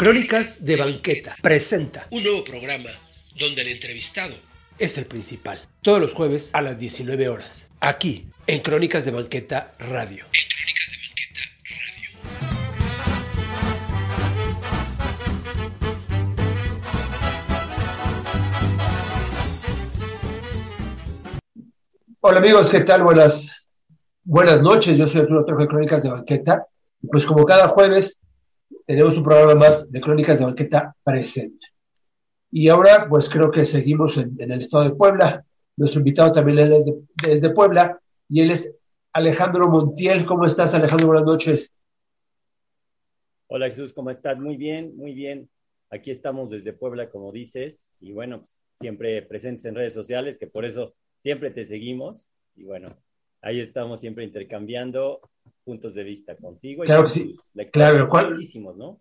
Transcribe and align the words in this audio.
Crónicas 0.00 0.64
de 0.64 0.76
Banqueta 0.76 1.36
presenta 1.42 2.06
un 2.12 2.24
nuevo 2.24 2.42
programa 2.42 2.88
donde 3.38 3.60
el 3.60 3.68
entrevistado 3.68 4.34
es 4.78 4.96
el 4.96 5.04
principal. 5.04 5.60
Todos 5.82 6.00
los 6.00 6.14
jueves 6.14 6.54
a 6.54 6.62
las 6.62 6.80
19 6.80 7.28
horas. 7.28 7.68
Aquí, 7.80 8.26
en 8.46 8.62
Crónicas 8.62 9.04
de 9.04 9.10
Banqueta 9.10 9.72
Radio. 9.78 10.24
En 10.24 10.48
Crónicas 10.48 10.90
de 10.90 10.96
Banqueta 11.04 11.40
Radio. 11.68 12.08
Hola 22.20 22.38
amigos, 22.38 22.70
¿qué 22.70 22.80
tal? 22.80 23.02
Buenas, 23.02 23.50
buenas 24.24 24.62
noches. 24.62 24.96
Yo 24.96 25.06
soy 25.06 25.20
Arturo 25.20 25.44
Trejo 25.44 25.60
de 25.60 25.68
Crónicas 25.68 26.02
de 26.02 26.08
Banqueta. 26.08 26.66
Pues 27.02 27.26
como 27.26 27.44
cada 27.44 27.68
jueves 27.68 28.19
tenemos 28.90 29.16
un 29.16 29.22
programa 29.22 29.54
más 29.54 29.88
de 29.88 30.00
Crónicas 30.00 30.40
de 30.40 30.46
Banqueta 30.46 30.96
presente. 31.04 31.64
Y 32.50 32.68
ahora, 32.68 33.06
pues 33.08 33.30
creo 33.30 33.48
que 33.48 33.62
seguimos 33.62 34.16
en, 34.16 34.34
el 34.40 34.60
estado 34.60 34.82
de 34.82 34.96
Puebla. 34.96 35.46
Nuestro 35.76 36.00
invitado 36.00 36.32
también 36.32 36.58
es 36.58 36.86
de, 36.86 37.00
desde 37.22 37.50
Puebla 37.50 38.00
y 38.28 38.40
él 38.40 38.50
es 38.50 38.74
Alejandro 39.12 39.68
Montiel. 39.68 40.26
¿Cómo 40.26 40.44
estás, 40.44 40.74
Alejandro? 40.74 41.06
Buenas 41.06 41.24
noches. 41.24 41.72
Hola, 43.46 43.68
Jesús, 43.68 43.92
¿cómo 43.92 44.10
estás? 44.10 44.36
Muy 44.40 44.56
bien, 44.56 44.96
muy 44.96 45.14
bien. 45.14 45.48
Aquí 45.88 46.10
estamos 46.10 46.50
desde 46.50 46.72
Puebla, 46.72 47.10
como 47.10 47.30
dices, 47.30 47.90
y 48.00 48.10
bueno, 48.10 48.38
pues, 48.38 48.60
siempre 48.80 49.22
presentes 49.22 49.66
en 49.66 49.76
redes 49.76 49.94
sociales, 49.94 50.36
que 50.36 50.48
por 50.48 50.64
eso 50.64 50.94
siempre 51.18 51.52
te 51.52 51.62
seguimos. 51.62 52.28
Y 52.56 52.64
bueno, 52.64 52.96
ahí 53.40 53.60
estamos 53.60 54.00
siempre 54.00 54.24
intercambiando 54.24 55.29
puntos 55.64 55.94
de 55.94 56.04
vista 56.04 56.36
contigo. 56.36 56.84
Claro 56.84 57.04
que 57.04 57.08
sí. 57.08 57.34
Claro, 57.72 57.98
lo 57.98 58.08
cual, 58.08 58.38
¿no? 58.76 59.00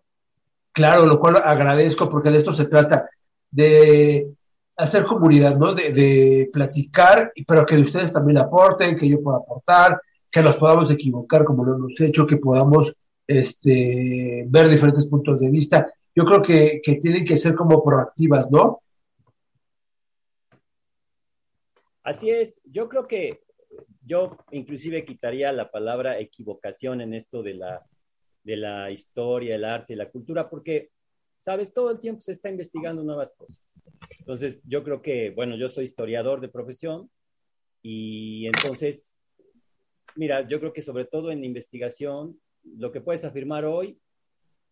claro, 0.72 1.06
lo 1.06 1.20
cual 1.20 1.38
agradezco 1.44 2.10
porque 2.10 2.30
de 2.30 2.38
esto 2.38 2.54
se 2.54 2.66
trata, 2.66 3.10
de 3.52 4.32
hacer 4.78 5.04
comunidad, 5.04 5.58
¿no? 5.58 5.74
De, 5.74 5.92
de, 5.92 6.50
platicar, 6.54 7.34
pero 7.48 7.66
que 7.66 7.76
ustedes 7.76 8.14
también 8.14 8.38
aporten, 8.38 8.96
que 8.96 9.10
yo 9.10 9.22
pueda 9.22 9.38
aportar, 9.38 10.00
que 10.32 10.42
nos 10.42 10.56
podamos 10.58 10.90
equivocar 10.92 11.44
como 11.44 11.66
lo 11.66 11.76
hemos 11.76 12.00
hecho, 12.00 12.28
que 12.28 12.38
podamos 12.38 12.94
este, 13.28 14.46
ver 14.48 14.70
diferentes 14.70 15.06
puntos 15.06 15.40
de 15.40 15.50
vista. 15.50 15.92
Yo 16.16 16.24
creo 16.24 16.42
que, 16.42 16.82
que 16.84 16.96
tienen 16.96 17.26
que 17.26 17.38
ser 17.38 17.56
como 17.56 17.84
proactivas, 17.84 18.50
¿no? 18.50 18.82
Así 22.04 22.30
es, 22.30 22.62
yo 22.64 22.90
creo 22.90 23.08
que 23.08 23.42
yo 24.10 24.36
inclusive 24.52 25.06
quitaría 25.06 25.52
la 25.52 25.70
palabra 25.70 26.20
equivocación 26.20 27.00
en 27.00 27.14
esto 27.14 27.44
de 27.44 27.54
la, 27.54 27.86
de 28.44 28.58
la 28.58 28.90
historia, 28.90 29.56
el 29.56 29.64
arte 29.64 29.94
y 29.94 29.96
la 29.96 30.10
cultura, 30.10 30.50
porque, 30.50 30.90
sabes, 31.38 31.72
todo 31.72 31.92
el 31.92 32.00
tiempo 32.00 32.20
se 32.20 32.32
está 32.32 32.50
investigando 32.50 33.04
nuevas 33.04 33.32
cosas. 33.38 33.72
Entonces, 34.18 34.64
yo 34.66 34.84
creo 34.84 35.04
que, 35.04 35.30
bueno, 35.30 35.56
yo 35.56 35.70
soy 35.70 35.84
historiador 35.84 36.42
de 36.42 36.50
profesión 36.50 37.10
y 37.84 38.48
entonces, 38.48 39.14
mira, 40.16 40.48
yo 40.48 40.60
creo 40.60 40.74
que 40.74 40.82
sobre 40.82 41.06
todo 41.06 41.32
en 41.32 41.44
investigación, 41.44 42.40
lo 42.64 42.92
que 42.92 43.02
puedes 43.02 43.24
afirmar 43.24 43.64
hoy, 43.66 44.00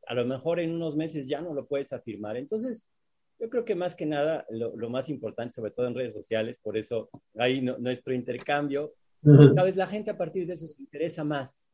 a 0.08 0.16
lo 0.16 0.26
mejor 0.26 0.60
en 0.60 0.74
unos 0.74 0.96
meses 0.96 1.28
ya 1.28 1.42
no 1.42 1.54
lo 1.54 1.68
puedes 1.68 1.94
afirmar. 1.94 2.38
Entonces, 2.38 2.88
yo 3.40 3.50
creo 3.52 3.66
que 3.66 3.76
más 3.76 3.94
que 3.94 4.08
nada, 4.08 4.48
lo, 4.50 4.90
más 4.90 5.10
importante, 5.10 5.54
sobre 5.54 5.72
todo 5.72 5.86
en 5.86 5.94
redes 5.94 6.14
sociales, 6.14 6.60
por 6.60 6.76
eso 6.76 7.10
no, 7.36 7.78
nuestro 7.78 8.16
intercambio, 8.16 8.94
Sabes, 9.54 9.76
la 9.76 9.88
gente 9.88 10.12
a 10.12 10.18
partir 10.18 10.46
de 10.48 10.54
eso 10.54 10.68
se 10.68 10.82
interesa 10.82 11.24
más, 11.24 11.68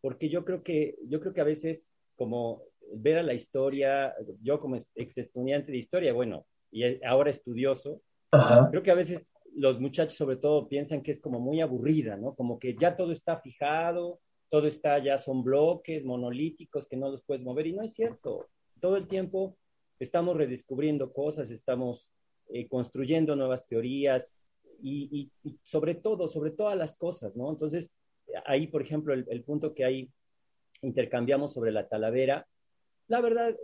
porque 0.00 0.28
yo 0.28 0.44
creo 0.44 0.62
que, 0.62 0.96
yo 1.06 1.20
creo 1.20 1.32
que 1.32 1.40
a 1.40 1.44
veces, 1.44 1.90
como 2.16 2.62
ver 2.92 3.18
a 3.18 3.22
la 3.22 3.34
historia, 3.34 4.14
yo 4.42 4.58
como 4.58 4.76
ex 4.94 5.18
estudiante 5.18 5.72
de 5.72 5.78
historia, 5.78 6.12
bueno, 6.12 6.46
y 6.70 7.04
ahora 7.04 7.30
estudioso, 7.30 8.02
creo 8.70 8.82
que 8.82 8.90
a 8.90 8.96
veces 8.96 9.30
los 9.54 9.80
muchachos 9.80 10.14
sobre 10.14 10.36
todo 10.36 10.68
piensan 10.68 11.02
que 11.02 11.12
es 11.12 11.20
como 11.20 11.38
muy 11.38 11.60
aburrida, 11.60 12.16
¿no? 12.16 12.34
Como 12.34 12.58
que 12.58 12.74
ya 12.74 12.96
todo 12.96 13.12
está 13.12 13.38
fijado, 13.38 14.20
todo 14.48 14.66
está, 14.66 14.98
ya 14.98 15.16
son 15.18 15.42
bloques 15.42 16.04
monolíticos 16.04 16.86
que 16.86 16.96
no 16.96 17.10
los 17.10 17.22
puedes 17.22 17.44
mover, 17.44 17.66
y 17.66 17.72
no 17.72 17.82
es 17.82 17.94
cierto. 17.94 18.48
Todo 18.80 18.96
el 18.96 19.06
tiempo 19.06 19.56
estamos 19.98 20.36
redescubriendo 20.36 21.12
cosas, 21.12 21.50
estamos 21.50 22.10
eh, 22.48 22.68
construyendo 22.68 23.36
nuevas 23.36 23.66
teorías, 23.66 24.34
y, 24.84 25.30
y, 25.42 25.58
sobre 25.64 25.94
todo, 25.94 26.28
sobre 26.28 26.50
todas 26.50 26.76
las 26.76 26.94
cosas, 26.94 27.34
¿no? 27.34 27.50
Entonces, 27.50 27.90
ahí, 28.44 28.66
por 28.66 28.82
ejemplo, 28.82 29.14
el, 29.14 29.24
el, 29.30 29.42
punto 29.42 29.74
que 29.74 29.84
ahí 29.84 30.10
intercambiamos 30.82 31.54
sobre 31.54 31.72
la 31.72 31.88
talavera, 31.88 32.46
la 33.08 33.20
verdad, 33.22 33.56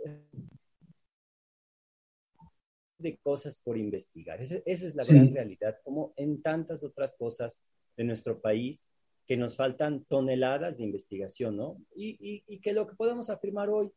de 2.97 3.17
cosas 3.17 3.57
por 3.57 3.77
investigar. 3.77 4.41
Esa, 4.41 4.55
esa 4.65 4.85
es 4.85 4.95
la 4.95 5.03
sí. 5.03 5.13
gran 5.13 5.33
realidad, 5.33 5.77
como 5.83 6.13
en 6.15 6.41
tantas 6.41 6.83
otras 6.83 7.13
cosas 7.15 7.61
de 7.97 8.03
nuestro 8.03 8.41
país, 8.41 8.87
que 9.27 9.37
nos 9.37 9.55
faltan 9.55 10.03
toneladas 10.05 10.77
de 10.77 10.85
investigación, 10.85 11.55
¿no? 11.55 11.77
Y, 11.95 12.17
y, 12.19 12.43
y 12.47 12.59
que 12.59 12.73
lo 12.73 12.87
que 12.87 12.95
podemos 12.95 13.29
afirmar 13.29 13.69
hoy, 13.69 13.91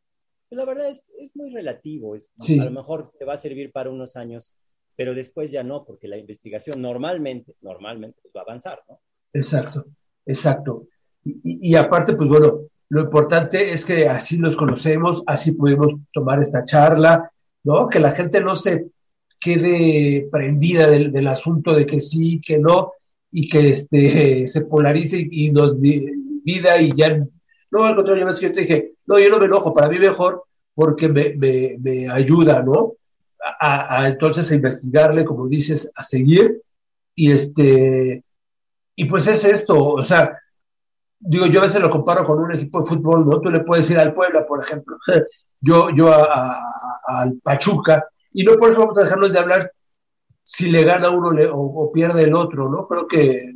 pues 0.47 0.57
la 0.57 0.65
verdad 0.65 0.89
es, 0.89 1.11
es 1.19 1.35
muy 1.35 1.49
relativo, 1.49 2.13
es, 2.13 2.31
sí. 2.39 2.59
a 2.59 2.65
lo 2.65 2.71
mejor 2.71 3.11
te 3.17 3.25
va 3.25 3.33
a 3.33 3.37
servir 3.37 3.71
para 3.71 3.89
unos 3.89 4.15
años 4.15 4.53
pero 4.95 5.13
después 5.13 5.51
ya 5.51 5.63
no, 5.63 5.83
porque 5.83 6.07
la 6.07 6.17
investigación 6.17 6.81
normalmente, 6.81 7.55
normalmente 7.61 8.19
pues 8.21 8.33
va 8.35 8.41
a 8.41 8.43
avanzar, 8.43 8.81
¿no? 8.87 8.99
Exacto, 9.33 9.85
exacto. 10.25 10.87
Y, 11.23 11.75
aparte, 11.75 12.13
pues 12.13 12.29
bueno, 12.29 12.61
lo 12.89 13.01
importante 13.01 13.73
es 13.73 13.83
que 13.83 14.07
así 14.07 14.37
los 14.37 14.55
conocemos, 14.55 15.23
así 15.25 15.53
pudimos 15.53 15.87
tomar 16.13 16.39
esta 16.39 16.63
charla, 16.63 17.31
¿no? 17.63 17.89
Que 17.89 17.99
la 17.99 18.11
gente 18.11 18.41
no 18.41 18.55
se 18.55 18.91
quede 19.39 20.27
prendida 20.31 20.87
del, 20.87 21.11
del 21.11 21.27
asunto 21.27 21.73
de 21.73 21.85
que 21.85 21.99
sí, 21.99 22.39
que 22.39 22.59
no, 22.59 22.93
y 23.31 23.49
que 23.49 23.69
este, 23.69 24.47
se 24.47 24.61
polarice 24.61 25.27
y, 25.29 25.51
nos 25.51 25.79
vida 25.79 26.79
y 26.79 26.91
ya, 26.95 27.17
no, 27.71 27.83
al 27.83 27.95
contrario, 27.95 28.27
yo 28.39 28.51
te 28.51 28.61
dije, 28.61 28.93
no, 29.07 29.19
yo 29.19 29.29
no 29.29 29.39
me 29.39 29.47
enojo, 29.47 29.73
para 29.73 29.89
mí 29.89 29.99
mejor 29.99 30.43
porque 30.73 31.09
me, 31.09 31.33
me, 31.37 31.77
me 31.79 32.09
ayuda, 32.09 32.61
¿no? 32.61 32.93
A, 33.59 34.01
a, 34.01 34.07
entonces 34.09 34.49
a 34.51 34.55
investigarle, 34.55 35.25
como 35.25 35.47
dices, 35.47 35.91
a 35.95 36.03
seguir. 36.03 36.61
Y 37.15 37.31
este, 37.31 38.23
y 38.95 39.05
pues 39.05 39.27
es 39.27 39.43
esto, 39.43 39.77
o 39.77 40.03
sea, 40.03 40.39
digo, 41.19 41.45
yo 41.47 41.59
a 41.59 41.63
veces 41.63 41.81
lo 41.81 41.89
comparo 41.89 42.23
con 42.23 42.39
un 42.39 42.53
equipo 42.53 42.79
de 42.79 42.85
fútbol, 42.85 43.27
¿no? 43.27 43.41
Tú 43.41 43.49
le 43.49 43.61
puedes 43.61 43.89
ir 43.89 43.97
al 43.97 44.13
Puebla, 44.13 44.45
por 44.45 44.63
ejemplo, 44.63 44.97
yo, 45.61 45.89
yo 45.89 46.13
al 46.13 47.37
Pachuca, 47.43 48.07
y 48.31 48.43
no 48.43 48.53
por 48.53 48.71
eso 48.71 48.79
vamos 48.79 48.97
a 48.97 49.03
dejarnos 49.03 49.33
de 49.33 49.39
hablar 49.39 49.71
si 50.43 50.69
le 50.69 50.83
gana 50.83 51.09
uno 51.09 51.31
le, 51.31 51.47
o, 51.47 51.57
o, 51.57 51.91
pierde 51.91 52.23
el 52.23 52.35
otro, 52.35 52.69
¿no? 52.69 52.87
Creo 52.87 53.07
que 53.07 53.53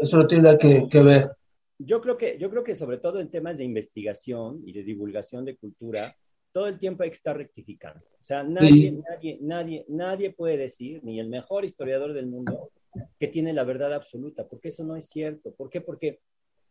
eso 0.00 0.16
no 0.16 0.26
tiene 0.26 0.44
nada 0.44 0.58
que, 0.58 0.88
que 0.90 1.02
ver. 1.02 1.30
Yo 1.78 2.00
creo 2.00 2.18
que, 2.18 2.36
yo 2.38 2.50
creo 2.50 2.64
que 2.64 2.74
sobre 2.74 2.98
todo 2.98 3.20
en 3.20 3.30
temas 3.30 3.58
de 3.58 3.64
investigación 3.64 4.60
y 4.64 4.72
de 4.72 4.82
divulgación 4.82 5.44
de 5.44 5.56
cultura, 5.56 6.16
todo 6.52 6.66
el 6.66 6.78
tiempo 6.78 7.02
hay 7.02 7.10
que 7.10 7.16
estar 7.16 7.36
rectificando. 7.36 8.04
O 8.20 8.22
sea, 8.22 8.42
nadie, 8.42 8.68
sí. 8.68 9.02
nadie, 9.08 9.38
nadie, 9.40 9.84
nadie 9.88 10.32
puede 10.32 10.56
decir, 10.56 11.02
ni 11.04 11.20
el 11.20 11.28
mejor 11.28 11.64
historiador 11.64 12.12
del 12.12 12.26
mundo, 12.26 12.70
que 13.18 13.28
tiene 13.28 13.52
la 13.52 13.64
verdad 13.64 13.94
absoluta, 13.94 14.46
porque 14.46 14.68
eso 14.68 14.84
no 14.84 14.96
es 14.96 15.08
cierto. 15.08 15.52
¿Por 15.54 15.70
qué? 15.70 15.80
Porque 15.80 16.20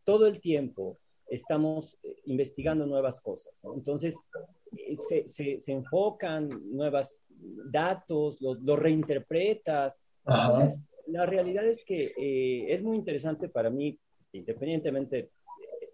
todo 0.03 0.27
el 0.27 0.39
tiempo 0.39 0.97
estamos 1.27 1.97
eh, 2.03 2.15
investigando 2.25 2.85
nuevas 2.85 3.21
cosas. 3.21 3.53
¿no? 3.63 3.73
Entonces, 3.75 4.19
eh, 4.75 4.95
se, 4.95 5.27
se, 5.27 5.59
se, 5.59 5.71
enfocan 5.71 6.49
nuevos 6.71 7.15
datos, 7.71 8.41
los, 8.41 8.59
los 8.61 8.79
reinterpretas. 8.79 10.03
Ajá. 10.25 10.45
Entonces, 10.45 10.81
la 11.07 11.25
realidad 11.25 11.65
es 11.65 11.83
que 11.83 12.13
eh, 12.17 12.73
es 12.73 12.83
muy 12.83 12.97
interesante 12.97 13.49
para 13.49 13.69
mí, 13.69 13.97
independientemente 14.31 15.15
de 15.15 15.31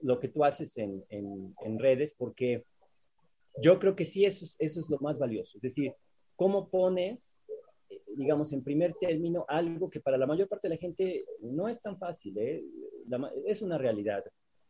lo 0.01 0.19
que 0.19 0.27
tú 0.27 0.43
haces 0.43 0.77
en, 0.77 1.03
en, 1.09 1.55
en 1.63 1.79
redes, 1.79 2.13
porque 2.13 2.65
yo 3.61 3.79
creo 3.79 3.95
que 3.95 4.05
sí, 4.05 4.25
eso, 4.25 4.45
eso 4.59 4.79
es 4.79 4.89
lo 4.89 4.97
más 4.99 5.19
valioso. 5.19 5.57
Es 5.57 5.61
decir, 5.61 5.93
cómo 6.35 6.69
pones, 6.69 7.33
eh, 7.89 8.01
digamos, 8.15 8.51
en 8.53 8.63
primer 8.63 8.93
término, 8.99 9.45
algo 9.47 9.89
que 9.89 9.99
para 9.99 10.17
la 10.17 10.27
mayor 10.27 10.47
parte 10.47 10.67
de 10.67 10.75
la 10.75 10.79
gente 10.79 11.25
no 11.41 11.67
es 11.67 11.81
tan 11.81 11.97
fácil, 11.97 12.37
¿eh? 12.37 12.63
la, 13.07 13.31
es 13.45 13.61
una 13.61 13.77
realidad. 13.77 14.23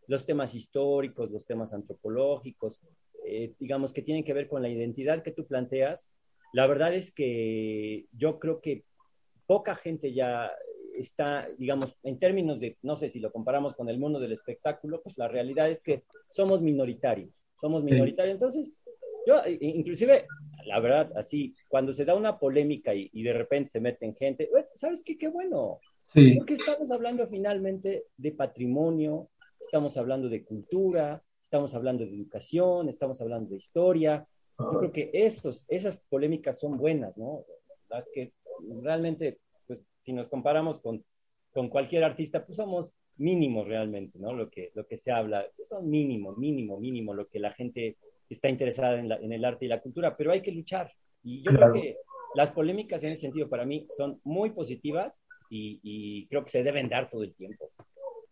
Los 0.07 0.25
temas 0.25 0.53
históricos, 0.53 1.31
los 1.31 1.45
temas 1.45 1.73
antropológicos, 1.73 2.79
eh, 3.25 3.53
digamos, 3.59 3.91
que 3.91 4.03
tienen 4.03 4.23
que 4.23 4.33
ver 4.33 4.47
con 4.47 4.61
la 4.61 4.69
identidad 4.69 5.23
que 5.23 5.31
tú 5.31 5.47
planteas, 5.47 6.09
la 6.53 6.67
verdad 6.67 6.93
es 6.93 7.11
que 7.11 8.05
yo 8.11 8.39
creo 8.39 8.61
que 8.61 8.85
poca 9.47 9.75
gente 9.75 10.13
ya 10.13 10.51
está, 10.95 11.47
digamos, 11.57 11.97
en 12.03 12.19
términos 12.19 12.59
de, 12.59 12.77
no 12.81 12.95
sé 12.95 13.09
si 13.09 13.19
lo 13.19 13.31
comparamos 13.31 13.73
con 13.73 13.89
el 13.89 13.99
mundo 13.99 14.19
del 14.19 14.31
espectáculo, 14.31 15.01
pues 15.01 15.17
la 15.17 15.27
realidad 15.27 15.69
es 15.69 15.83
que 15.83 16.03
somos 16.29 16.61
minoritarios 16.61 17.44
somos 17.59 17.83
minoritarios. 17.83 18.35
Entonces, 18.35 18.73
yo, 19.25 19.41
inclusive, 19.59 20.27
la 20.65 20.79
verdad, 20.79 21.11
así, 21.15 21.55
cuando 21.67 21.93
se 21.93 22.05
da 22.05 22.15
una 22.15 22.37
polémica 22.37 22.93
y, 22.93 23.09
y 23.11 23.23
de 23.23 23.33
repente 23.33 23.71
se 23.71 23.79
meten 23.79 24.15
gente, 24.15 24.49
¿sabes 24.75 25.03
qué? 25.03 25.17
Qué 25.17 25.27
bueno. 25.27 25.79
Sí. 26.03 26.35
Porque 26.37 26.53
estamos 26.53 26.91
hablando 26.91 27.27
finalmente 27.27 28.05
de 28.17 28.31
patrimonio, 28.31 29.29
estamos 29.59 29.97
hablando 29.97 30.29
de 30.29 30.43
cultura, 30.43 31.23
estamos 31.41 31.73
hablando 31.73 32.05
de 32.05 32.15
educación, 32.15 32.89
estamos 32.89 33.19
hablando 33.21 33.49
de 33.49 33.57
historia. 33.57 34.27
Yo 34.57 34.79
creo 34.79 34.91
que 34.91 35.09
esos, 35.13 35.65
esas 35.67 36.05
polémicas 36.09 36.59
son 36.59 36.77
buenas, 36.77 37.17
¿no? 37.17 37.43
Las 37.89 38.09
que 38.13 38.33
realmente, 38.81 39.39
pues 39.67 39.83
si 39.99 40.13
nos 40.13 40.27
comparamos 40.29 40.79
con, 40.79 41.03
con 41.51 41.69
cualquier 41.69 42.03
artista, 42.03 42.45
pues 42.45 42.57
somos 42.57 42.93
mínimos 43.17 43.67
realmente, 43.67 44.19
¿no? 44.19 44.33
Lo 44.33 44.50
que, 44.50 44.71
lo 44.75 44.85
que 44.85 44.97
se 44.97 45.12
habla, 45.12 45.45
son 45.65 45.89
mínimo, 45.89 46.33
mínimo, 46.35 46.79
mínimo 46.79 47.13
lo 47.13 47.27
que 47.27 47.39
la 47.39 47.51
gente 47.51 47.97
está 48.29 48.50
interesada 48.50 49.00
en, 49.00 49.09
la, 49.09 49.15
en 49.17 49.31
el 49.31 49.45
arte 49.45 49.65
y 49.65 49.69
la 49.69 49.81
cultura, 49.81 50.15
pero 50.17 50.31
hay 50.31 50.41
que 50.41 50.51
luchar. 50.51 50.91
Y 51.23 51.44
yo 51.44 51.51
creo 51.51 51.73
que 51.73 51.97
las 52.35 52.51
polémicas 52.51 53.03
en 53.03 53.13
ese 53.13 53.21
sentido 53.21 53.50
para 53.50 53.65
mí 53.65 53.88
son 53.95 54.19
muy 54.23 54.51
positivas 54.51 55.19
y, 55.50 55.79
y, 55.83 56.27
creo 56.27 56.44
que 56.44 56.50
se 56.50 56.63
deben 56.63 56.89
dar 56.89 57.09
todo 57.09 57.23
el 57.23 57.33
tiempo. 57.35 57.71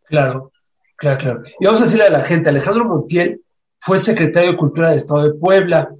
Claro, 0.05 0.51
claro, 0.95 1.17
claro. 1.17 1.43
Y 1.59 1.65
vamos 1.65 1.81
a 1.81 1.85
decirle 1.85 2.05
a 2.05 2.11
la 2.11 2.21
gente, 2.21 2.49
Alejandro 2.49 2.85
Montiel 2.85 3.41
fue 3.79 3.99
secretario 3.99 4.51
de 4.51 4.57
Cultura 4.57 4.89
del 4.89 4.97
Estado 4.97 5.23
de 5.23 5.39
Puebla, 5.39 5.93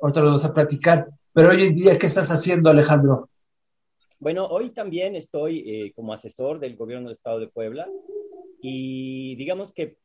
ahorita 0.00 0.20
lo 0.20 0.26
vamos 0.26 0.44
a 0.44 0.52
platicar, 0.52 1.06
pero 1.32 1.50
hoy 1.50 1.64
en 1.64 1.74
día, 1.74 1.98
¿qué 1.98 2.06
estás 2.06 2.30
haciendo, 2.30 2.68
Alejandro? 2.68 3.28
Bueno, 4.18 4.46
hoy 4.46 4.70
también 4.70 5.14
estoy 5.14 5.62
eh, 5.66 5.92
como 5.94 6.12
asesor 6.12 6.58
del 6.58 6.76
gobierno 6.76 7.08
del 7.08 7.12
Estado 7.12 7.38
de 7.38 7.48
Puebla 7.48 7.86
y 8.60 9.36
digamos 9.36 9.72
que 9.72 9.98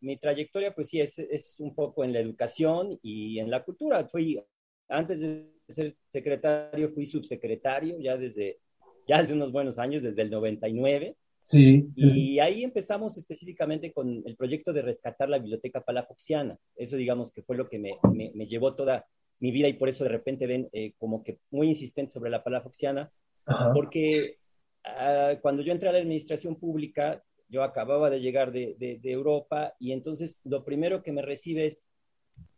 mi 0.00 0.16
trayectoria, 0.16 0.74
pues 0.74 0.88
sí, 0.88 1.00
es, 1.00 1.18
es 1.18 1.56
un 1.58 1.74
poco 1.74 2.04
en 2.04 2.12
la 2.12 2.20
educación 2.20 2.98
y 3.02 3.38
en 3.38 3.50
la 3.50 3.64
cultura. 3.64 4.06
Fui, 4.08 4.40
antes 4.88 5.20
de 5.20 5.50
ser 5.68 5.96
secretario, 6.08 6.90
fui 6.90 7.06
subsecretario 7.06 7.98
ya 7.98 8.16
desde, 8.16 8.60
ya 9.06 9.18
hace 9.18 9.34
unos 9.34 9.52
buenos 9.52 9.78
años, 9.78 10.02
desde 10.02 10.22
el 10.22 10.30
99. 10.30 11.16
Sí. 11.42 11.88
Y 11.96 12.38
ahí 12.40 12.62
empezamos 12.62 13.16
específicamente 13.16 13.92
con 13.92 14.22
el 14.26 14.36
proyecto 14.36 14.72
de 14.72 14.82
rescatar 14.82 15.28
la 15.28 15.38
biblioteca 15.38 15.80
palafoxiana. 15.80 16.58
Eso, 16.76 16.96
digamos, 16.96 17.32
que 17.32 17.42
fue 17.42 17.56
lo 17.56 17.68
que 17.68 17.78
me, 17.78 17.92
me, 18.12 18.30
me 18.34 18.46
llevó 18.46 18.74
toda 18.74 19.06
mi 19.40 19.50
vida 19.50 19.68
y 19.68 19.74
por 19.74 19.88
eso 19.88 20.04
de 20.04 20.10
repente 20.10 20.46
ven 20.46 20.68
eh, 20.72 20.92
como 20.98 21.22
que 21.22 21.38
muy 21.50 21.68
insistente 21.68 22.12
sobre 22.12 22.30
la 22.30 22.42
palafoxiana, 22.42 23.10
Ajá. 23.46 23.72
porque 23.72 24.38
uh, 24.84 25.40
cuando 25.40 25.62
yo 25.62 25.72
entré 25.72 25.88
a 25.88 25.92
la 25.92 25.98
administración 25.98 26.56
pública, 26.56 27.22
yo 27.48 27.62
acababa 27.62 28.10
de 28.10 28.20
llegar 28.20 28.52
de, 28.52 28.76
de, 28.78 29.10
Europa 29.10 29.74
y 29.78 29.92
entonces 29.92 30.40
lo 30.44 30.64
primero 30.64 31.02
que 31.02 31.12
me 31.12 31.22
recibe 31.22 31.66
es 31.66 31.84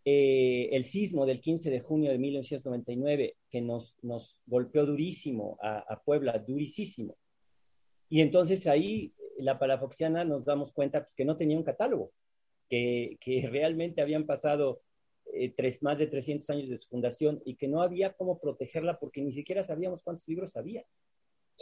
eh, 0.05 0.69
el 0.73 0.85
sismo 0.85 1.27
del 1.27 1.41
15 1.41 1.71
de 1.71 1.81
junio 1.81 2.11
de 2.11 2.19
1999, 2.19 3.37
que 3.51 3.61
nos, 3.61 3.97
nos 4.03 4.41
golpeó 4.47 4.87
durísimo 4.87 5.59
a, 5.63 5.79
a, 5.79 6.03
Puebla, 6.03 6.39
durísimo. 6.39 7.17
Y 8.09 8.21
entonces 8.21 8.67
ahí 8.67 9.15
la 9.39 9.59
palafoxiana 9.59 10.25
nos 10.25 10.45
damos 10.45 10.73
cuenta 10.73 11.03
pues, 11.03 11.15
que 11.15 11.25
no 11.25 11.37
tenía 11.37 11.57
un 11.57 11.65
catálogo, 11.65 12.13
que, 12.69 13.19
que 13.21 13.49
realmente 13.51 14.03
habían 14.03 14.27
pasado 14.27 14.83
eh, 15.33 15.53
tres, 15.57 15.83
más 15.83 15.99
de 15.99 16.07
300 16.07 16.51
años 16.51 16.69
de 16.69 16.79
su 16.79 16.89
fundación 16.89 17.41
y 17.45 17.55
que 17.55 17.69
no 17.69 17.83
había 17.83 18.15
cómo 18.15 18.41
protegerla 18.41 18.99
porque 18.99 19.23
ni 19.23 19.33
siquiera 19.33 19.63
sabíamos 19.63 20.03
cuántos 20.03 20.27
libros 20.27 20.57
había. 20.57 20.85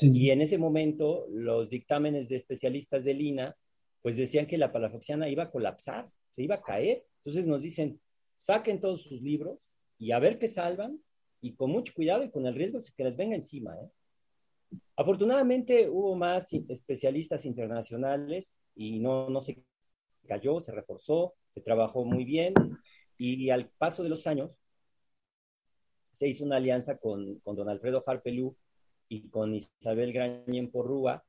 Y 0.00 0.30
en 0.30 0.40
ese 0.40 0.58
momento, 0.58 1.26
los 1.28 1.68
dictámenes 1.68 2.28
de 2.28 2.36
especialistas 2.36 3.04
de 3.04 3.14
Lina, 3.14 3.56
pues 4.00 4.16
decían 4.16 4.46
que 4.46 4.58
la 4.58 4.72
palafoxiana 4.72 5.28
iba 5.28 5.44
a 5.44 5.50
colapsar, 5.50 6.08
se 6.34 6.42
iba 6.42 6.56
a 6.56 6.62
caer. 6.62 7.04
Entonces 7.18 7.46
nos 7.46 7.62
dicen, 7.62 8.00
saquen 8.36 8.80
todos 8.80 9.02
sus 9.02 9.20
libros 9.20 9.72
y 9.98 10.12
a 10.12 10.20
ver 10.20 10.38
qué 10.38 10.46
salvan 10.46 11.00
y 11.40 11.54
con 11.54 11.70
mucho 11.70 11.92
cuidado 11.94 12.22
y 12.22 12.30
con 12.30 12.46
el 12.46 12.54
riesgo 12.54 12.78
de 12.78 12.86
que 12.96 13.04
les 13.04 13.16
venga 13.16 13.34
encima. 13.34 13.76
¿eh? 13.76 14.78
Afortunadamente 14.96 15.88
hubo 15.88 16.14
más 16.14 16.52
especialistas 16.52 17.44
internacionales 17.44 18.60
y 18.76 19.00
no, 19.00 19.28
no 19.28 19.40
se 19.40 19.64
cayó, 20.26 20.60
se 20.60 20.70
reforzó, 20.70 21.34
se 21.50 21.60
trabajó 21.60 22.04
muy 22.04 22.24
bien 22.24 22.54
y 23.16 23.50
al 23.50 23.68
paso 23.70 24.04
de 24.04 24.10
los 24.10 24.28
años 24.28 24.52
se 26.12 26.28
hizo 26.28 26.44
una 26.44 26.56
alianza 26.56 26.98
con, 26.98 27.40
con 27.40 27.56
don 27.56 27.68
Alfredo 27.68 28.02
Harpelú 28.06 28.56
y 29.08 29.28
con 29.28 29.54
Isabel 29.54 30.12
Grañen 30.12 30.70
Porrúa, 30.70 31.24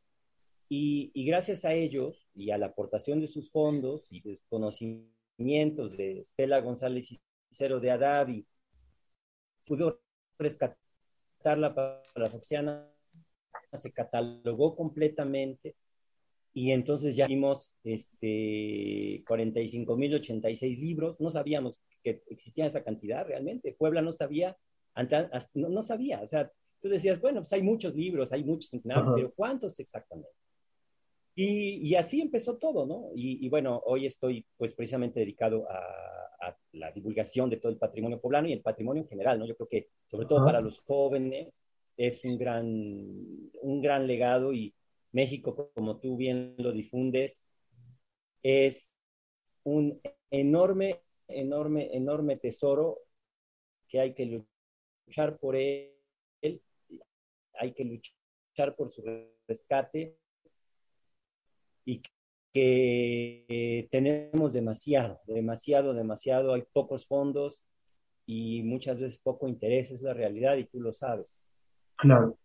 y, 0.72 1.12
y, 1.16 1.26
gracias 1.26 1.66
a 1.66 1.74
ellos 1.74 2.28
y 2.36 2.52
a 2.52 2.58
la 2.60 2.68
aportación 2.68 3.20
de 3.20 3.28
sus 3.28 3.50
fondos 3.50 4.06
y 4.12 4.22
de 4.22 4.40
conocimientos 4.50 5.98
de 5.98 6.20
Estela 6.20 6.60
González 6.62 7.20
Cicero 7.50 7.80
de 7.80 7.90
Adavi, 7.90 8.46
pudo 9.68 10.02
rescatar 10.38 10.78
la 11.58 11.74
palafoxiana, 12.14 12.88
se 13.74 13.92
catalogó 13.92 14.76
completamente 14.76 15.76
y 16.54 16.72
entonces 16.72 17.16
ya 17.16 17.28
vimos 17.28 17.72
este, 17.84 19.24
45.086 19.26 20.80
libros, 20.80 21.20
no 21.20 21.30
sabíamos 21.30 21.80
que 22.04 22.24
existía 22.28 22.66
esa 22.66 22.84
cantidad 22.84 23.26
realmente, 23.26 23.76
Puebla 23.78 24.02
no 24.02 24.12
sabía, 24.12 24.58
no, 25.54 25.70
no 25.70 25.82
sabía, 25.82 26.22
o 26.22 26.28
sea, 26.28 26.52
tú 26.82 26.90
decías, 26.90 27.20
bueno, 27.20 27.42
pues 27.42 27.54
hay 27.54 27.62
muchos 27.62 27.96
libros, 27.96 28.32
hay 28.32 28.44
muchos, 28.44 28.74
no, 28.86 29.14
pero 29.16 29.32
¿cuántos 29.34 29.80
exactamente? 29.80 30.32
Y, 31.36 31.88
y, 31.88 31.96
así 31.96 32.20
empezó 32.20 32.58
todo, 32.58 32.86
¿no? 32.86 33.12
Y, 33.16 33.46
y, 33.46 33.50
bueno, 33.50 33.82
hoy 33.86 34.06
estoy 34.06 34.46
pues 34.58 34.74
precisamente 34.74 35.22
dedicado 35.22 35.66
a, 35.70 35.78
a, 36.48 36.58
la 36.74 36.92
divulgación 36.92 37.50
de 37.50 37.58
todo 37.58 37.72
el 37.72 37.78
patrimonio 37.78 38.20
poblano 38.20 38.50
y 38.50 38.54
el 38.54 38.62
patrimonio 38.62 39.04
en 39.04 39.08
general, 39.08 39.40
¿no? 39.40 39.46
Yo 39.46 39.56
creo 39.56 39.70
que 39.70 39.90
sobre 40.08 40.26
todo 40.26 40.40
Ajá. 40.40 40.48
para 40.48 40.62
los 40.62 40.82
jóvenes 40.82 41.54
es 41.96 42.24
un 42.26 42.38
gran, 42.38 42.66
un 43.62 43.82
gran 43.82 44.06
legado 44.06 44.54
y 44.54 44.74
México, 45.12 45.72
como 45.74 45.98
tú 45.98 46.18
bien 46.18 46.56
lo 46.58 46.72
difundes, 46.72 47.44
es 48.44 48.94
un 49.64 50.02
enorme, 50.32 51.02
enorme, 51.28 51.96
enorme 51.96 52.38
tesoro 52.38 53.00
que 53.88 54.00
hay 54.00 54.14
que 54.14 54.44
luchar 55.06 55.38
por 55.38 55.56
él 55.56 55.99
hay 57.60 57.74
que 57.74 57.84
luchar 57.84 58.76
por 58.76 58.90
su 58.90 59.04
rescate 59.48 60.18
y 61.86 62.02
que 62.54 63.88
tenemos 63.92 64.54
demasiado, 64.54 65.20
demasiado, 65.28 65.94
demasiado, 65.94 66.54
hay 66.54 66.64
pocos 66.74 67.06
fondos 67.06 67.64
y 68.26 68.64
muchas 68.64 69.00
veces 69.00 69.20
poco 69.20 69.48
interés, 69.48 69.92
es 69.92 70.02
la 70.02 70.14
realidad 70.14 70.58
y 70.58 70.66
tú 70.66 70.80
lo 70.80 70.94
sabes. 70.94 71.44
Claro. 71.98 72.38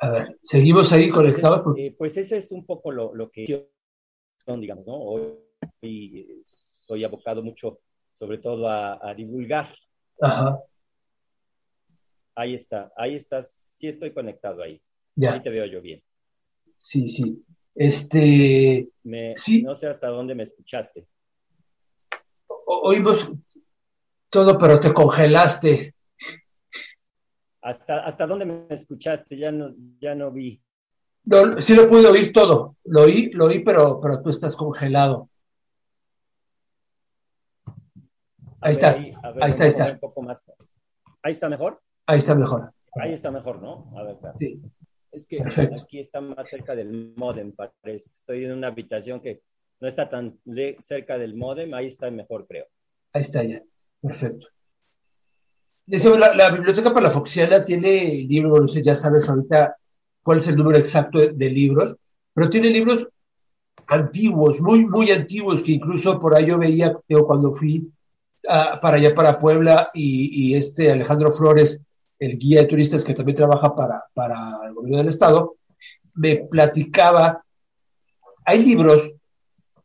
A 0.00 0.10
ver, 0.10 0.38
seguimos 0.42 0.92
ahí 0.92 1.10
conectados. 1.10 1.62
Pues, 1.62 1.78
eh, 1.78 1.94
pues 1.96 2.16
ese 2.16 2.38
es 2.38 2.50
un 2.50 2.64
poco 2.64 2.90
lo, 2.90 3.14
lo 3.14 3.30
que 3.30 3.70
digamos, 4.46 4.86
¿no? 4.86 4.96
Hoy 4.96 5.43
y 5.80 6.42
estoy 6.80 7.04
abocado 7.04 7.42
mucho, 7.42 7.80
sobre 8.18 8.38
todo 8.38 8.68
a, 8.68 8.98
a 9.02 9.14
divulgar. 9.14 9.74
Ajá. 10.20 10.60
Ahí 12.34 12.54
está, 12.54 12.92
ahí 12.96 13.14
estás, 13.14 13.72
sí 13.76 13.88
estoy 13.88 14.12
conectado 14.12 14.62
ahí. 14.62 14.80
Ya. 15.14 15.34
Ahí 15.34 15.42
te 15.42 15.50
veo 15.50 15.66
yo 15.66 15.80
bien. 15.80 16.02
Sí, 16.76 17.08
sí. 17.08 17.44
Este. 17.74 18.88
Me, 19.02 19.36
sí. 19.36 19.62
No 19.62 19.74
sé 19.74 19.86
hasta 19.88 20.08
dónde 20.08 20.34
me 20.34 20.42
escuchaste. 20.42 21.06
O, 22.46 22.88
oímos 22.88 23.28
todo, 24.28 24.58
pero 24.58 24.80
te 24.80 24.92
congelaste. 24.92 25.94
¿Hasta, 27.62 28.04
hasta 28.04 28.26
dónde 28.26 28.44
me 28.44 28.66
escuchaste? 28.68 29.36
Ya 29.38 29.50
no, 29.50 29.74
ya 30.00 30.14
no 30.14 30.30
vi. 30.30 30.60
No, 31.24 31.58
sí 31.60 31.74
lo 31.74 31.88
pude 31.88 32.06
oír 32.06 32.32
todo. 32.32 32.76
Lo 32.84 33.02
oí, 33.02 33.30
lo 33.30 33.46
oí, 33.46 33.60
pero, 33.60 34.00
pero 34.00 34.20
tú 34.22 34.30
estás 34.30 34.54
congelado. 34.56 35.30
Ahí 38.64 38.72
estás. 38.72 38.96
Ahí, 38.96 39.12
ver, 39.12 39.44
ahí 39.44 39.50
está, 39.50 39.64
ahí 39.64 39.68
está. 39.68 39.92
Un 39.92 39.98
poco 39.98 40.22
más. 40.22 40.46
¿Ahí 41.22 41.32
está 41.32 41.48
mejor? 41.50 41.80
Ahí 42.06 42.18
está 42.18 42.34
mejor. 42.34 42.72
Ahí 43.00 43.12
está 43.12 43.30
mejor, 43.30 43.60
¿no? 43.60 43.92
A 43.96 44.02
ver, 44.04 44.16
claro. 44.18 44.38
Sí. 44.40 44.62
Es 45.12 45.26
que 45.26 45.38
Perfecto. 45.38 45.82
aquí 45.82 45.98
está 45.98 46.20
más 46.20 46.48
cerca 46.48 46.74
del 46.74 47.12
modem, 47.16 47.52
parece. 47.52 48.10
Estoy 48.12 48.46
en 48.46 48.52
una 48.52 48.68
habitación 48.68 49.20
que 49.20 49.42
no 49.80 49.86
está 49.86 50.08
tan 50.08 50.38
cerca 50.82 51.18
del 51.18 51.34
modem, 51.34 51.74
ahí 51.74 51.86
está 51.86 52.10
mejor, 52.10 52.46
creo. 52.46 52.66
Ahí 53.12 53.20
está 53.20 53.44
ya. 53.44 53.62
Perfecto. 54.00 54.46
Decimos, 55.86 56.18
la, 56.18 56.34
la 56.34 56.50
biblioteca 56.50 56.94
Palafoxiana 56.94 57.64
tiene 57.64 58.24
libros, 58.26 58.60
no 58.60 58.68
sé, 58.68 58.82
ya 58.82 58.94
sabes 58.94 59.28
ahorita 59.28 59.76
cuál 60.22 60.38
es 60.38 60.48
el 60.48 60.56
número 60.56 60.78
exacto 60.78 61.18
de, 61.18 61.32
de 61.34 61.50
libros, 61.50 61.94
pero 62.32 62.48
tiene 62.48 62.70
libros 62.70 63.06
antiguos, 63.86 64.60
muy, 64.60 64.86
muy 64.86 65.10
antiguos, 65.10 65.62
que 65.62 65.72
incluso 65.72 66.18
por 66.18 66.34
ahí 66.34 66.46
yo 66.46 66.58
veía, 66.58 66.96
yo 67.06 67.26
cuando 67.26 67.52
fui 67.52 67.86
uh, 68.48 68.80
para 68.80 68.96
allá, 68.96 69.14
para 69.14 69.38
Puebla, 69.38 69.88
y, 69.94 70.52
y, 70.52 70.54
este 70.54 70.90
Alejandro 70.90 71.30
Flores, 71.32 71.80
el 72.18 72.38
guía 72.38 72.60
de 72.60 72.66
turistas 72.68 73.04
que 73.04 73.14
también 73.14 73.36
trabaja 73.36 73.74
para, 73.74 74.04
para 74.14 74.60
el 74.66 74.74
gobierno 74.74 74.98
del 74.98 75.08
estado, 75.08 75.56
me 76.14 76.36
platicaba, 76.36 77.44
hay 78.44 78.62
libros 78.62 79.12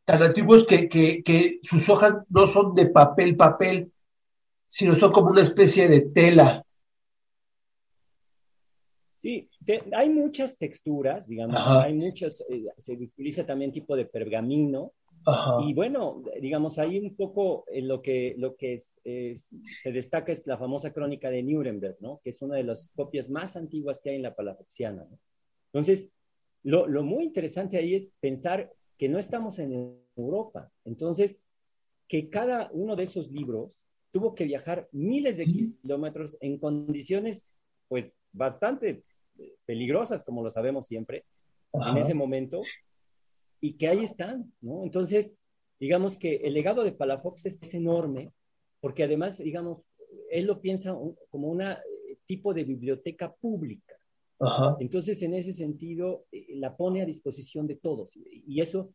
tan 0.06 0.24
antiguos 0.24 0.66
que, 0.66 0.90
que, 0.90 1.24
que 1.24 1.60
sus 1.64 1.88
hojas 1.90 2.16
no 2.30 2.48
son 2.48 2.74
de 2.74 2.88
papel, 2.88 3.36
papel, 3.36 3.92
sino 4.68 4.96
son 4.96 5.12
como 5.12 5.30
una 5.30 5.42
especie 5.42 5.88
de 5.88 6.02
tela. 6.02 6.64
Sí, 9.16 9.50
hay 9.92 10.10
muchas 10.10 10.58
texturas, 10.58 11.28
digamos, 11.28 11.60
hay 11.60 11.94
muchos, 11.94 12.42
eh, 12.50 12.68
se 12.78 12.94
utiliza 12.94 13.46
también 13.46 13.72
tipo 13.72 13.96
de 13.96 14.06
pergamino, 14.06 14.94
y 15.64 15.74
bueno, 15.74 16.24
digamos, 16.42 16.80
ahí 16.80 17.00
un 17.00 17.16
poco 17.16 17.66
eh, 17.68 17.82
lo 17.82 18.02
que, 18.02 18.36
lo 18.38 18.56
que 18.56 18.74
es, 18.74 19.00
se 19.04 19.92
destaca 19.92 20.32
es 20.32 20.48
la 20.48 20.58
famosa 20.58 20.92
crónica 20.92 21.30
de 21.30 21.44
Nuremberg, 21.44 21.98
¿no? 22.00 22.20
Que 22.24 22.30
es 22.32 22.42
una 22.42 22.56
de 22.56 22.64
las 22.64 22.92
copias 22.96 23.30
más 23.30 23.56
antiguas 23.56 24.00
que 24.02 24.12
hay 24.12 24.16
en 24.16 24.24
la 24.24 24.36
palafoxiana, 24.36 25.06
¿no? 25.10 25.20
Entonces, 25.72 26.10
lo, 26.64 26.88
lo, 26.88 27.04
muy 27.04 27.24
interesante 27.24 27.78
ahí 27.78 27.96
es 27.96 28.12
pensar 28.20 28.72
que 28.98 29.08
no 29.08 29.20
estamos 29.20 29.60
en 29.60 29.98
Europa. 30.16 30.72
Entonces, 30.84 31.44
que 32.08 32.30
cada 32.30 32.70
uno 32.74 32.96
de 32.96 33.04
esos 33.04 33.32
libros 33.32 33.82
tuvo 34.12 34.34
que 34.36 34.46
viajar 34.46 34.90
miles 34.92 35.38
de 35.38 35.46
kilómetros 35.46 36.38
en 36.42 36.58
condiciones, 36.58 37.50
pues, 37.88 38.18
bastante 38.32 39.04
eh, 39.38 39.56
peligrosas, 39.66 40.24
como 40.24 40.44
lo 40.44 40.50
sabemos 40.50 40.88
siempre, 40.88 41.26
en 41.72 41.98
ese 41.98 42.16
momento, 42.16 42.62
y 43.62 43.74
que 43.74 43.88
ahí 43.88 44.04
están, 44.04 44.54
¿no? 44.62 44.84
Entonces, 44.84 45.38
digamos 45.80 46.18
que 46.18 46.38
el 46.38 46.54
legado 46.54 46.84
de 46.84 46.92
Palafox 46.92 47.46
es, 47.46 47.74
enorme, 47.74 48.32
porque 48.80 49.04
además, 49.04 49.38
digamos, 49.40 49.86
él 50.32 50.46
lo 50.46 50.62
piensa 50.62 50.96
como 51.30 51.50
un 51.50 51.62
eh, 51.62 51.78
tipo 52.26 52.54
de 52.54 52.64
biblioteca 52.64 53.34
pública. 53.34 53.96
Entonces, 54.80 55.22
en 55.22 55.34
ese 55.34 55.52
sentido, 55.52 56.26
eh, 56.32 56.56
la 56.56 56.78
pone 56.78 57.02
a 57.02 57.06
disposición 57.06 57.68
de 57.68 57.76
todos. 57.76 58.12
Y 58.16 58.62
eso, 58.62 58.94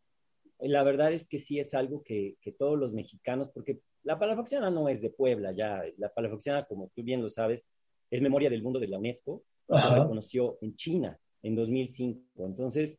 la 0.58 0.82
verdad 0.82 1.12
es 1.12 1.26
que 1.26 1.38
sí 1.38 1.58
es 1.58 1.74
algo 1.74 2.02
que, 2.02 2.36
que 2.40 2.52
todos 2.52 2.78
los 2.78 2.94
mexicanos, 2.94 3.50
porque 3.52 3.80
la 4.02 4.18
Palafoxiana 4.18 4.70
no 4.70 4.88
es 4.88 5.02
de 5.02 5.10
Puebla 5.10 5.52
ya, 5.52 5.82
la 5.98 6.08
Palafoxiana, 6.08 6.64
como 6.64 6.88
tú 6.94 7.02
bien 7.02 7.22
lo 7.22 7.28
sabes, 7.28 7.66
es 8.10 8.22
memoria 8.22 8.48
del 8.48 8.62
mundo 8.62 8.78
de 8.78 8.88
la 8.88 8.98
UNESCO, 8.98 9.42
se 9.68 9.88
reconoció 9.88 10.58
en 10.60 10.76
China 10.76 11.18
en 11.42 11.54
2005. 11.54 12.46
Entonces, 12.46 12.98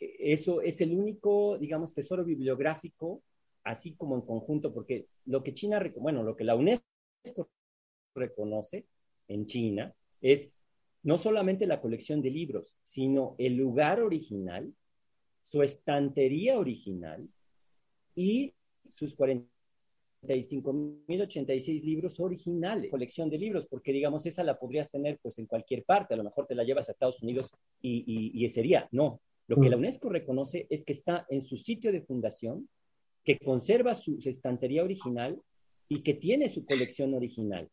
eso 0.00 0.62
es 0.62 0.80
el 0.80 0.92
único, 0.92 1.58
digamos, 1.58 1.92
tesoro 1.92 2.24
bibliográfico, 2.24 3.22
así 3.64 3.94
como 3.94 4.14
en 4.14 4.22
conjunto, 4.22 4.72
porque 4.72 5.08
lo 5.26 5.42
que 5.42 5.54
China, 5.54 5.82
bueno, 5.96 6.22
lo 6.22 6.36
que 6.36 6.44
la 6.44 6.54
UNESCO 6.54 7.50
reconoce 8.14 8.86
en 9.28 9.46
China 9.46 9.92
es 10.20 10.54
no 11.02 11.16
solamente 11.18 11.66
la 11.66 11.80
colección 11.80 12.22
de 12.22 12.30
libros, 12.30 12.76
sino 12.82 13.34
el 13.38 13.56
lugar 13.56 14.00
original, 14.00 14.72
su 15.42 15.62
estantería 15.62 16.58
original 16.58 17.28
y 18.14 18.54
sus 18.90 19.16
45.086 19.16 21.82
libros 21.82 22.20
originales, 22.20 22.90
colección 22.90 23.30
de 23.30 23.38
libros, 23.38 23.66
porque 23.68 23.92
digamos, 23.92 24.26
esa 24.26 24.44
la 24.44 24.58
podrías 24.58 24.90
tener 24.90 25.18
pues 25.22 25.38
en 25.38 25.46
cualquier 25.46 25.84
parte, 25.84 26.12
a 26.14 26.16
lo 26.16 26.24
mejor 26.24 26.46
te 26.46 26.54
la 26.54 26.64
llevas 26.64 26.88
a 26.88 26.92
Estados 26.92 27.22
Unidos 27.22 27.54
y, 27.80 28.04
y, 28.06 28.44
y 28.44 28.50
sería, 28.50 28.88
no, 28.90 29.20
lo 29.48 29.56
que 29.56 29.68
mm. 29.68 29.70
la 29.70 29.76
UNESCO 29.78 30.08
reconoce 30.10 30.66
es 30.70 30.84
que 30.84 30.92
está 30.92 31.26
en 31.28 31.40
su 31.40 31.56
sitio 31.56 31.90
de 31.90 32.02
fundación, 32.02 32.68
que 33.24 33.38
conserva 33.38 33.94
su, 33.94 34.18
estantería 34.24 34.84
original 34.84 35.40
y 35.88 36.02
que 36.02 36.14
tiene 36.14 36.48
su 36.48 36.64
colección 36.64 37.14
original. 37.14 37.68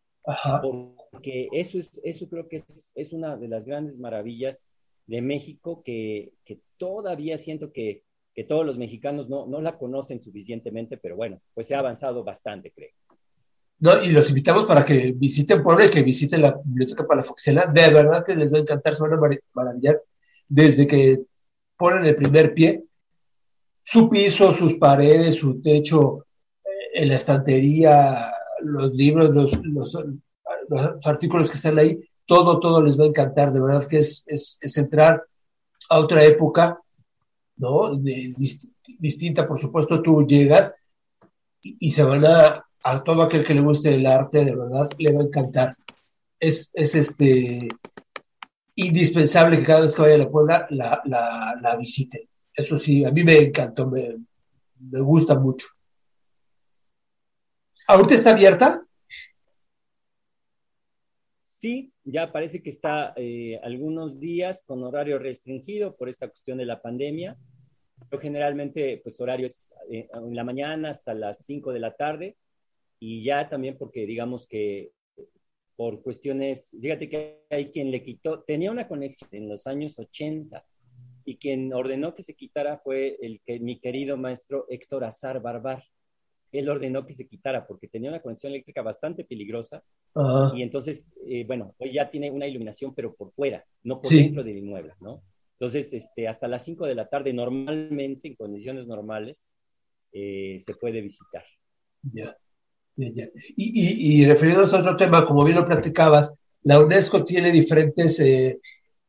Porque 1.12 1.50
eso, 1.52 1.78
es, 1.78 2.00
eso 2.04 2.28
creo 2.28 2.48
que 2.48 2.56
es, 2.56 2.92
es, 2.96 3.14
una 3.14 3.38
de 3.38 3.48
las 3.48 3.66
grandes 3.66 3.98
maravillas 3.98 4.64
de 5.06 5.22
México 5.22 5.84
que, 5.84 6.34
que 6.44 6.62
todavía 6.78 7.38
siento 7.38 7.72
que, 7.72 8.04
que, 8.34 8.44
todos 8.44 8.66
los 8.66 8.78
mexicanos 8.78 9.30
no, 9.30 9.46
no 9.46 9.62
la 9.62 9.78
conocen 9.78 10.20
suficientemente, 10.20 10.98
pero 10.98 11.16
bueno, 11.16 11.42
pues 11.54 11.68
se 11.68 11.76
ha 11.76 11.80
avanzado 11.80 12.24
bastante, 12.24 12.72
creo. 12.72 12.90
No, 13.80 14.02
y 14.02 14.10
los 14.10 14.30
invitamos 14.30 14.66
para 14.66 14.86
que 14.86 15.12
visiten 15.12 15.62
Puebla 15.62 15.86
y 15.86 15.90
que 15.90 16.02
visiten 16.02 16.42
la 16.42 16.60
Biblioteca 16.64 17.06
Palafoxela. 17.06 17.68
De 17.68 17.94
verdad 17.94 18.26
que 18.26 18.36
les 18.36 18.52
va 18.52 18.58
a 18.58 18.62
encantar, 18.62 18.96
se 18.96 19.04
van 19.04 19.14
a 19.14 19.40
maravillar. 19.54 20.02
Desde 20.48 20.88
que 20.88 21.26
ponen 21.78 22.06
el 22.06 22.16
primer 22.16 22.54
pie, 22.54 22.84
su 23.84 24.10
piso, 24.10 24.52
sus 24.54 24.76
paredes, 24.76 25.36
su 25.36 25.62
techo, 25.62 26.26
eh, 26.94 27.06
la 27.06 27.16
estantería, 27.16 28.32
los 28.62 28.94
libros, 28.96 29.34
los, 29.34 29.60
los, 29.64 29.98
artículos 31.06 31.50
que 31.50 31.58
están 31.58 31.78
ahí, 31.78 32.00
todo, 32.26 32.60
todo 32.60 32.82
les 32.82 33.00
va 33.00 33.04
a 33.04 33.08
encantar. 33.08 33.54
De 33.54 33.62
verdad 33.62 33.86
que 33.86 34.00
es, 34.00 34.26
es, 34.28 34.78
entrar 34.78 35.24
a 35.90 36.00
otra 36.00 36.24
época, 36.24 36.80
¿no? 37.58 37.92
distinta, 39.00 39.48
por 39.48 39.62
supuesto, 39.62 40.02
tú 40.02 40.26
llegas 40.26 40.74
y, 41.62 41.92
se 41.92 42.04
van 42.04 42.26
a, 42.26 42.66
a 42.84 43.04
todo 43.04 43.22
aquel 43.22 43.46
que 43.46 43.54
le 43.54 43.62
guste 43.62 43.94
el 43.94 44.06
arte, 44.06 44.46
de 44.46 44.56
verdad, 44.56 44.90
le 44.98 45.14
va 45.14 45.22
a 45.22 45.26
encantar. 45.26 45.76
Es, 46.40 46.72
es 46.74 46.96
este, 46.96 47.68
indispensable 48.76 49.58
que 49.58 49.66
cada 49.66 49.82
vez 49.82 49.96
que 49.96 50.02
vaya 50.02 50.16
a 50.16 50.20
la 50.20 50.30
Puebla 50.30 50.68
la, 50.70 51.02
la, 51.06 51.56
la 51.62 51.76
visite. 51.78 52.30
Eso 52.54 52.78
sí, 52.78 53.04
a 53.04 53.12
mí 53.12 53.24
me 53.24 53.38
encantó, 53.38 53.88
me, 53.88 54.18
me 54.80 55.00
gusta 55.02 55.38
mucho. 55.38 55.68
¿Ahorita 57.88 58.16
está 58.16 58.32
abierta? 58.32 58.86
Sí, 61.44 61.94
ya 62.04 62.32
parece 62.32 62.62
que 62.62 62.70
está 62.70 63.14
eh, 63.16 63.60
algunos 63.64 64.20
días 64.20 64.62
con 64.66 64.84
horario 64.84 65.20
restringido 65.20 65.96
por 65.96 66.10
esta 66.10 66.28
cuestión 66.28 66.58
de 66.58 66.66
la 66.66 66.82
pandemia. 66.82 67.38
Yo 68.12 68.20
generalmente, 68.20 69.00
pues 69.04 69.20
horario 69.20 69.46
es 69.46 69.70
eh, 69.90 70.08
en 70.14 70.36
la 70.36 70.44
mañana 70.44 70.90
hasta 70.90 71.14
las 71.14 71.46
5 71.46 71.74
de 71.74 71.80
la 71.80 71.96
tarde 71.96 72.38
y 73.00 73.24
ya 73.24 73.50
también 73.50 73.78
porque 73.78 74.06
digamos 74.06 74.48
que 74.48 74.92
por 75.76 76.02
cuestiones, 76.02 76.76
fíjate 76.80 77.10
que 77.10 77.46
hay 77.50 77.72
quien 77.72 77.92
le 77.92 78.04
quitó, 78.04 78.44
tenía 78.44 78.72
una 78.72 78.88
conexión 78.88 79.30
en 79.34 79.50
los 79.50 79.68
años 79.68 80.00
80 80.00 80.66
y 81.26 81.38
quien 81.38 81.74
ordenó 81.74 82.16
que 82.16 82.24
se 82.24 82.36
quitara 82.36 82.78
fue 82.78 83.18
el 83.22 83.42
que 83.46 83.60
mi 83.60 83.80
querido 83.80 84.16
maestro 84.16 84.66
Héctor 84.70 85.04
Azar 85.04 85.42
Barbar. 85.42 85.84
Él 86.52 86.70
ordenó 86.70 87.06
que 87.06 87.14
se 87.14 87.28
quitara 87.28 87.68
porque 87.68 87.88
tenía 87.88 88.10
una 88.10 88.22
conexión 88.22 88.54
eléctrica 88.54 88.82
bastante 88.82 89.26
peligrosa 89.26 89.84
y 90.56 90.62
entonces, 90.62 91.12
eh, 91.28 91.44
bueno, 91.46 91.76
hoy 91.78 91.92
ya 91.92 92.10
tiene 92.10 92.32
una 92.32 92.48
iluminación 92.48 92.94
pero 92.96 93.14
por 93.14 93.34
fuera, 93.34 93.66
no 93.84 94.02
por 94.02 94.14
dentro 94.14 94.44
del 94.44 94.58
inmueble, 94.58 94.94
¿no? 95.02 95.22
Entonces, 95.60 95.92
este, 95.94 96.28
hasta 96.28 96.48
las 96.48 96.64
5 96.64 96.86
de 96.86 96.96
la 96.96 97.08
tarde, 97.08 97.34
normalmente, 97.34 98.28
en 98.28 98.36
condiciones 98.36 98.88
normales, 98.88 99.48
eh, 100.12 100.58
se 100.60 100.76
puede 100.76 101.02
visitar. 101.02 101.44
Ya. 102.02 102.38
Y, 102.98 104.22
y, 104.22 104.26
refiriéndonos 104.26 104.74
a 104.74 104.80
otro 104.80 104.96
tema, 104.96 105.26
como 105.26 105.44
bien 105.44 105.58
lo 105.58 105.66
platicabas, 105.66 106.32
la 106.64 106.80
UNESCO 106.80 107.26
tiene 107.26 107.52
diferentes 107.52 108.20
eh, 108.20 108.60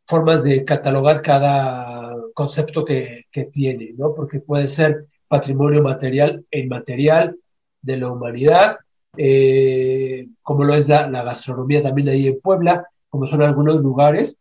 formas 0.04 0.42
de 0.42 0.64
catalogar 0.64 1.22
cada 1.22 2.14
concepto 2.34 2.84
que, 2.84 3.26
tiene, 3.52 3.94
¿no? 3.96 4.14
Porque 4.14 4.40
puede 4.40 4.66
ser 4.66 5.06
patrimonio 5.28 5.82
material 5.82 6.44
e 6.50 6.60
inmaterial 6.60 7.36
de 7.80 7.96
la 7.96 8.10
humanidad, 8.10 8.78
eh, 9.16 10.28
como 10.42 10.64
lo 10.64 10.74
es 10.74 10.88
la, 10.88 11.08
gastronomía 11.08 11.82
también 11.82 12.08
ahí 12.08 12.26
en 12.26 12.40
Puebla, 12.40 12.86
como 13.08 13.26
son 13.26 13.42
algunos 13.42 13.76
lugares, 13.76 14.38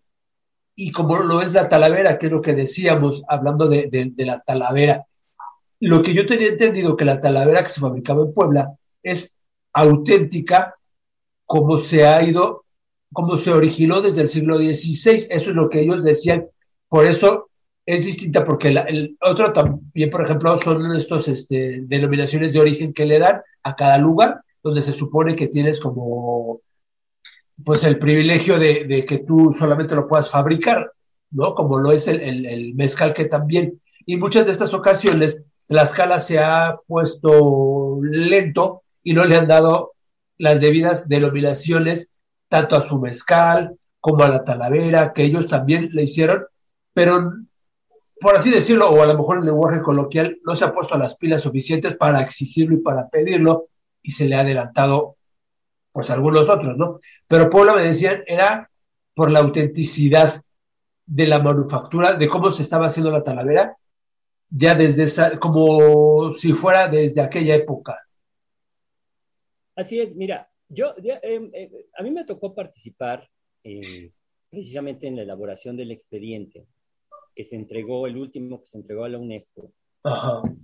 y 0.75 0.91
como 0.91 1.17
lo 1.19 1.41
es 1.41 1.53
la 1.53 1.69
talavera, 1.69 2.17
que 2.17 2.25
es 2.25 2.31
lo 2.31 2.41
que 2.41 2.53
decíamos 2.53 3.23
hablando 3.29 3.67
de, 3.67 3.87
de 3.87 4.25
la 4.25 4.41
talavera. 4.41 5.05
Lo 5.79 6.01
que 6.01 6.13
yo 6.13 6.25
tenía 6.25 6.49
entendido 6.49 6.97
que 6.97 7.05
la 7.05 7.21
talavera 7.21 7.63
que 7.63 7.69
se 7.69 7.79
fabricaba 7.79 8.23
en 8.23 8.33
Puebla 8.33 8.75
es 9.01 9.34
auténtica 9.75 10.75
como 11.45 11.79
se 11.79 12.07
ha 12.07 12.23
ido, 12.23 12.65
como 13.13 13.37
se 13.37 13.51
originó 13.51 14.01
desde 14.01 14.21
el 14.21 14.29
siglo 14.29 14.57
XVI. 14.57 15.27
Eso 15.29 15.49
es 15.49 15.55
lo 15.55 15.69
que 15.69 15.81
ellos 15.81 16.03
decían. 16.03 16.47
Por 16.87 17.05
eso 17.05 17.49
es 17.85 18.05
distinta, 18.05 18.43
porque 18.45 18.69
el 18.69 19.17
otro 19.21 19.53
también, 19.53 20.09
por 20.09 20.23
ejemplo, 20.23 20.57
son 20.57 20.95
estos 20.95 21.27
este, 21.27 21.81
denominaciones 21.83 22.51
de 22.51 22.59
origen 22.59 22.93
que 22.93 23.05
le 23.05 23.19
dan 23.19 23.41
a 23.63 23.75
cada 23.75 23.97
lugar, 23.97 24.41
donde 24.63 24.81
se 24.81 24.93
supone 24.93 25.35
que 25.35 25.47
tienes 25.47 25.79
como 25.79 26.61
pues 27.63 27.83
el 27.83 27.99
privilegio 27.99 28.57
de, 28.59 29.05
que 29.07 29.19
tú 29.19 29.55
solamente 29.57 29.95
lo 29.95 30.07
puedas 30.07 30.29
fabricar, 30.29 30.91
¿no? 31.31 31.53
Como 31.53 31.79
lo 31.79 31.91
es 31.91 32.07
el, 32.07 32.45
el, 32.45 32.75
mezcal 32.75 33.13
que 33.13 33.25
también. 33.25 33.81
Y 34.05 34.17
muchas 34.17 34.45
de 34.45 34.51
estas 34.51 34.73
ocasiones 34.73 35.41
la 35.67 35.83
escala 35.83 36.19
se 36.19 36.39
ha 36.39 36.77
puesto 36.87 37.99
lento 38.01 38.83
y 39.05 39.13
no 39.13 39.23
le 39.23 39.37
han 39.37 39.47
dado 39.47 39.93
las 40.37 40.59
debidas 40.59 41.07
denominaciones 41.07 42.09
tanto 42.49 42.75
a 42.75 42.81
su 42.81 42.99
mezcal 42.99 43.77
como 44.01 44.23
a 44.23 44.29
la 44.29 44.43
talavera, 44.43 45.13
que 45.13 45.23
ellos 45.23 45.47
también 45.47 45.89
le 45.93 46.03
hicieron, 46.03 46.45
pero 46.93 47.31
por 48.19 48.35
así 48.35 48.49
decirlo, 48.49 48.89
o 48.89 49.01
a 49.01 49.05
lo 49.05 49.17
mejor 49.17 49.37
en 49.37 49.45
lenguaje 49.45 49.81
coloquial, 49.81 50.37
no 50.43 50.55
se 50.55 50.65
ha 50.65 50.73
puesto 50.73 50.97
las 50.97 51.15
pilas 51.15 51.41
suficientes 51.41 51.95
para 51.95 52.19
exigirlo 52.21 52.75
y 52.75 52.81
para 52.81 53.07
pedirlo, 53.07 53.67
y 54.01 54.11
se 54.11 54.27
le 54.27 54.35
ha 54.35 54.41
adelantado, 54.41 55.17
pues, 55.91 56.09
algunos 56.09 56.49
otros, 56.49 56.75
¿no? 56.75 56.99
Pero 57.27 57.49
Puebla 57.49 57.73
me 57.73 57.83
decían, 57.83 58.23
era 58.25 58.69
por 59.13 59.29
la 59.29 59.39
autenticidad 59.39 60.41
de 61.05 61.27
la 61.27 61.39
manufactura, 61.39 62.15
de 62.15 62.27
cómo 62.27 62.51
se 62.51 62.63
estaba 62.63 62.87
haciendo 62.87 63.11
la 63.11 63.23
talavera, 63.23 63.77
ya 64.49 64.73
desde 64.73 65.03
esa, 65.03 65.37
como 65.37 66.33
si 66.33 66.53
fuera 66.53 66.87
desde 66.87 67.21
aquella 67.21 67.55
época. 67.55 68.04
Así 69.75 69.99
es, 69.99 70.15
mira, 70.15 70.49
yo, 70.69 70.93
em, 70.97 71.49
em, 71.53 71.71
a 71.97 72.03
mí 72.03 72.11
me 72.11 72.25
tocó 72.25 72.53
participar, 72.53 73.29
precisamente 74.49 75.07
en 75.07 75.15
la 75.15 75.23
elaboración 75.23 75.75
del 75.75 75.91
expediente 75.91 76.67
que 77.35 77.43
se 77.43 77.55
entregó, 77.55 78.07
el 78.07 78.15
último 78.15 78.61
que 78.61 78.67
se 78.67 78.77
entregó 78.77 79.03
a 79.03 79.09
la 79.09 79.17
UNESCO, 79.17 79.73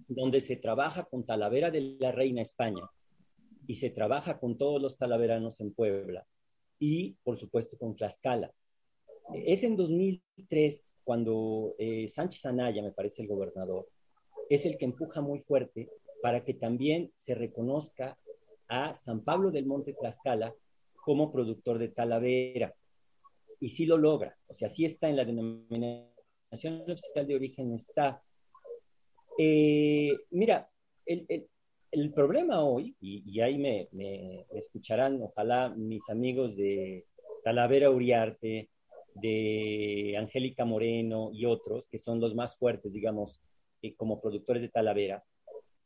donde 0.07 0.39
se 0.39 0.55
trabaja 0.55 1.05
con 1.05 1.25
Talavera 1.25 1.71
de 1.71 1.97
la 1.99 2.11
Reina 2.11 2.41
España 2.41 2.87
y 3.67 3.75
se 3.75 3.89
trabaja 3.89 4.39
con 4.39 4.57
todos 4.57 4.81
los 4.81 4.97
talaveranos 4.97 5.59
en 5.61 5.73
Puebla 5.73 6.25
y, 6.79 7.17
por 7.23 7.37
supuesto, 7.37 7.77
con 7.77 7.95
Tlaxcala. 7.95 8.51
Es 9.33 9.63
en 9.63 9.75
2003 9.75 10.95
cuando 11.03 11.75
eh, 11.77 12.07
Sánchez 12.07 12.45
Anaya, 12.45 12.81
me 12.81 12.91
parece 12.91 13.21
el 13.21 13.27
gobernador, 13.27 13.87
es 14.49 14.65
el 14.65 14.77
que 14.77 14.85
empuja 14.85 15.21
muy 15.21 15.39
fuerte 15.39 15.89
para 16.21 16.43
que 16.43 16.53
también 16.53 17.11
se 17.15 17.35
reconozca 17.35 18.17
a 18.71 18.95
San 18.95 19.21
Pablo 19.21 19.51
del 19.51 19.65
Monte 19.65 19.93
Tlaxcala 19.93 20.55
como 21.03 21.31
productor 21.31 21.77
de 21.77 21.89
Talavera. 21.89 22.73
Y 23.59 23.69
sí 23.69 23.85
lo 23.85 23.97
logra, 23.97 24.35
o 24.47 24.53
sea, 24.53 24.69
sí 24.69 24.85
está 24.85 25.09
en 25.09 25.17
la 25.17 25.25
denominación 25.25 26.81
oficial 26.89 27.27
de 27.27 27.35
origen, 27.35 27.73
está. 27.73 28.23
Eh, 29.37 30.17
mira, 30.31 30.69
el, 31.05 31.47
el, 31.91 32.13
problema 32.13 32.63
hoy, 32.63 32.95
y, 33.01 33.39
ahí 33.41 33.57
me, 33.57 33.87
me, 33.91 34.47
escucharán, 34.51 35.21
ojalá 35.21 35.69
mis 35.69 36.09
amigos 36.09 36.55
de 36.55 37.05
Talavera 37.43 37.91
Uriarte, 37.91 38.69
de 39.13 40.15
Angélica 40.17 40.65
Moreno 40.65 41.29
y 41.33 41.45
otros, 41.45 41.87
que 41.89 41.97
son 41.97 42.19
los 42.19 42.33
más 42.33 42.57
fuertes, 42.57 42.93
digamos, 42.93 43.39
eh, 43.81 43.93
como 43.95 44.21
productores 44.21 44.61
de 44.61 44.69
Talavera, 44.69 45.23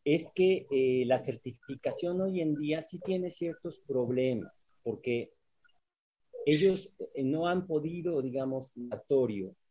es 0.06 0.32
que 0.32 0.68
eh, 0.70 1.04
la 1.08 1.18
certificación 1.18 2.22
hoy 2.22 2.40
en 2.40 2.56
día 2.56 2.84
sí 2.84 3.00
tiene 3.00 3.32
ciertos 3.32 3.80
problemas, 3.80 4.68
porque 4.84 5.32
ellos 6.46 6.92
eh, 7.16 7.24
no 7.24 7.48
han 7.48 7.66
podido, 7.66 8.22
digamos, 8.22 8.72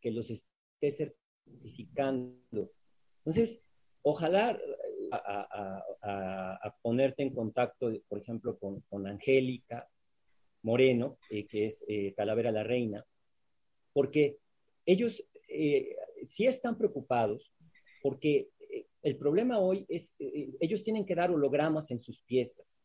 que 0.00 0.10
los 0.10 0.30
esté 0.30 0.90
certificando. 0.90 2.72
Entonces, 3.18 3.62
ojalá 4.02 4.58
a, 5.12 6.76
ponerte 6.82 7.22
en 7.22 7.32
contacto, 7.32 7.92
por 8.08 8.18
ejemplo, 8.18 8.58
con, 8.58 8.80
con 8.90 9.06
Angélica 9.06 9.88
Moreno, 10.62 11.16
que 11.28 11.66
es 11.66 11.84
Talavera 12.16 12.50
la 12.50 12.64
Reina, 12.64 13.06
porque 13.92 14.38
ellos 14.84 15.24
sí 16.26 16.46
están 16.46 16.76
preocupados 16.76 17.54
porque 18.04 18.36
eh, 18.36 18.50
el 19.04 19.16
problema 19.16 19.60
hoy 19.60 19.86
es, 19.88 20.16
eh, 20.18 20.26
eh, 20.34 20.56
ellos 20.58 20.82
tienen 20.82 21.06
que 21.06 21.14
dar 21.14 21.30
hologramas 21.30 21.90
en 21.92 22.00
sus 22.00 22.20
piezas, 22.22 22.78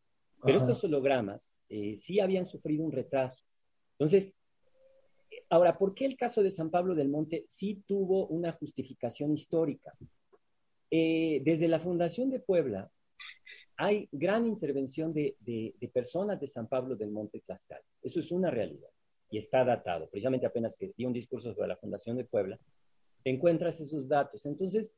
pero 0.43 0.57
estos 0.57 0.83
hologramas 0.83 1.55
sí 1.95 2.19
habían 2.21 2.45
sufrido 2.45 2.85
un 2.85 2.93
retraso. 2.93 3.43
Entonces, 3.93 4.33
ahora, 5.49 5.77
¿por 5.77 5.93
qué 5.93 6.05
el 6.05 6.15
caso 6.15 6.41
de 6.41 6.49
San 6.49 6.69
Pablo 6.69 6.95
del 6.95 7.09
Monte 7.09 7.43
sí 7.49 7.83
tuvo 7.85 8.27
una 8.27 8.51
justificación 8.53 9.33
histórica? 9.33 9.93
desde 10.91 11.67
la 11.67 11.79
Fundación 11.79 12.31
de 12.31 12.39
Puebla 12.39 12.91
hay 13.81 14.09
gran 14.11 14.45
intervención 14.45 15.13
de, 15.13 15.37
de, 15.39 15.87
personas 15.93 16.41
de 16.41 16.47
San 16.47 16.67
Pablo 16.67 16.97
del 16.97 17.11
Monte 17.11 17.39
Tlaxcala. 17.39 17.81
Eso 18.01 18.19
es 18.19 18.29
una 18.29 18.51
realidad 18.51 18.89
y 19.31 19.37
está 19.37 19.63
datado. 19.63 20.09
Precisamente 20.09 20.45
apenas 20.45 20.75
que 20.75 20.91
di 20.97 21.05
un 21.05 21.13
discurso 21.13 21.53
sobre 21.53 21.69
la 21.69 21.77
Fundación 21.77 22.17
de 22.17 22.25
Puebla, 22.25 22.59
encuentras 23.23 23.79
esos 23.79 24.07
datos. 24.09 24.45
Entonces, 24.45 24.93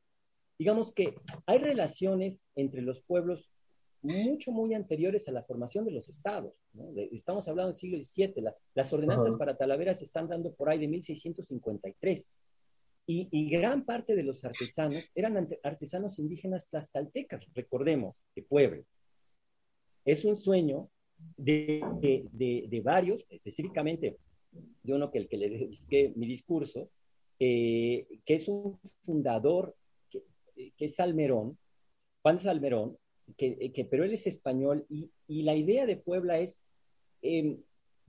digamos 0.58 0.92
que 0.92 1.14
hay 1.46 1.58
relaciones 1.58 2.48
entre 2.54 2.82
los 2.82 3.00
pueblos 3.02 3.50
mucho, 4.02 4.50
muy 4.50 4.74
anteriores 4.74 5.28
a 5.28 5.32
la 5.32 5.44
formación 5.44 5.84
de 5.84 5.92
los 5.92 6.08
estados. 6.08 6.52
Estamos 7.12 7.46
hablando 7.48 7.68
del 7.68 7.76
siglo 7.76 8.02
XVII. 8.02 8.44
las 8.74 8.92
ordenanzas 8.92 9.36
para 9.36 9.56
Talavera 9.56 9.94
se 9.94 10.04
están 10.04 10.28
dando 10.28 10.52
por 10.52 10.68
ahí 10.68 10.78
de 10.78 10.88
1653. 10.88 12.38
Y, 13.06 13.28
y, 13.32 13.50
gran 13.50 13.84
parte 13.84 14.14
de 14.14 14.22
los 14.22 14.44
artesanos 14.44 15.04
eran 15.14 15.48
artesanos 15.64 16.20
indígenas 16.20 16.68
tlaxcaltecas, 16.68 17.46
recordemos, 17.52 18.14
de 18.36 18.42
Puebla. 18.42 18.82
Es 20.04 20.24
un 20.24 20.36
sueño 20.36 20.88
de, 21.36 21.80
de, 22.00 22.68
de, 22.68 22.80
varios, 22.80 23.24
específicamente 23.28 24.18
de 24.82 24.94
uno 24.94 25.10
que, 25.10 25.18
el 25.18 25.28
que 25.28 25.36
le 25.36 25.50
dediqué 25.50 26.12
mi 26.14 26.26
discurso, 26.26 26.90
eh, 27.40 28.06
que 28.24 28.34
es 28.34 28.46
un 28.46 28.78
fundador 29.02 29.74
que 30.76 30.86
es 30.86 30.96
Salmerón, 30.96 31.58
Juan 32.22 32.38
Salmerón, 32.38 32.98
que, 33.36 33.72
que, 33.72 33.84
pero 33.84 34.04
él 34.04 34.12
es 34.12 34.26
español 34.26 34.86
y, 34.88 35.10
y 35.26 35.42
la 35.42 35.54
idea 35.54 35.86
de 35.86 35.96
Puebla 35.96 36.38
es 36.38 36.62
em, 37.22 37.58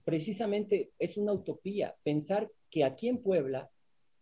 precisamente, 0.03 0.91
es 0.99 1.17
una 1.17 1.33
utopía, 1.33 1.95
pensar 2.03 2.51
que 2.69 2.83
aquí 2.83 3.07
en 3.07 3.19
Puebla 3.19 3.69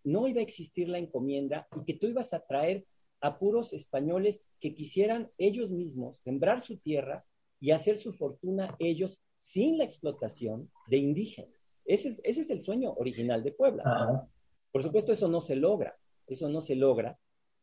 no 0.04 0.28
iba 0.28 0.39
a 0.39 0.44
existir 0.44 0.89
la 0.89 0.98
encomienda 0.98 1.67
y 1.76 1.86
que 1.86 1.94
tú 1.94 2.08
ibas 2.08 2.34
a 2.34 2.46
traer 2.46 2.86
a 3.22 3.38
puros 3.38 3.74
españoles 3.74 4.50
que 4.60 4.74
quisieran 4.74 5.32
ellos 5.38 5.70
mismos 5.70 6.20
sembrar 6.24 6.62
su 6.62 6.78
tierra 6.78 7.24
y 7.60 7.72
hacer 7.72 7.98
su 7.98 8.13
fortuna 8.13 8.76
ellos 8.80 9.22
sin 9.38 9.78
la 9.78 9.84
explotación 9.84 10.72
de 10.88 10.98
indígenas. 10.98 11.52
Ese 11.86 12.10
es, 12.10 12.22
ese 12.24 12.41
es 12.41 12.50
el 12.50 12.62
sueño 12.62 12.94
original 12.94 13.44
de 13.44 13.52
Puebla. 13.52 14.30
Por 14.72 14.82
supuesto, 14.82 15.12
eso 15.12 15.28
no 15.28 15.41
se 15.41 15.56
logra, 15.56 15.98
eso 16.28 16.50
no 16.50 16.62
se 16.62 16.76
logra, 16.76 17.20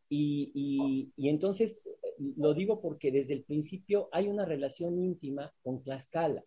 y, 0.08 1.12
entonces 1.16 1.82
lo 2.36 2.54
digo 2.54 2.80
porque 2.80 3.10
desde 3.10 3.34
el 3.34 3.44
principio 3.44 4.08
hay 4.12 4.28
una 4.28 4.44
relación 4.44 4.98
íntima 4.98 5.52
con 5.62 5.82
Tlaxcala. 5.82 6.44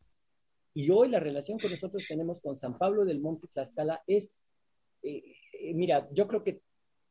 Y 0.74 0.90
hoy 0.90 1.10
la 1.10 1.20
relación 1.20 1.58
que 1.58 1.70
nosotros 1.70 2.06
tenemos 2.08 2.42
con 2.42 2.56
San 2.56 2.78
Pablo 2.78 3.06
del 3.06 3.20
Monte 3.20 3.48
Tlaxcala 3.48 4.04
es, 4.08 4.40
eh, 5.04 5.24
eh, 5.54 5.74
mira, 5.74 6.10
yo 6.12 6.28
creo 6.28 6.44
que, 6.44 6.62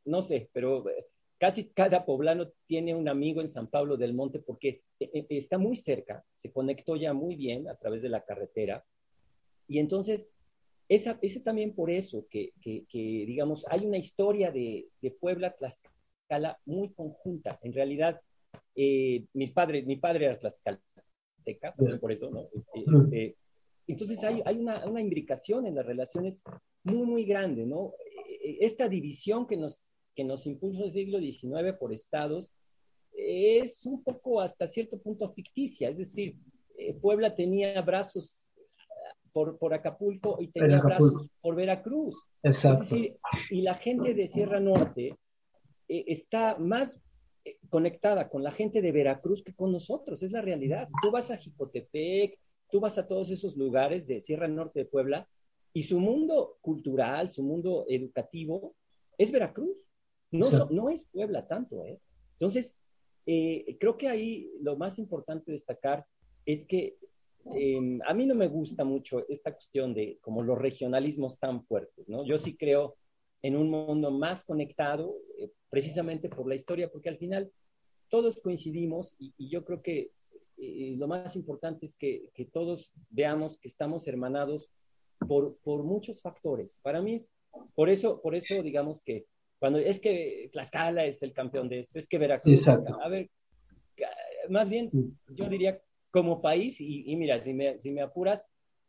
no 0.04 0.22
sé, 0.22 0.48
pero 0.52 0.88
eh, 0.88 1.06
casi 1.38 1.68
cada 1.68 2.04
poblano 2.04 2.50
tiene 2.66 2.94
un 2.94 3.08
amigo 3.08 3.40
en 3.40 3.48
San 3.48 3.68
Pablo 3.68 3.96
del 3.96 4.14
Monte 4.14 4.40
porque 4.40 4.82
está 4.98 5.58
muy 5.58 5.76
cerca, 5.76 6.24
se 6.34 6.52
conectó 6.52 6.96
ya 6.96 7.12
muy 7.12 7.36
bien 7.36 7.68
a 7.68 7.76
través 7.76 8.02
de 8.02 8.08
la 8.08 8.24
carretera. 8.24 8.84
Y 9.68 9.78
entonces, 9.78 10.30
esa, 10.88 11.18
es 11.22 11.42
también 11.44 11.74
por 11.74 11.90
eso 11.90 12.26
que, 12.28 12.52
que, 12.60 12.86
digamos, 12.92 13.66
hay 13.68 13.86
una 13.86 13.98
historia 13.98 14.50
de, 14.50 14.88
de 15.00 15.10
Puebla 15.10 15.54
Tlaxcala 15.54 15.99
muy 16.64 16.92
conjunta. 16.92 17.58
En 17.62 17.72
realidad, 17.72 18.20
eh, 18.74 19.24
mis 19.34 19.50
padres, 19.50 19.86
mi 19.86 19.96
padre 19.96 20.26
era 20.26 20.38
tlaxcalteca, 20.38 21.74
por 22.00 22.12
eso, 22.12 22.30
¿no? 22.30 22.48
Este, 22.74 23.36
entonces 23.86 24.22
hay, 24.24 24.42
hay 24.44 24.58
una, 24.58 24.86
una, 24.86 25.00
imbricación 25.00 25.66
en 25.66 25.74
las 25.74 25.86
relaciones 25.86 26.42
muy, 26.84 27.06
muy 27.06 27.24
grande, 27.24 27.66
¿no? 27.66 27.92
Eh, 28.28 28.58
esta 28.60 28.88
división 28.88 29.46
que 29.46 29.56
nos, 29.56 29.82
que 30.14 30.24
nos 30.24 30.46
impuso 30.46 30.84
el 30.84 30.92
siglo 30.92 31.18
XIX 31.18 31.76
por 31.78 31.92
estados 31.92 32.52
es 33.12 33.84
un 33.84 34.02
poco 34.02 34.40
hasta 34.40 34.66
cierto 34.66 34.98
punto 34.98 35.32
ficticia, 35.32 35.88
es 35.88 35.98
decir, 35.98 36.36
eh, 36.78 36.94
Puebla 36.94 37.34
tenía 37.34 37.80
brazos 37.82 38.50
por, 39.32 39.58
por, 39.58 39.74
Acapulco 39.74 40.38
y 40.40 40.48
tenía 40.48 40.80
brazos 40.80 41.28
por 41.40 41.54
Veracruz. 41.54 42.16
Exacto. 42.42 42.82
Es 42.82 42.90
decir, 42.90 43.16
y 43.50 43.62
la 43.62 43.74
gente 43.74 44.14
de 44.14 44.26
Sierra 44.26 44.60
Norte 44.60 45.16
eh, 45.90 46.04
está 46.06 46.56
más 46.56 47.00
eh, 47.44 47.58
conectada 47.68 48.28
con 48.28 48.44
la 48.44 48.52
gente 48.52 48.80
de 48.80 48.92
Veracruz 48.92 49.42
que 49.42 49.52
con 49.52 49.72
nosotros, 49.72 50.22
es 50.22 50.30
la 50.30 50.40
realidad. 50.40 50.88
Tú 51.02 51.10
vas 51.10 51.32
a 51.32 51.36
Jicotepec, 51.36 52.38
tú 52.70 52.78
vas 52.78 52.96
a 52.96 53.08
todos 53.08 53.28
esos 53.30 53.56
lugares 53.56 54.06
de 54.06 54.20
Sierra 54.20 54.46
Norte 54.46 54.78
de 54.78 54.84
Puebla 54.84 55.28
y 55.72 55.82
su 55.82 55.98
mundo 55.98 56.58
cultural, 56.60 57.30
su 57.30 57.42
mundo 57.42 57.86
educativo 57.88 58.76
es 59.18 59.32
Veracruz, 59.32 59.84
no, 60.30 60.46
no 60.70 60.90
es 60.90 61.04
Puebla 61.04 61.48
tanto. 61.48 61.84
¿eh? 61.84 62.00
Entonces, 62.34 62.76
creo 63.26 63.96
que 63.98 64.08
ahí 64.08 64.48
lo 64.60 64.76
más 64.76 64.98
importante 65.00 65.50
destacar 65.50 66.06
es 66.46 66.64
que 66.64 66.98
em, 67.54 68.00
a 68.06 68.14
mí 68.14 68.26
no 68.26 68.36
me 68.36 68.46
gusta 68.46 68.84
mucho 68.84 69.26
esta 69.28 69.52
cuestión 69.52 69.92
de 69.92 70.18
como 70.20 70.42
los 70.42 70.56
regionalismos 70.56 71.36
tan 71.36 71.64
fuertes, 71.64 72.08
¿no? 72.08 72.24
Yo 72.24 72.38
sí 72.38 72.56
creo 72.56 72.96
en 73.42 73.56
un 73.56 73.70
mundo 73.70 74.10
más 74.10 74.44
conectado, 74.44 75.16
eh, 75.38 75.50
precisamente 75.70 76.28
por 76.28 76.48
la 76.48 76.54
historia, 76.54 76.90
porque 76.90 77.08
al 77.08 77.16
final 77.16 77.50
todos 78.08 78.40
coincidimos 78.40 79.14
y, 79.18 79.32
yo 79.48 79.64
creo 79.64 79.82
que 79.82 80.12
eh, 80.58 80.94
lo 80.98 81.08
más 81.08 81.36
importante 81.36 81.86
es 81.86 81.96
que, 81.96 82.30
que, 82.34 82.44
todos 82.44 82.92
veamos 83.08 83.56
que 83.58 83.68
estamos 83.68 84.06
hermanados 84.06 84.70
por, 85.26 85.56
por 85.58 85.84
muchos 85.84 86.20
factores. 86.20 86.80
Para 86.82 87.00
mí 87.00 87.14
es, 87.14 87.30
por 87.74 87.88
eso, 87.88 88.20
por 88.20 88.34
eso 88.34 88.62
digamos 88.62 89.00
que 89.00 89.26
cuando 89.58 89.78
es 89.78 90.00
que 90.00 90.48
Tlaxcala 90.52 91.04
es 91.04 91.22
el 91.22 91.32
campeón 91.32 91.68
de 91.68 91.80
esto, 91.80 91.98
es 91.98 92.08
que 92.08 92.18
Veracruz, 92.18 92.66
a 92.68 93.08
ver, 93.08 93.30
más 94.48 94.68
bien 94.68 94.88
yo 95.28 95.48
diría 95.48 95.80
como 96.10 96.42
país, 96.42 96.80
y, 96.80 97.10
y 97.10 97.16
mira, 97.16 97.38
si 97.38 97.54
me, 97.54 97.78
si 97.78 97.92
me 97.92 98.00
apuras, 98.00 98.46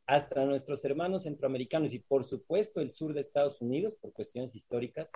hasta 0.07 0.43
nuestros 0.45 0.83
hermanos 0.83 1.23
centroamericanos 1.23 1.93
y 1.93 1.99
por 1.99 2.23
supuesto 2.23 2.81
el 2.81 2.91
sur 2.91 3.13
de 3.13 3.21
Estados 3.21 3.61
Unidos, 3.61 3.95
por 4.01 4.11
cuestiones 4.13 4.55
históricas, 4.55 5.11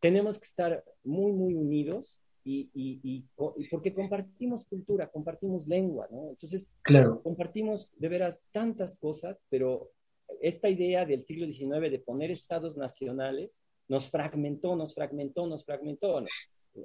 tenemos 0.00 0.38
que 0.38 0.46
estar 0.46 0.84
muy, 1.04 1.32
muy 1.32 1.54
unidos 1.54 2.20
y, 2.42 2.70
y, 2.74 3.00
y, 3.02 3.68
porque 3.68 3.92
compartimos 3.92 4.64
cultura, 4.64 5.08
compartimos 5.08 5.66
lengua, 5.66 6.08
¿no? 6.10 6.30
Entonces, 6.30 6.72
claro. 6.82 7.22
compartimos 7.22 7.92
de 7.96 8.08
veras 8.08 8.44
tantas 8.50 8.96
cosas, 8.96 9.44
pero 9.50 9.92
esta 10.40 10.68
idea 10.68 11.04
del 11.04 11.22
siglo 11.22 11.46
XIX 11.46 11.90
de 11.90 11.98
poner 11.98 12.30
estados 12.30 12.76
nacionales 12.76 13.60
nos 13.88 14.08
fragmentó, 14.08 14.74
nos 14.74 14.94
fragmentó, 14.94 15.46
nos 15.46 15.64
fragmentó. 15.64 16.24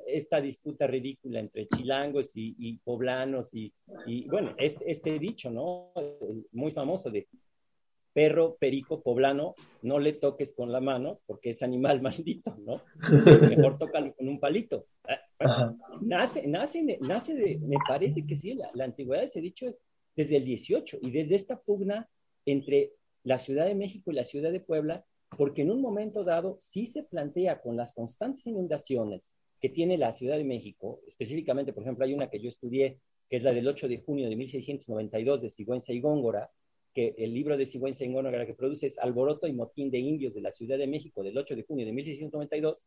Esta 0.07 0.41
disputa 0.41 0.87
ridícula 0.87 1.39
entre 1.39 1.67
chilangos 1.67 2.31
y, 2.35 2.79
poblanos 2.83 3.53
y, 3.53 3.71
bueno, 4.27 4.55
este, 4.57 4.89
este 4.89 5.19
dicho, 5.19 5.51
¿no? 5.51 5.93
Muy 6.51 6.71
famoso 6.71 7.09
de 7.09 7.27
perro, 8.15 8.55
perico, 8.57 9.03
poblano, 9.03 9.55
no 9.81 9.99
le 9.99 10.13
toques 10.13 10.53
con 10.53 10.71
la 10.71 10.79
mano 10.79 11.19
porque 11.25 11.49
es 11.49 11.61
animal 11.61 12.01
maldito, 12.01 12.55
¿no? 12.65 12.81
Mejor 13.49 13.77
tócalo 13.77 14.15
con 14.15 14.29
un 14.29 14.39
palito. 14.39 14.87
Ah, 15.39 15.75
nace, 16.01 16.47
nace, 16.47 16.97
nace 17.01 17.35
de, 17.35 17.57
me 17.57 17.75
parece 17.85 18.25
que 18.25 18.37
sí, 18.37 18.53
la, 18.53 18.71
la 18.73 18.85
antigüedad 18.85 19.19
de 19.19 19.25
ese 19.25 19.41
dicho 19.41 19.67
es 19.67 19.75
desde 20.15 20.37
el 20.37 20.45
18 20.45 20.99
y 21.01 21.11
desde 21.11 21.35
esta 21.35 21.59
pugna 21.59 22.09
entre 22.45 22.93
la 23.23 23.37
Ciudad 23.37 23.65
de 23.65 23.75
México 23.75 24.11
y 24.11 24.15
la 24.15 24.23
Ciudad 24.23 24.53
de 24.53 24.61
Puebla, 24.61 25.05
porque 25.37 25.63
en 25.63 25.71
un 25.71 25.81
momento 25.81 26.23
dado 26.23 26.55
sí 26.57 26.85
se 26.85 27.03
plantea 27.03 27.59
con 27.59 27.75
las 27.75 27.91
constantes 27.91 28.47
inundaciones 28.47 29.33
que 29.59 29.67
tiene 29.67 29.97
la 29.97 30.13
Ciudad 30.13 30.37
de 30.37 30.45
México, 30.45 31.01
específicamente, 31.05 31.73
por 31.73 31.83
ejemplo, 31.83 32.05
hay 32.05 32.13
una 32.13 32.29
que 32.29 32.39
yo 32.39 32.47
estudié, 32.47 33.01
que 33.29 33.35
es 33.35 33.43
la 33.43 33.51
del 33.51 33.67
8 33.67 33.89
de 33.89 33.97
junio 33.97 34.29
de 34.29 34.37
1692 34.37 35.41
de 35.41 35.49
Sigüenza 35.49 35.91
y 35.91 35.99
Góngora, 35.99 36.49
que 36.95 37.13
el 37.17 37.33
libro 37.33 37.57
de 37.57 37.65
Sigüenza 37.65 38.05
y 38.05 38.11
Góngora 38.11 38.45
que 38.45 38.53
produce 38.53 38.87
es 38.87 38.97
Alboroto 38.97 39.47
y 39.47 39.53
Motín 39.53 39.91
de 39.91 39.99
Indios 39.99 40.33
de 40.33 40.39
la 40.39 40.51
Ciudad 40.51 40.77
de 40.77 40.87
México 40.87 41.23
del 41.23 41.37
8 41.37 41.55
de 41.57 41.63
junio 41.63 41.85
de 41.85 41.91
1692, 41.91 42.83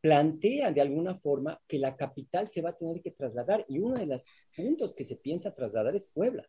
plantea 0.00 0.72
de 0.72 0.80
alguna 0.80 1.14
forma 1.14 1.60
que 1.68 1.78
la 1.78 1.96
capital 1.96 2.48
se 2.48 2.60
va 2.60 2.70
a 2.70 2.76
tener 2.76 3.00
que 3.00 3.12
trasladar 3.12 3.64
y 3.68 3.78
uno 3.78 3.96
de 3.96 4.06
los 4.06 4.24
puntos 4.54 4.92
que 4.94 5.04
se 5.04 5.14
piensa 5.14 5.54
trasladar 5.54 5.94
es 5.94 6.06
Puebla. 6.06 6.48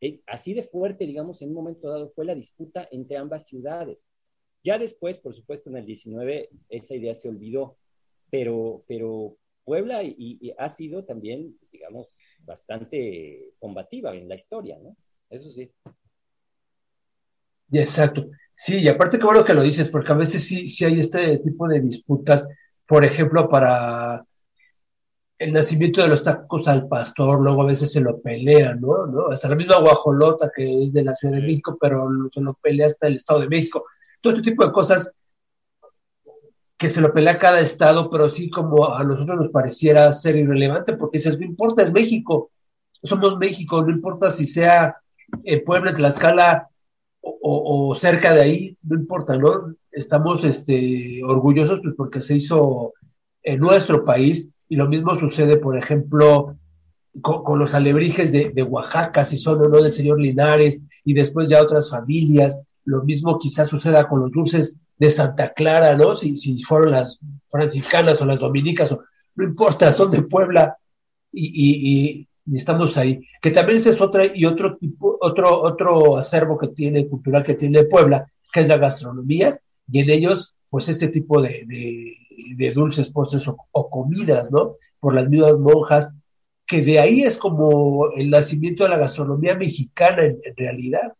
Eh, 0.00 0.22
así 0.26 0.54
de 0.54 0.62
fuerte, 0.62 1.06
digamos, 1.06 1.42
en 1.42 1.50
un 1.50 1.56
momento 1.56 1.90
dado 1.90 2.10
fue 2.10 2.24
la 2.24 2.34
disputa 2.34 2.88
entre 2.90 3.18
ambas 3.18 3.46
ciudades. 3.46 4.10
Ya 4.64 4.78
después, 4.78 5.18
por 5.18 5.34
supuesto, 5.34 5.68
en 5.68 5.76
el 5.76 5.84
19 5.84 6.48
esa 6.70 6.94
idea 6.94 7.14
se 7.14 7.28
olvidó, 7.28 7.76
pero, 8.30 8.84
pero 8.86 9.36
Puebla 9.64 10.02
y 10.02 10.54
ha 10.56 10.68
sido 10.70 11.04
también, 11.04 11.58
digamos, 11.70 12.14
bastante 12.38 13.52
combativa 13.58 14.16
en 14.16 14.28
la 14.28 14.34
historia, 14.34 14.78
¿no? 14.78 14.96
Eso 15.30 15.50
sí. 15.50 15.70
Exacto. 17.72 18.26
Sí, 18.54 18.78
y 18.78 18.88
aparte 18.88 19.18
que 19.18 19.24
bueno 19.24 19.44
que 19.44 19.54
lo 19.54 19.62
dices, 19.62 19.88
porque 19.88 20.12
a 20.12 20.16
veces 20.16 20.44
sí, 20.44 20.68
sí 20.68 20.84
hay 20.84 21.00
este 21.00 21.38
tipo 21.38 21.68
de 21.68 21.80
disputas, 21.80 22.46
por 22.86 23.04
ejemplo, 23.04 23.48
para 23.48 24.24
el 25.38 25.52
nacimiento 25.52 26.02
de 26.02 26.08
los 26.08 26.22
tacos 26.22 26.66
al 26.66 26.88
pastor, 26.88 27.40
luego 27.40 27.62
a 27.62 27.66
veces 27.66 27.92
se 27.92 28.00
lo 28.00 28.20
pelean, 28.20 28.80
¿no? 28.80 29.06
¿no? 29.06 29.28
Hasta 29.28 29.48
la 29.48 29.54
misma 29.54 29.78
guajolota 29.78 30.50
que 30.54 30.84
es 30.84 30.92
de 30.92 31.04
la 31.04 31.14
Ciudad 31.14 31.36
de 31.36 31.42
México, 31.42 31.76
pero 31.80 32.08
se 32.32 32.40
lo 32.40 32.54
pelea 32.54 32.86
hasta 32.86 33.06
el 33.06 33.14
Estado 33.14 33.40
de 33.40 33.48
México. 33.48 33.84
Todo 34.20 34.32
este 34.34 34.50
tipo 34.50 34.64
de 34.66 34.72
cosas 34.72 35.12
que 36.76 36.88
se 36.90 37.00
lo 37.00 37.12
pelea 37.12 37.38
cada 37.38 37.60
estado, 37.60 38.08
pero 38.10 38.28
sí 38.28 38.50
como 38.50 38.94
a 38.94 39.04
nosotros 39.04 39.38
nos 39.38 39.50
pareciera 39.50 40.10
ser 40.12 40.36
irrelevante, 40.36 40.94
porque 40.96 41.18
dices, 41.18 41.38
no 41.38 41.44
importa, 41.44 41.82
es 41.82 41.92
México, 41.92 42.50
somos 43.02 43.36
México, 43.36 43.84
no 43.84 43.90
importa 43.90 44.30
si 44.30 44.44
sea 44.44 44.96
Puebla, 45.64 45.92
Tlaxcala 45.92 46.68
o, 47.20 47.90
o, 47.90 47.94
cerca 47.94 48.34
de 48.34 48.40
ahí, 48.40 48.76
no 48.82 48.96
importa, 48.96 49.36
¿no? 49.36 49.74
Estamos 49.90 50.44
este, 50.44 51.22
orgullosos 51.24 51.80
pues, 51.82 51.94
porque 51.96 52.20
se 52.20 52.36
hizo 52.36 52.94
en 53.42 53.60
nuestro 53.60 54.04
país 54.04 54.48
y 54.68 54.76
lo 54.76 54.88
mismo 54.88 55.14
sucede, 55.16 55.56
por 55.56 55.76
ejemplo, 55.76 56.56
con, 57.22 57.58
los 57.58 57.74
alebrijes 57.74 58.32
de, 58.32 58.62
Oaxaca, 58.62 59.24
si 59.24 59.36
son 59.36 59.60
o 59.62 59.68
no 59.68 59.82
del 59.82 59.92
señor 59.92 60.20
Linares, 60.20 60.80
y 61.04 61.14
después 61.14 61.48
ya 61.48 61.62
otras 61.62 61.90
familias. 61.90 62.58
Lo 62.84 63.02
mismo 63.02 63.38
quizás 63.38 63.68
suceda 63.68 64.08
con 64.08 64.20
los 64.20 64.30
dulces 64.30 64.74
de 64.98 65.10
Santa 65.10 65.52
Clara, 65.52 65.96
¿no? 65.96 66.16
Si, 66.16 66.36
si 66.36 66.62
fueron 66.62 66.92
las 66.92 67.18
franciscanas 67.50 68.20
o 68.20 68.26
las 68.26 68.38
dominicas, 68.38 68.92
o, 68.92 69.02
no 69.34 69.44
importa, 69.44 69.92
son 69.92 70.10
de 70.10 70.22
Puebla 70.22 70.76
y 71.32 72.27
estamos 72.56 72.96
ahí. 72.96 73.20
Que 73.40 73.50
también 73.50 73.78
ese 73.78 73.90
es 73.90 74.00
otra 74.00 74.24
y 74.32 74.44
otro 74.44 74.76
tipo, 74.76 75.18
otro, 75.20 75.62
otro 75.62 76.16
acervo 76.16 76.58
que 76.58 76.68
tiene, 76.68 77.08
cultural 77.08 77.42
que 77.42 77.54
tiene 77.54 77.84
Puebla, 77.84 78.30
que 78.52 78.60
es 78.60 78.68
la 78.68 78.78
gastronomía, 78.78 79.60
y 79.90 80.00
en 80.00 80.10
ellos, 80.10 80.56
pues 80.70 80.88
este 80.88 81.08
tipo 81.08 81.40
de, 81.40 81.64
de, 81.66 82.70
dulces, 82.72 83.08
postres 83.08 83.46
o, 83.48 83.90
comidas, 83.90 84.50
¿no? 84.50 84.76
Por 85.00 85.14
las 85.14 85.28
mismas 85.28 85.58
monjas, 85.58 86.12
que 86.66 86.82
de 86.82 86.98
ahí 86.98 87.22
es 87.22 87.36
como 87.36 88.12
el 88.12 88.30
nacimiento 88.30 88.84
de 88.84 88.90
la 88.90 88.98
gastronomía 88.98 89.56
mexicana 89.56 90.24
en, 90.24 90.38
realidad. 90.56 91.14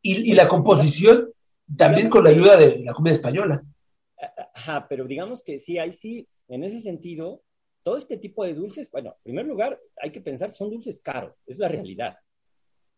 Y, 0.00 0.30
y, 0.30 0.34
la 0.34 0.48
composición 0.48 1.28
también 1.76 2.08
con 2.08 2.24
la 2.24 2.30
ayuda 2.30 2.56
de 2.56 2.80
la 2.80 2.92
comida 2.92 3.14
española. 3.14 3.62
Ajá, 4.54 4.86
pero 4.88 5.04
digamos 5.04 5.42
que 5.42 5.58
sí, 5.58 5.78
ahí 5.78 5.92
sí, 5.92 6.28
en 6.48 6.64
ese 6.64 6.80
sentido, 6.80 7.42
todo 7.82 7.96
este 7.96 8.16
tipo 8.16 8.44
de 8.44 8.54
dulces, 8.54 8.90
bueno, 8.90 9.10
en 9.10 9.22
primer 9.22 9.46
lugar, 9.46 9.80
hay 10.00 10.10
que 10.10 10.20
pensar, 10.20 10.52
son 10.52 10.70
dulces 10.70 11.00
caros, 11.00 11.34
es 11.46 11.58
la 11.58 11.68
realidad. 11.68 12.16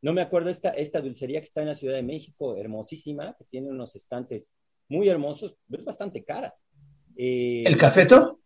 No 0.03 0.13
me 0.13 0.21
acuerdo 0.21 0.51
esta, 0.51 0.71
esta 0.71 1.01
dulcería 1.01 1.41
que 1.41 1.45
está 1.45 1.63
en 1.63 1.69
la 1.69 1.75
Ciudad 1.75 1.95
de 1.95 2.03
México, 2.03 2.57
hermosísima, 2.57 3.35
que 3.39 3.45
tiene 3.45 3.71
unos 3.71 3.97
estantes 3.97 4.53
muy 4.89 5.09
hermosos, 5.09 5.57
pero 5.69 5.81
es 5.81 5.87
bastante 5.87 6.25
cara. 6.25 6.55
Eh, 7.17 7.63
¿El 7.65 7.77
cafeto? 7.77 8.41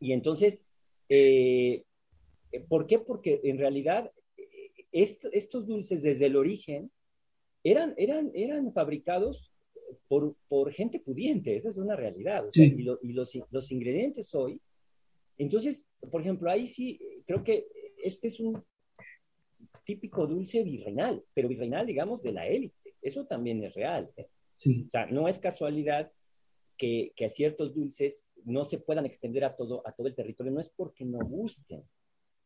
Y 0.00 0.12
entonces, 0.12 0.64
eh, 1.08 1.84
¿por 2.68 2.86
qué? 2.86 2.98
Porque 2.98 3.40
en 3.44 3.58
realidad 3.58 4.10
estos 4.90 5.66
dulces 5.66 6.02
desde 6.02 6.26
el 6.26 6.36
origen 6.36 6.90
eran, 7.64 7.94
eran, 7.96 8.30
eran 8.34 8.72
fabricados 8.72 9.52
por, 10.08 10.34
por 10.48 10.72
gente 10.72 10.98
pudiente, 10.98 11.56
esa 11.56 11.68
es 11.68 11.78
una 11.78 11.96
realidad. 11.96 12.44
Y, 12.52 12.80
y 12.80 13.12
los, 13.12 13.32
los, 13.50 13.70
ingredientes 13.70 14.34
hoy 14.34 14.60
entonces, 15.38 15.86
por 16.10 16.20
ejemplo, 16.20 16.50
ahí 16.50 16.66
sí, 16.66 17.00
creo 17.26 17.42
que 17.42 17.66
este 18.02 18.28
es 18.28 18.40
un 18.40 18.62
típico 19.84 20.26
dulce 20.26 20.62
virreinal, 20.62 21.24
pero 21.34 21.48
virreinal, 21.48 21.86
digamos, 21.86 22.22
de 22.22 22.32
la 22.32 22.46
élite. 22.46 22.94
Eso 23.00 23.26
también 23.26 23.62
es 23.64 23.74
real. 23.74 24.10
¿eh? 24.16 24.28
O 24.86 24.90
sea, 24.90 25.06
no 25.06 25.28
es 25.28 25.38
casualidad 25.38 26.12
que, 26.76 27.12
que, 27.16 27.28
ciertos 27.28 27.74
dulces 27.74 28.28
no 28.44 28.64
se 28.64 28.78
puedan 28.78 29.06
extender 29.06 29.44
a 29.44 29.56
todo, 29.56 29.86
a 29.86 29.92
todo 29.92 30.06
el 30.06 30.14
territorio. 30.14 30.52
No 30.52 30.60
es 30.60 30.68
porque 30.68 31.04
no 31.04 31.18
gusten, 31.18 31.82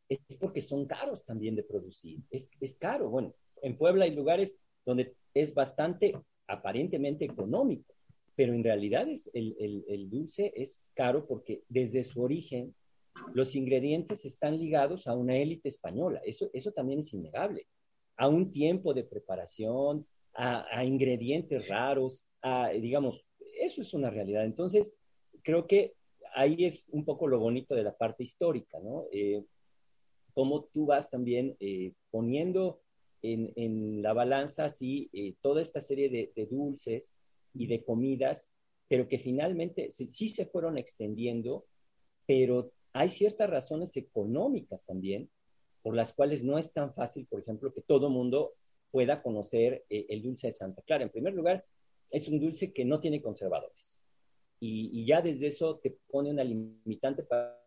es 0.08 0.18
porque 0.38 0.60
son 0.60 0.86
caros 0.86 1.24
también 1.24 1.56
de 1.56 1.62
producir. 1.62 2.20
Es, 2.30 2.50
es 2.60 2.76
caro. 2.76 3.10
Bueno, 3.10 3.34
en 3.62 3.76
Puebla 3.76 4.04
hay 4.04 4.14
lugares 4.14 4.58
donde 4.84 5.14
es 5.34 5.52
bastante 5.52 6.14
aparentemente 6.46 7.24
económico 7.24 7.95
pero 8.36 8.52
en 8.52 8.62
realidad 8.62 9.08
es 9.08 9.30
el, 9.32 10.10
dulce 10.10 10.52
es 10.54 10.90
caro 10.94 11.26
porque 11.26 11.62
desde 11.68 12.04
su 12.04 12.22
origen 12.22 12.74
los 13.32 13.56
ingredientes 13.56 14.26
están 14.26 14.58
ligados 14.58 15.06
a 15.06 15.14
una 15.14 15.36
élite 15.38 15.68
española. 15.68 16.20
Eso, 16.24 16.50
eso 16.52 16.70
también 16.70 16.98
es 17.00 17.14
innegable. 17.14 17.66
A 18.18 18.28
un 18.28 18.52
tiempo 18.52 18.92
de 18.92 19.04
preparación, 19.04 20.06
a, 20.34 20.84
ingredientes 20.84 21.66
raros, 21.66 22.26
a, 22.42 22.68
digamos, 22.68 23.24
eso 23.58 23.80
es 23.80 23.94
una 23.94 24.10
realidad. 24.10 24.44
Entonces, 24.44 24.94
creo 25.42 25.66
que 25.66 25.94
ahí 26.34 26.66
es 26.66 26.86
un 26.90 27.06
poco 27.06 27.26
lo 27.26 27.38
bonito 27.38 27.74
de 27.74 27.84
la 27.84 27.96
parte 27.96 28.22
histórica, 28.22 28.78
¿no? 28.80 29.06
Eh, 29.12 29.42
cómo 30.34 30.64
tú 30.64 30.84
vas 30.84 31.08
también 31.08 31.56
eh, 31.58 31.94
poniendo 32.10 32.82
en, 33.22 34.02
la 34.02 34.12
balanza 34.12 34.66
así 34.66 35.08
eh, 35.12 35.34
toda 35.40 35.62
esta 35.62 35.80
serie 35.80 36.08
de 36.10 36.46
dulces 36.50 37.16
y 37.58 37.66
de 37.66 37.84
comidas, 37.84 38.50
pero 38.88 39.08
que 39.08 39.18
finalmente 39.18 39.90
sí, 39.90 40.28
se 40.28 40.46
fueron 40.46 40.78
extendiendo, 40.78 41.66
pero 42.26 42.72
hay 42.92 43.08
ciertas 43.08 43.50
razones 43.50 43.96
económicas 43.96 44.84
también 44.84 45.30
por 45.82 45.94
las 45.94 46.12
cuales 46.12 46.42
no 46.42 46.58
es 46.58 46.72
tan 46.72 46.94
fácil, 46.94 47.26
por 47.26 47.40
ejemplo, 47.40 47.72
que 47.72 47.82
todo 47.82 48.10
mundo 48.10 48.54
pueda 48.90 49.22
conocer 49.22 49.84
eh, 49.88 50.06
el 50.08 50.22
dulce 50.22 50.48
de 50.48 50.52
Santa 50.52 50.82
Clara. 50.82 51.04
En 51.04 51.10
primer 51.10 51.34
lugar, 51.34 51.64
es 52.10 52.28
un 52.28 52.40
dulce 52.40 52.72
que 52.72 52.84
no 52.84 52.98
tiene 53.00 53.22
conservadores. 53.22 53.96
Y, 54.58 55.04
ya 55.06 55.20
desde 55.20 55.48
eso 55.48 55.78
te 55.78 55.96
pone 56.08 56.30
una 56.30 56.42
limitante 56.42 57.22
para... 57.22 57.62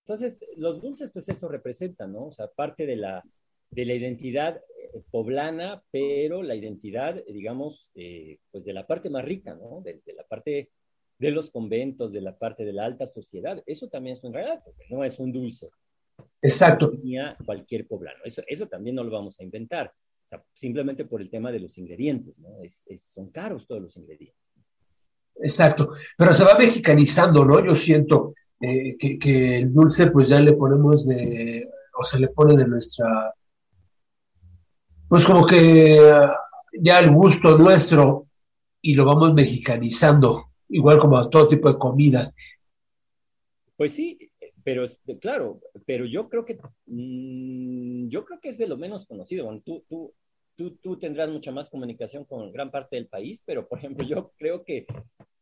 Entonces, 0.00 0.44
los 0.56 0.82
dulces, 0.82 1.10
pues 1.12 1.28
eso 1.28 1.48
representa, 1.48 2.06
¿no? 2.06 2.26
O 2.26 2.30
sea, 2.30 2.48
parte 2.48 2.84
de 2.84 2.96
la, 2.96 3.24
de 3.70 3.86
la 3.86 3.94
identidad 3.94 4.60
poblana, 5.10 5.82
pero 5.90 6.42
la 6.42 6.54
identidad, 6.54 7.22
digamos, 7.26 7.90
eh, 7.94 8.38
pues 8.50 8.64
de 8.64 8.72
la 8.72 8.86
parte 8.86 9.10
más 9.10 9.24
rica, 9.24 9.54
¿no? 9.54 9.80
De, 9.82 10.00
la 10.14 10.24
parte 10.24 10.70
de 11.18 11.30
los 11.30 11.50
conventos, 11.50 12.12
de 12.12 12.20
la 12.20 12.36
parte 12.36 12.64
de 12.64 12.72
la 12.72 12.84
alta 12.84 13.06
sociedad. 13.06 13.62
Eso 13.66 13.88
también 13.88 14.14
es 14.16 14.24
un 14.24 14.34
regalo, 14.34 14.62
no 14.90 15.04
es 15.04 15.18
un 15.18 15.32
dulce. 15.32 15.68
Exacto. 16.42 16.92
Cualquier 17.44 17.86
poblano. 17.86 18.20
Eso, 18.24 18.42
eso 18.46 18.66
también 18.66 18.96
no 18.96 19.04
lo 19.04 19.10
vamos 19.10 19.38
a 19.40 19.44
inventar. 19.44 19.88
O 19.88 20.26
sea, 20.26 20.42
simplemente 20.52 21.04
por 21.04 21.20
el 21.20 21.30
tema 21.30 21.52
de 21.52 21.60
los 21.60 21.76
ingredientes, 21.78 22.38
¿no? 22.38 22.62
Es, 22.62 22.84
son 22.96 23.30
caros 23.30 23.66
todos 23.66 23.82
los 23.82 23.96
ingredientes. 23.96 24.38
Exacto. 25.36 25.90
Pero 26.16 26.32
se 26.32 26.44
va 26.44 26.56
mexicanizando, 26.56 27.44
¿no? 27.44 27.64
Yo 27.64 27.74
siento 27.74 28.34
eh, 28.60 28.96
que, 28.96 29.18
que 29.18 29.58
el 29.58 29.72
dulce, 29.72 30.10
pues 30.10 30.28
ya 30.28 30.40
le 30.40 30.54
ponemos 30.54 31.06
de, 31.06 31.68
o 31.98 32.04
se 32.04 32.18
le 32.18 32.28
pone 32.28 32.56
de 32.56 32.66
nuestra 32.66 33.34
pues 35.14 35.26
como 35.26 35.46
que 35.46 35.96
ya 36.72 36.98
el 36.98 37.12
gusto 37.12 37.56
nuestro 37.56 38.26
y 38.82 38.96
lo 38.96 39.04
vamos 39.04 39.32
mexicanizando, 39.32 40.46
igual 40.68 40.98
como 40.98 41.16
a 41.16 41.30
todo 41.30 41.46
tipo 41.46 41.72
de 41.72 41.78
comida. 41.78 42.34
Pues 43.76 43.92
sí, 43.92 44.18
pero 44.64 44.84
claro, 45.20 45.60
pero 45.86 46.04
yo 46.04 46.28
creo 46.28 46.44
que 46.44 46.58
mm, 46.86 48.08
yo 48.08 48.24
creo 48.24 48.40
que 48.40 48.48
es 48.48 48.58
de 48.58 48.66
lo 48.66 48.76
menos 48.76 49.06
conocido. 49.06 49.44
Bueno, 49.44 49.62
tú, 49.64 49.84
tú, 49.88 50.12
tú, 50.56 50.74
tú 50.82 50.98
tendrás 50.98 51.30
mucha 51.30 51.52
más 51.52 51.70
comunicación 51.70 52.24
con 52.24 52.50
gran 52.50 52.72
parte 52.72 52.96
del 52.96 53.06
país, 53.06 53.40
pero 53.46 53.68
por 53.68 53.78
ejemplo, 53.78 54.04
yo 54.04 54.32
creo 54.36 54.64
que 54.64 54.84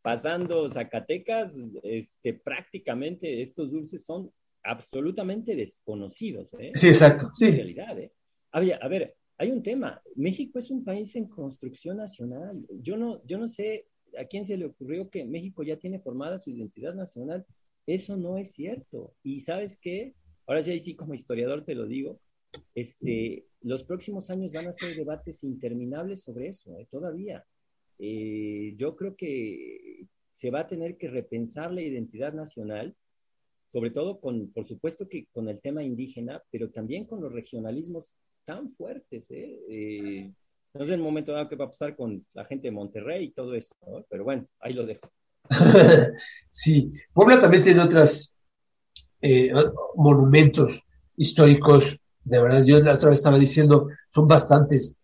pasando 0.02 0.68
Zacatecas, 0.68 1.58
este, 1.82 2.34
prácticamente 2.34 3.40
estos 3.40 3.72
dulces 3.72 4.04
son 4.04 4.30
absolutamente 4.64 5.56
desconocidos. 5.56 6.52
¿eh? 6.58 6.72
Sí, 6.74 6.88
exacto. 6.88 7.30
Sí. 7.32 7.52
Realidad, 7.52 7.98
¿eh? 7.98 8.12
a, 8.50 8.60
ver, 8.60 8.78
a 8.82 8.88
ver, 8.88 9.16
hay 9.42 9.50
un 9.50 9.62
tema. 9.62 10.00
México 10.14 10.60
es 10.60 10.70
un 10.70 10.84
país 10.84 11.16
en 11.16 11.26
construcción 11.26 11.96
nacional. 11.96 12.64
Yo 12.80 12.96
no, 12.96 13.20
yo 13.26 13.38
no 13.38 13.48
sé 13.48 13.88
a 14.16 14.24
quién 14.24 14.44
se 14.44 14.56
le 14.56 14.66
ocurrió 14.66 15.10
que 15.10 15.24
México 15.24 15.64
ya 15.64 15.76
tiene 15.76 15.98
formada 15.98 16.38
su 16.38 16.50
identidad 16.50 16.94
nacional. 16.94 17.44
Eso 17.84 18.16
no 18.16 18.38
es 18.38 18.52
cierto. 18.52 19.16
Y 19.24 19.40
sabes 19.40 19.76
qué? 19.76 20.14
Ahora 20.46 20.62
sí, 20.62 20.78
sí, 20.78 20.94
como 20.94 21.14
historiador 21.14 21.64
te 21.64 21.74
lo 21.74 21.86
digo. 21.86 22.20
Este, 22.72 23.46
los 23.62 23.82
próximos 23.82 24.30
años 24.30 24.52
van 24.52 24.68
a 24.68 24.72
ser 24.72 24.94
debates 24.94 25.42
interminables 25.42 26.20
sobre 26.20 26.46
eso, 26.46 26.78
¿eh? 26.78 26.86
todavía. 26.88 27.44
Eh, 27.98 28.74
yo 28.76 28.94
creo 28.94 29.16
que 29.16 30.06
se 30.32 30.52
va 30.52 30.60
a 30.60 30.68
tener 30.68 30.96
que 30.96 31.08
repensar 31.08 31.72
la 31.72 31.82
identidad 31.82 32.32
nacional 32.32 32.94
sobre 33.72 33.90
todo 33.90 34.20
con, 34.20 34.52
por 34.52 34.66
supuesto 34.66 35.08
que 35.08 35.26
con 35.32 35.48
el 35.48 35.60
tema 35.60 35.82
indígena, 35.82 36.42
pero 36.50 36.70
también 36.70 37.06
con 37.06 37.22
los 37.22 37.32
regionalismos 37.32 38.12
tan 38.44 38.70
fuertes. 38.72 39.30
¿eh? 39.30 39.58
Eh, 39.68 40.32
no 40.74 40.86
sé 40.86 40.94
en 40.94 41.00
el 41.00 41.04
momento 41.04 41.32
dado 41.32 41.48
qué 41.48 41.56
va 41.56 41.66
a 41.66 41.68
pasar 41.68 41.96
con 41.96 42.24
la 42.34 42.44
gente 42.44 42.68
de 42.68 42.72
Monterrey 42.72 43.26
y 43.26 43.32
todo 43.32 43.54
eso, 43.54 43.74
pero 44.08 44.24
bueno, 44.24 44.46
ahí 44.60 44.72
lo 44.72 44.86
dejo. 44.86 45.10
sí, 46.50 46.90
Puebla 47.12 47.38
también 47.38 47.62
tiene 47.62 47.80
otros 47.80 48.34
eh, 49.20 49.52
monumentos 49.96 50.80
históricos, 51.16 51.98
de 52.24 52.40
verdad, 52.40 52.64
yo 52.64 52.80
la 52.80 52.94
otra 52.94 53.10
vez 53.10 53.18
estaba 53.18 53.38
diciendo, 53.38 53.88
son 54.08 54.28
bastantes. 54.28 54.94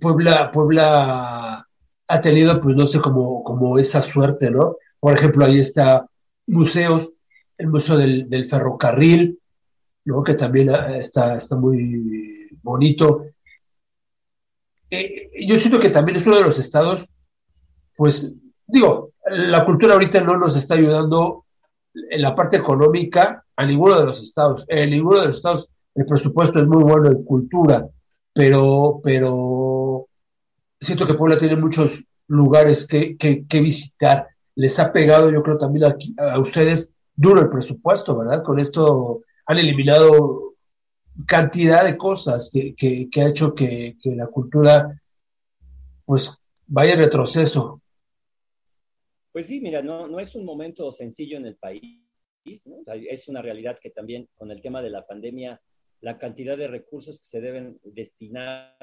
Puebla, 0.00 0.50
Puebla 0.50 1.66
ha 2.06 2.20
tenido, 2.20 2.60
pues 2.60 2.76
no 2.76 2.86
sé, 2.86 3.00
como, 3.00 3.42
como 3.42 3.78
esa 3.78 4.00
suerte, 4.00 4.50
¿no? 4.50 4.76
Por 5.00 5.14
ejemplo, 5.14 5.44
ahí 5.44 5.58
está 5.58 6.06
museos 6.46 7.10
el 7.58 7.68
Museo 7.68 7.96
del, 7.96 8.48
Ferrocarril, 8.48 9.38
¿no? 10.04 10.22
que 10.22 10.34
también 10.34 10.70
ah, 10.70 10.96
está, 10.96 11.36
está 11.36 11.56
muy 11.56 12.48
bonito. 12.62 13.26
Eh, 14.90 15.30
yo 15.46 15.58
siento 15.58 15.80
que 15.80 15.90
también 15.90 16.18
es 16.18 16.26
uno 16.26 16.36
de 16.36 16.44
los 16.44 16.58
estados, 16.58 17.06
pues 17.96 18.32
digo, 18.66 19.12
la 19.26 19.64
cultura 19.64 19.94
ahorita 19.94 20.22
no 20.22 20.36
nos 20.36 20.56
está 20.56 20.74
ayudando 20.74 21.44
en 21.94 22.22
la 22.22 22.34
parte 22.34 22.56
económica 22.56 23.44
a 23.56 23.64
ninguno 23.64 23.98
de 23.98 24.06
los 24.06 24.20
estados. 24.20 24.64
En 24.68 24.90
ninguno 24.90 25.20
de 25.20 25.28
los 25.28 25.36
estados 25.36 25.68
el 25.94 26.06
presupuesto 26.06 26.58
es 26.58 26.66
muy 26.66 26.82
bueno 26.82 27.08
en 27.08 27.24
cultura, 27.24 27.88
pero, 28.32 29.00
pero 29.02 30.06
siento 30.80 31.06
que 31.06 31.14
Puebla 31.14 31.36
tiene 31.36 31.56
muchos 31.56 32.04
lugares 32.26 32.86
que, 32.86 33.16
que, 33.16 33.60
visitar. 33.60 34.26
Les 34.56 34.78
ha 34.78 34.92
pegado, 34.92 35.30
yo 35.30 35.42
creo, 35.42 35.56
también 35.56 35.84
aquí, 35.84 36.14
a 36.18 36.38
ustedes 36.38 36.90
duro 37.14 37.40
el 37.40 37.48
presupuesto, 37.48 38.16
¿verdad? 38.16 38.42
Con 38.42 38.58
esto 38.58 39.22
han 39.46 39.58
eliminado 39.58 40.54
cantidad 41.26 41.84
de 41.84 41.96
cosas 41.96 42.50
que, 42.52 42.74
que, 42.74 43.20
ha 43.20 43.28
hecho 43.28 43.54
que, 43.54 43.96
que, 44.02 44.16
la 44.16 44.26
cultura 44.26 45.00
pues 46.04 46.32
vaya 46.66 46.94
en 46.94 47.00
retroceso. 47.00 47.80
Pues 49.32 49.46
sí, 49.46 49.60
mira, 49.60 49.82
no, 49.82 50.06
no 50.06 50.20
es 50.20 50.34
un 50.34 50.44
momento 50.44 50.90
sencillo 50.92 51.36
en 51.36 51.46
el 51.46 51.56
país, 51.56 52.00
¿no? 52.66 52.76
es 52.86 53.28
una 53.28 53.42
realidad 53.42 53.78
que 53.80 53.90
también 53.90 54.28
con 54.36 54.50
el 54.50 54.60
tema 54.60 54.82
de 54.82 54.90
la 54.90 55.06
pandemia, 55.06 55.60
la 56.00 56.18
cantidad 56.18 56.56
de 56.56 56.68
recursos 56.68 57.18
que 57.18 57.26
se 57.26 57.40
deben 57.40 57.80
destinar 57.84 58.76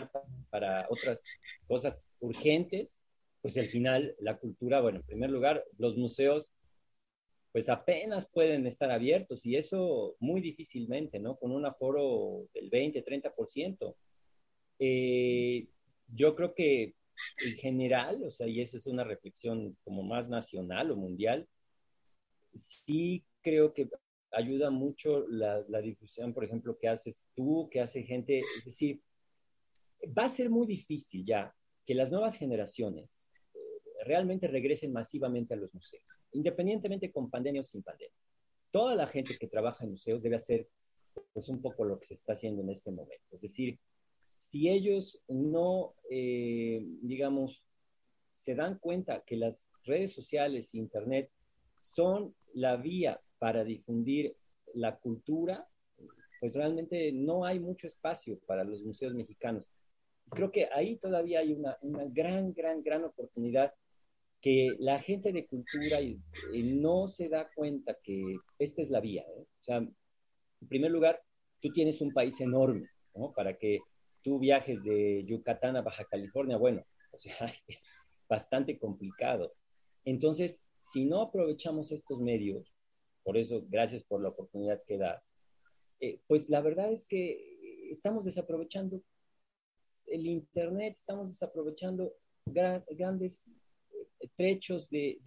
para 0.49 0.87
otras 0.89 1.23
cosas 1.67 2.07
urgentes, 2.19 2.99
pues 3.41 3.57
al 3.57 3.65
final 3.65 4.15
la 4.19 4.37
cultura, 4.37 4.81
bueno, 4.81 4.99
en 4.99 5.05
primer 5.05 5.29
lugar, 5.29 5.63
los 5.77 5.97
museos 5.97 6.51
pues 7.51 7.67
apenas 7.69 8.27
pueden 8.27 8.65
estar 8.65 8.91
abiertos 8.91 9.45
y 9.45 9.57
eso 9.57 10.15
muy 10.19 10.39
difícilmente, 10.41 11.19
¿no? 11.19 11.37
Con 11.37 11.51
un 11.51 11.65
aforo 11.65 12.47
del 12.53 12.69
20, 12.69 13.03
30%. 13.03 13.95
Eh, 14.79 15.67
yo 16.07 16.35
creo 16.35 16.53
que 16.53 16.95
en 17.45 17.53
general, 17.57 18.23
o 18.23 18.31
sea, 18.31 18.47
y 18.47 18.61
esa 18.61 18.77
es 18.77 18.87
una 18.87 19.03
reflexión 19.03 19.77
como 19.83 20.01
más 20.01 20.29
nacional 20.29 20.91
o 20.91 20.95
mundial, 20.95 21.47
sí 22.53 23.25
creo 23.41 23.73
que 23.73 23.89
ayuda 24.31 24.69
mucho 24.69 25.27
la, 25.27 25.63
la 25.67 25.81
difusión, 25.81 26.33
por 26.33 26.45
ejemplo, 26.45 26.77
que 26.79 26.87
haces 26.87 27.25
tú, 27.35 27.67
que 27.69 27.81
hace 27.81 28.03
gente, 28.03 28.39
es 28.39 28.65
decir, 28.65 29.01
va 30.17 30.25
a 30.25 30.29
ser 30.29 30.49
muy 30.49 30.65
difícil 30.65 31.25
ya 31.25 31.53
que 31.85 31.95
las 31.95 32.09
nuevas 32.09 32.37
generaciones 32.37 33.27
eh, 33.53 33.59
realmente 34.05 34.47
regresen 34.47 34.93
masivamente 34.93 35.53
a 35.53 35.57
los 35.57 35.73
museos 35.73 36.20
independientemente 36.33 37.11
con 37.11 37.29
pandemia 37.29 37.61
o 37.61 37.63
sin 37.63 37.83
pandemia. 37.83 38.15
Toda 38.71 38.95
la 38.95 39.07
gente 39.07 39.37
que 39.37 39.47
trabaja 39.47 39.83
en 39.83 39.91
museos 39.91 40.21
debe 40.21 40.35
hacer 40.35 40.67
pues, 41.33 41.49
un 41.49 41.61
poco 41.61 41.83
lo 41.83 41.99
que 41.99 42.05
se 42.05 42.13
está 42.13 42.33
haciendo 42.33 42.61
en 42.61 42.69
este 42.69 42.91
momento. 42.91 43.25
Es 43.31 43.41
decir, 43.41 43.79
si 44.37 44.69
ellos 44.69 45.21
no, 45.27 45.93
eh, 46.09 46.83
digamos, 47.01 47.65
se 48.35 48.55
dan 48.55 48.79
cuenta 48.79 49.23
que 49.25 49.37
las 49.37 49.69
redes 49.83 50.13
sociales 50.13 50.73
e 50.73 50.79
Internet 50.79 51.29
son 51.79 52.33
la 52.53 52.77
vía 52.77 53.21
para 53.37 53.63
difundir 53.63 54.35
la 54.73 54.97
cultura, 54.97 55.67
pues 56.39 56.53
realmente 56.53 57.11
no 57.11 57.45
hay 57.45 57.59
mucho 57.59 57.87
espacio 57.87 58.39
para 58.47 58.63
los 58.63 58.81
museos 58.83 59.13
mexicanos. 59.13 59.63
Creo 60.29 60.51
que 60.51 60.69
ahí 60.73 60.97
todavía 60.97 61.39
hay 61.39 61.53
una, 61.53 61.77
una 61.81 62.05
gran, 62.05 62.53
gran, 62.53 62.81
gran 62.81 63.03
oportunidad 63.03 63.73
que 64.41 64.75
la 64.79 64.99
gente 64.99 65.31
de 65.31 65.45
cultura 65.45 65.99
no 66.51 67.07
se 67.07 67.29
da 67.29 67.49
cuenta 67.53 67.95
que 68.03 68.37
esta 68.57 68.81
es 68.81 68.89
la 68.89 68.99
vía. 68.99 69.21
¿eh? 69.21 69.45
O 69.61 69.63
sea, 69.63 69.77
en 69.77 70.67
primer 70.67 70.91
lugar, 70.91 71.21
tú 71.61 71.71
tienes 71.71 72.01
un 72.01 72.11
país 72.11 72.41
enorme, 72.41 72.89
¿no? 73.13 73.31
Para 73.33 73.57
que 73.57 73.79
tú 74.23 74.39
viajes 74.39 74.83
de 74.83 75.23
Yucatán 75.25 75.75
a 75.75 75.81
Baja 75.81 76.05
California, 76.05 76.57
bueno, 76.57 76.83
o 77.11 77.19
sea, 77.19 77.53
es 77.67 77.87
bastante 78.27 78.79
complicado. 78.79 79.53
Entonces, 80.05 80.63
si 80.79 81.05
no 81.05 81.21
aprovechamos 81.21 81.91
estos 81.91 82.19
medios, 82.21 82.73
por 83.23 83.37
eso, 83.37 83.63
gracias 83.69 84.03
por 84.03 84.21
la 84.21 84.29
oportunidad 84.29 84.81
que 84.87 84.97
das, 84.97 85.31
eh, 85.99 86.19
pues 86.27 86.49
la 86.49 86.61
verdad 86.61 86.91
es 86.91 87.05
que 87.05 87.89
estamos 87.91 88.25
desaprovechando 88.25 89.03
el 90.07 90.25
Internet, 90.25 90.93
estamos 90.93 91.27
desaprovechando 91.27 92.15
grandes 92.45 93.43
trechos 94.41 94.89
de, 94.89 95.19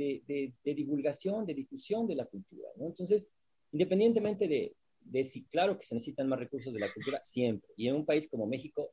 divulgación, 0.64 1.46
de 1.46 1.54
difusión 1.54 2.04
de 2.08 2.16
la 2.16 2.26
cultura. 2.26 2.68
Entonces, 2.80 3.30
independientemente 3.70 4.48
de, 4.48 4.74
de 4.98 5.22
si, 5.22 5.44
claro 5.44 5.78
que 5.78 5.86
se 5.86 5.94
necesitan 5.94 6.28
más 6.28 6.40
recursos 6.40 6.74
de 6.74 6.80
la 6.80 6.92
cultura, 6.92 7.20
siempre. 7.22 7.70
Y 7.76 7.86
en 7.86 7.94
un 7.94 8.04
país 8.04 8.28
como 8.28 8.48
México, 8.48 8.92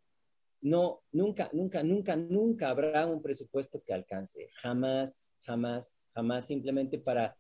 no, 0.62 1.02
nunca, 1.12 1.50
nunca, 1.54 1.82
nunca, 1.82 2.16
nunca 2.16 2.70
habrá 2.70 3.08
un 3.08 3.20
presupuesto 3.24 3.82
que 3.84 3.94
alcance. 3.94 4.50
Jamás, 4.58 5.28
jamás, 5.42 6.04
jamás, 6.14 6.46
simplemente 6.46 7.00
para 7.00 7.36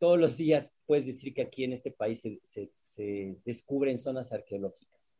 todos 0.00 0.18
los 0.18 0.36
días 0.36 0.72
puedes 0.86 1.06
decir 1.06 1.32
que 1.32 1.42
aquí 1.42 1.62
en 1.62 1.74
este 1.74 1.92
país 1.92 2.20
se, 2.20 2.40
se, 2.42 2.72
se 2.76 3.36
descubren 3.44 3.98
zonas 3.98 4.32
arqueológicas. 4.32 5.16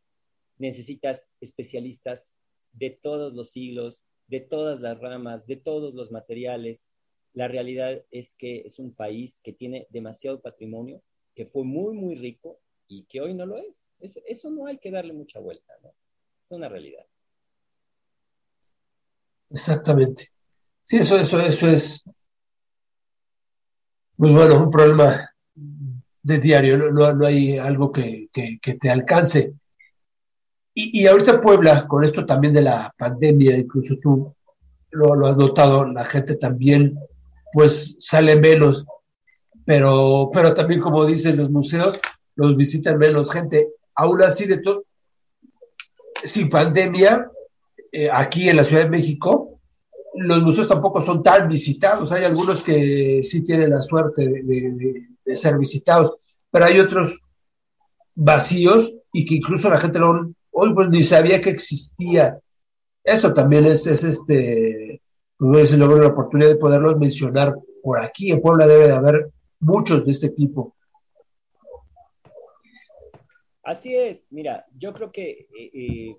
Necesitas 0.59 1.37
especialistas 1.41 2.35
de 2.73 2.91
todos 2.91 3.33
los 3.33 3.53
siglos, 3.53 4.03
de 4.31 4.41
todas 4.41 4.81
las 4.81 4.99
ramas, 5.01 5.47
de 5.47 5.57
todos 5.57 5.93
los 5.93 6.13
materiales. 6.13 6.87
La 7.35 7.49
realidad 7.49 8.03
es 8.11 8.35
que 8.35 8.61
es 8.61 8.79
un 8.79 8.95
país 8.95 9.41
que 9.43 9.53
tiene 9.53 9.89
demasiado 9.91 10.41
patrimonio, 10.41 11.03
que 11.35 11.47
fue 11.47 11.65
muy, 11.65 11.95
muy 11.95 12.15
rico 12.15 12.61
y 12.87 13.05
que 13.05 13.21
hoy 13.21 13.35
no 13.35 13.45
lo 13.45 13.59
es. 13.59 13.87
eso 14.01 14.51
no 14.51 14.67
hay 14.67 14.79
que 14.79 14.91
darle 14.91 15.13
mucha 15.13 15.41
vuelta, 15.41 15.73
¿no? 15.83 15.93
Es 16.43 16.51
una 16.53 16.69
realidad. 16.69 17.05
Exactamente. 19.51 20.29
Sí, 20.85 20.99
eso, 20.99 21.19
eso, 21.19 21.41
eso 21.41 21.67
es, 21.67 22.03
pues 24.17 24.33
bueno, 24.33 24.63
un 24.63 24.71
problema 24.71 25.29
de 26.23 26.39
diario, 26.39 26.77
no, 26.77 27.13
no, 27.13 27.27
hay 27.27 27.59
algo 27.59 27.91
que, 27.91 28.29
que 28.33 28.75
te 28.75 28.91
alcance. 28.91 29.55
Y, 30.73 31.07
ahorita 31.07 31.41
Puebla, 31.41 31.87
con 31.89 32.05
esto 32.05 32.25
también 32.25 32.55
de 32.55 32.63
la 32.63 32.95
pandemia, 32.97 33.57
incluso 33.57 33.97
tú 34.01 34.35
lo, 34.93 35.27
has 35.27 35.37
notado, 35.37 35.85
la 35.87 36.05
gente 36.05 36.37
también 36.37 36.99
pues 37.53 37.97
sale 37.99 38.37
menos, 38.37 38.87
pero, 39.65 40.31
pero 40.33 40.55
también 40.55 40.81
como 40.81 41.05
dicen 41.05 41.37
los 41.37 41.51
museos, 41.51 42.01
los 42.37 42.57
visitan 42.57 42.99
menos 42.99 43.33
gente. 43.33 43.69
Aún 43.97 44.23
así, 44.23 44.47
de 44.47 44.59
todo, 44.59 44.85
sin 46.23 46.49
pandemia, 46.49 47.31
eh, 47.93 48.09
aquí 48.13 48.49
en 48.49 48.57
la 48.57 48.65
Ciudad 48.65 48.85
de 48.85 48.91
México, 48.91 49.61
los 50.15 50.43
museos 50.43 50.69
tampoco 50.69 51.03
son 51.03 51.23
tan 51.23 51.49
visitados. 51.49 52.13
Hay 52.13 52.25
algunos 52.25 52.63
que 52.63 53.23
sí 53.23 53.43
tienen 53.43 53.71
la 53.71 53.81
suerte 53.81 54.25
de, 54.25 55.37
ser 55.37 55.59
visitados, 55.59 56.17
pero 56.51 56.65
hay 56.65 56.81
otros 56.81 57.19
vacíos 58.15 58.93
y 59.13 59.25
que 59.25 59.37
incluso 59.37 59.71
la 59.71 59.79
gente 59.79 59.99
no, 60.01 60.33
hoy 60.61 60.75
pues 60.75 60.89
ni 60.91 61.03
sabía 61.03 61.41
que 61.41 61.51
existía. 61.51 62.39
Eso 63.03 63.33
también 63.33 63.65
es, 63.65 63.87
es 63.87 64.05
este, 64.05 65.01
pues, 65.39 65.75
luego 65.75 65.97
la 65.97 66.09
oportunidad 66.09 66.51
de 66.51 66.57
poderlos 66.57 66.99
mencionar 66.99 67.55
por 67.83 67.99
aquí. 67.99 68.31
En 68.31 68.43
Puebla 68.43 68.67
debe 68.67 68.89
de 68.89 68.93
haber 68.93 69.31
muchos 69.59 70.05
de 70.05 70.11
este 70.11 70.29
tipo. 70.29 70.77
Así 73.63 73.95
es, 73.95 74.27
mira, 74.31 74.67
yo 74.77 74.93
creo 74.93 75.11
que 75.13 75.49
eh, 75.57 75.71
eh, 75.73 76.17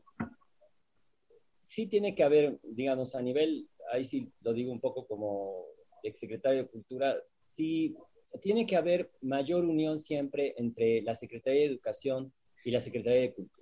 sí 1.61 1.85
tiene 1.85 2.15
que 2.15 2.23
haber, 2.23 2.59
digamos, 2.63 3.13
a 3.13 3.21
nivel, 3.21 3.67
ahí 3.91 4.05
sí 4.05 4.31
lo 4.41 4.53
digo 4.53 4.71
un 4.71 4.79
poco 4.79 5.05
como 5.05 5.65
exsecretario 6.01 6.63
de 6.63 6.69
Cultura, 6.69 7.15
sí 7.49 7.95
tiene 8.41 8.65
que 8.65 8.75
haber 8.75 9.11
mayor 9.21 9.65
unión 9.65 9.99
siempre 9.99 10.55
entre 10.57 11.01
la 11.01 11.13
Secretaría 11.13 11.61
de 11.61 11.67
Educación 11.67 12.33
y 12.63 12.71
la 12.71 12.81
Secretaría 12.81 13.21
de 13.21 13.33
Cultura. 13.33 13.60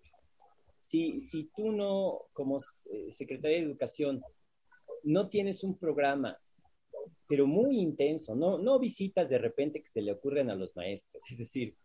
Si, 0.90 1.20
si 1.22 1.52
tú 1.56 1.72
no, 1.72 2.22
como 2.34 2.58
eh, 2.58 3.12
Secretaría 3.12 3.58
de 3.58 3.64
Educación, 3.64 4.24
no 5.04 5.30
tienes 5.30 5.64
un 5.64 5.78
programa, 5.78 6.36
pero 7.28 7.46
muy 7.46 7.80
intenso, 7.80 8.36
no, 8.36 8.58
no 8.58 8.80
visitas 8.80 9.30
de 9.30 9.38
repente 9.38 9.82
que 9.82 9.88
se 9.88 10.02
le 10.02 10.14
ocurren 10.14 10.50
a 10.50 10.56
los 10.56 10.76
maestros, 10.76 11.24
es 11.30 11.38
decir, 11.38 11.76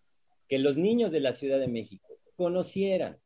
que 0.49 0.59
los 0.59 0.79
niños 0.79 1.13
de 1.13 1.21
la 1.21 1.35
Ciudad 1.35 1.59
de 1.59 1.69
México 1.69 2.19
conocieran 2.35 3.19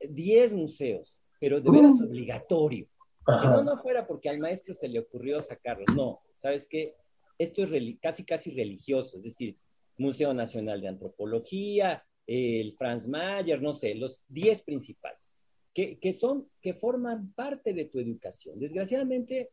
10 0.00 0.54
museos, 0.54 1.14
pero 1.38 1.60
de 1.60 1.70
veras 1.70 2.00
uh. 2.00 2.04
obligatorio. 2.06 2.88
Que 3.26 3.46
no, 3.46 3.62
no 3.62 3.76
fuera 3.82 4.06
porque 4.06 4.30
al 4.30 4.38
maestro 4.38 4.72
se 4.72 4.88
le 4.88 5.00
ocurrió 5.00 5.38
sacarlos. 5.42 5.94
No, 5.94 6.22
¿sabes 6.38 6.66
qué? 6.66 6.94
Esto 7.38 7.62
es 7.62 7.98
casi, 8.00 8.24
casi 8.24 8.52
religioso, 8.52 9.18
es 9.18 9.24
decir, 9.24 9.58
Museo 9.98 10.32
Nacional 10.32 10.80
de 10.80 10.88
Antropología, 10.88 12.06
el 12.26 12.74
Franz 12.74 13.06
Mayer, 13.08 13.60
no 13.60 13.72
sé, 13.72 13.94
los 13.94 14.20
10 14.28 14.62
principales, 14.62 15.40
que, 15.72 15.98
que, 15.98 16.12
son, 16.12 16.48
que 16.60 16.74
forman 16.74 17.32
parte 17.32 17.72
de 17.72 17.84
tu 17.86 17.98
educación. 17.98 18.58
Desgraciadamente, 18.58 19.50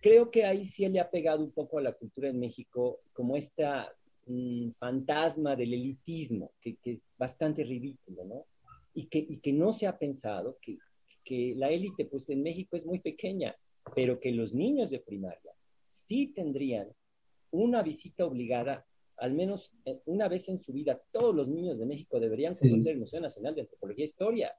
creo 0.00 0.30
que 0.30 0.44
ahí 0.44 0.64
sí 0.64 0.88
le 0.88 1.00
ha 1.00 1.10
pegado 1.10 1.44
un 1.44 1.52
poco 1.52 1.78
a 1.78 1.82
la 1.82 1.92
cultura 1.92 2.28
en 2.28 2.40
México 2.40 3.00
como 3.12 3.36
esta 3.36 3.94
fantasma 4.78 5.56
del 5.56 5.74
elitismo, 5.74 6.52
que, 6.60 6.76
es 6.84 7.12
bastante 7.18 7.64
ridículo, 7.64 8.24
¿no? 8.24 8.46
Y 8.94 9.06
que, 9.06 9.18
y 9.18 9.38
que 9.38 9.52
no 9.52 9.72
se 9.72 9.86
ha 9.86 9.98
pensado 9.98 10.58
que, 10.60 10.78
que 11.24 11.54
la 11.56 11.70
élite, 11.70 12.04
pues 12.04 12.28
en 12.30 12.42
México 12.42 12.76
es 12.76 12.86
muy 12.86 13.00
pequeña, 13.00 13.56
pero 13.94 14.20
que 14.20 14.30
los 14.32 14.54
niños 14.54 14.90
de 14.90 15.00
primaria 15.00 15.52
sí 15.88 16.28
tendrían 16.28 16.88
una 17.50 17.82
visita 17.82 18.24
obligada, 18.24 18.86
al 19.20 19.34
menos 19.34 19.72
eh, 19.84 20.00
una 20.06 20.28
vez 20.28 20.48
en 20.48 20.58
su 20.58 20.72
vida, 20.72 21.00
todos 21.12 21.34
los 21.34 21.46
niños 21.46 21.78
de 21.78 21.86
México 21.86 22.18
deberían 22.18 22.54
conocer 22.54 22.92
el 22.92 22.98
Museo 22.98 23.20
Nacional 23.20 23.54
de 23.54 23.62
Antropología 23.62 24.04
e 24.04 24.06
Historia. 24.06 24.54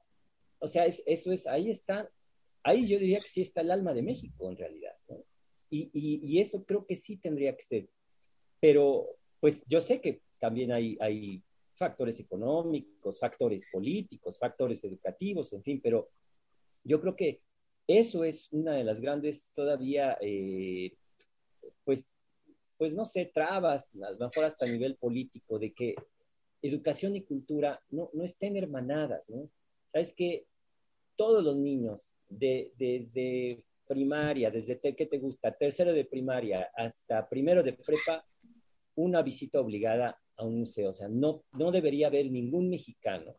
O 0.58 0.66
sea, 0.66 0.86
es, 0.86 1.02
eso 1.06 1.32
es, 1.32 1.46
ahí 1.46 1.68
está, 1.68 2.08
ahí 2.62 2.86
yo 2.86 2.98
diría 2.98 3.20
que 3.20 3.28
sí 3.28 3.40
está 3.40 3.60
el 3.60 3.72
alma 3.72 3.92
de 3.92 4.02
México 4.02 4.48
en 4.48 4.56
realidad. 4.56 4.94
¿no? 5.08 5.24
Y, 5.68 5.90
y, 5.92 6.20
y, 6.22 6.40
eso 6.40 6.64
creo 6.64 6.86
que 6.86 6.96
sí 6.96 7.16
tendría 7.16 7.56
que 7.56 7.62
ser. 7.62 7.88
Pero, 8.60 9.16
pues 9.40 9.64
yo 9.66 9.80
sé 9.80 10.00
que 10.00 10.22
también 10.38 10.70
hay, 10.70 10.96
hay 11.00 11.42
factores 11.74 12.20
económicos, 12.20 13.18
factores 13.18 13.66
políticos, 13.72 14.38
factores 14.38 14.84
educativos, 14.84 15.52
en 15.52 15.62
fin, 15.62 15.80
pero 15.82 16.10
yo 16.84 17.00
creo 17.00 17.16
que 17.16 17.40
eso 17.88 18.22
es 18.22 18.52
una 18.52 18.74
de 18.74 18.84
las 18.84 19.00
grandes 19.00 19.50
todavía, 19.54 20.16
eh, 20.20 20.96
pues, 21.84 22.11
pues 22.82 22.94
no 22.94 23.04
sé, 23.04 23.30
trabas, 23.32 23.94
a 23.94 24.10
lo 24.10 24.18
mejor 24.18 24.44
hasta 24.44 24.66
a 24.66 24.68
nivel 24.68 24.96
político, 24.96 25.56
de 25.56 25.72
que 25.72 25.94
educación 26.60 27.14
y 27.14 27.22
cultura 27.22 27.80
no, 27.90 28.10
no 28.12 28.24
estén 28.24 28.56
hermanadas, 28.56 29.30
¿no? 29.30 29.48
Sabes 29.86 30.12
que 30.12 30.46
todos 31.14 31.44
los 31.44 31.56
niños, 31.56 32.12
de, 32.28 32.72
desde 32.76 33.62
primaria, 33.86 34.50
desde, 34.50 34.80
¿qué 34.80 35.06
te 35.06 35.18
gusta? 35.18 35.52
Tercero 35.52 35.92
de 35.92 36.06
primaria 36.06 36.72
hasta 36.74 37.28
primero 37.28 37.62
de 37.62 37.74
prepa, 37.74 38.26
una 38.96 39.22
visita 39.22 39.60
obligada 39.60 40.20
a 40.34 40.44
un 40.44 40.58
museo. 40.58 40.90
O 40.90 40.92
sea, 40.92 41.06
no, 41.06 41.44
no 41.52 41.70
debería 41.70 42.08
haber 42.08 42.32
ningún 42.32 42.68
mexicano 42.68 43.36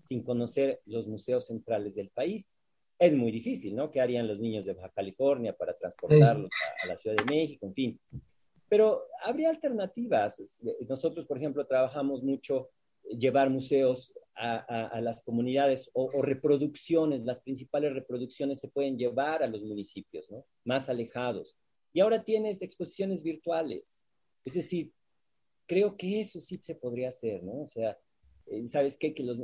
sin 0.00 0.22
conocer 0.22 0.80
los 0.86 1.06
museos 1.08 1.48
centrales 1.48 1.94
del 1.94 2.08
país. 2.08 2.54
Es 2.98 3.14
muy 3.14 3.32
difícil, 3.32 3.76
¿no? 3.76 3.90
¿Qué 3.90 4.00
harían 4.00 4.26
los 4.26 4.40
niños 4.40 4.64
de 4.64 4.72
Baja 4.72 4.92
California 4.94 5.52
para 5.52 5.76
transportarlos 5.76 6.50
a, 6.84 6.86
la 6.86 6.96
Ciudad 6.96 7.16
de 7.16 7.24
México? 7.24 7.66
En 7.66 7.74
fin. 7.74 8.00
Pero 8.68 9.02
habría 9.24 9.50
alternativas. 9.50 10.60
Nosotros, 10.88 11.26
por 11.26 11.38
ejemplo, 11.38 11.66
trabajamos 11.66 12.22
mucho 12.22 12.70
llevar 13.04 13.50
museos 13.50 14.12
a, 14.40 15.00
las 15.00 15.22
comunidades 15.22 15.90
o, 15.94 16.22
reproducciones, 16.22 17.24
las 17.24 17.40
principales 17.40 17.92
reproducciones 17.92 18.60
se 18.60 18.68
pueden 18.68 18.96
llevar 18.96 19.42
a 19.42 19.48
los 19.48 19.62
municipios, 19.62 20.30
¿no? 20.30 20.44
Más 20.64 20.88
alejados. 20.88 21.56
Y 21.92 22.00
ahora 22.00 22.22
tienes 22.22 22.62
exposiciones 22.62 23.24
virtuales. 23.24 24.00
Es 24.44 24.54
decir, 24.54 24.92
creo 25.66 25.96
que 25.96 26.20
eso 26.20 26.40
sí 26.40 26.58
se 26.62 26.76
podría 26.76 27.08
hacer, 27.08 27.42
¿no? 27.42 27.62
O 27.62 27.66
sea, 27.66 27.98
eh, 28.46 28.68
¿sabes 28.68 28.96
qué? 28.96 29.12
Que 29.12 29.24
los 29.24 29.38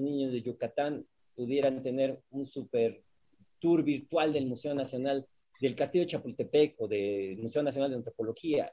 niños 0.00 0.32
de 0.32 0.42
Yucatán 0.42 1.06
pudieran 1.36 1.82
tener 1.82 2.20
un 2.30 2.44
super 2.46 3.02
tour 3.60 3.84
virtual 3.84 4.32
del 4.32 4.46
Museo 4.46 4.74
Nacional 4.74 5.26
del 5.60 5.76
Castillo 5.76 6.04
de 6.04 6.10
Chapultepec 6.10 6.80
o 6.80 6.88
del 6.88 7.38
Museo 7.38 7.62
Nacional 7.62 7.90
de 7.90 7.96
Antropología. 7.96 8.72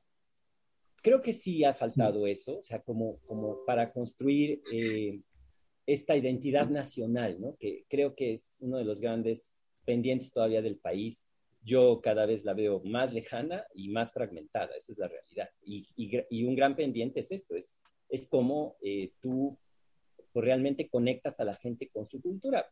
Creo 1.02 1.22
que 1.22 1.34
sí 1.34 1.64
ha 1.64 1.74
faltado 1.74 2.26
eso, 2.26 2.58
o 2.58 2.64
sea, 2.64 2.82
como, 2.82 3.20
como 3.28 3.64
para 3.66 3.92
construir 3.94 4.62
eh, 4.74 5.22
esta 5.86 6.16
identidad 6.16 6.70
nacional, 6.70 7.40
¿no? 7.40 7.56
Que 7.58 7.86
creo 7.88 8.16
que 8.16 8.34
es 8.34 8.58
uno 8.60 8.78
de 8.78 8.86
los 8.86 9.00
grandes 9.00 9.52
pendientes 9.86 10.32
todavía 10.32 10.62
del 10.62 10.78
país 10.78 11.24
yo 11.68 12.00
cada 12.02 12.26
vez 12.26 12.46
la 12.46 12.54
veo 12.54 12.82
más 12.86 13.14
lejana 13.14 13.66
y 13.74 13.90
más 13.90 14.14
fragmentada, 14.14 14.74
esa 14.78 14.92
es 14.94 14.98
la 14.98 15.10
realidad. 15.10 15.50
Y, 15.62 15.86
y, 15.98 16.46
un 16.46 16.56
gran 16.56 16.78
pendiente 16.78 17.20
es 17.20 17.32
esto, 17.32 17.56
es, 17.56 17.78
es 18.08 18.26
cómo 18.28 18.78
eh, 18.82 19.12
tú 19.22 19.60
pues, 20.32 20.46
realmente 20.46 20.88
conectas 20.88 21.42
a 21.42 21.46
la 21.46 21.56
gente 21.56 21.90
con 21.90 22.08
su 22.08 22.22
cultura. 22.22 22.66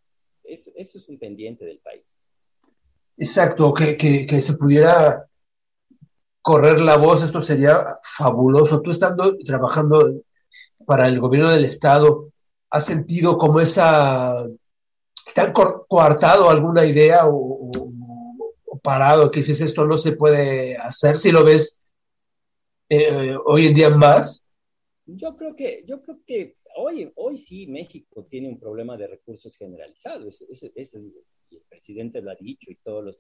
Eso, 0.45 0.71
eso 0.75 0.97
es 0.97 1.09
un 1.09 1.19
pendiente 1.19 1.65
del 1.65 1.79
país. 1.79 2.23
Exacto, 3.17 3.73
que, 3.73 3.95
que, 3.97 4.41
se 4.41 4.53
pudiera 4.53 5.25
correr 6.41 6.79
la 6.79 6.97
voz, 6.97 7.23
esto 7.23 7.41
sería 7.41 7.95
fabuloso. 8.03 8.81
Tú 8.81 8.91
estando 8.91 9.37
trabajando 9.39 10.21
para 10.85 11.07
el 11.07 11.19
gobierno 11.19 11.49
del 11.49 11.65
estado, 11.65 12.31
¿has 12.69 12.85
sentido 12.85 13.37
como 13.37 13.59
esa... 13.59 14.45
¿Te 15.33 15.53
coartado 15.87 16.49
alguna 16.49 16.85
idea 16.85 17.21
o, 17.25 17.71
parado, 18.83 19.31
que 19.31 19.39
dices 19.39 19.61
esto 19.61 19.85
no 19.85 19.97
se 19.97 20.11
puede 20.11 20.77
hacer, 20.77 21.17
si 21.17 21.31
lo 21.31 21.43
ves 21.43 21.81
eh, 22.87 23.35
hoy 23.45 23.65
en 23.65 23.73
día 23.73 23.89
más? 23.89 24.45
Yo 25.07 25.35
creo 25.35 25.55
que, 25.55 25.83
yo 25.87 26.03
creo 26.03 26.19
que 26.27 26.57
hoy, 26.75 27.11
hoy 27.15 27.37
sí 27.37 27.65
México 27.65 28.27
tiene 28.29 28.47
un 28.47 28.59
problema 28.59 28.95
de 28.95 29.07
recursos 29.07 29.57
generalizados, 31.49 31.61
el 31.61 31.69
presidente 31.69 32.21
lo 32.21 32.31
ha 32.31 32.35
dicho 32.35 32.71
y 32.71 32.75
todos 32.75 33.03
los... 33.03 33.19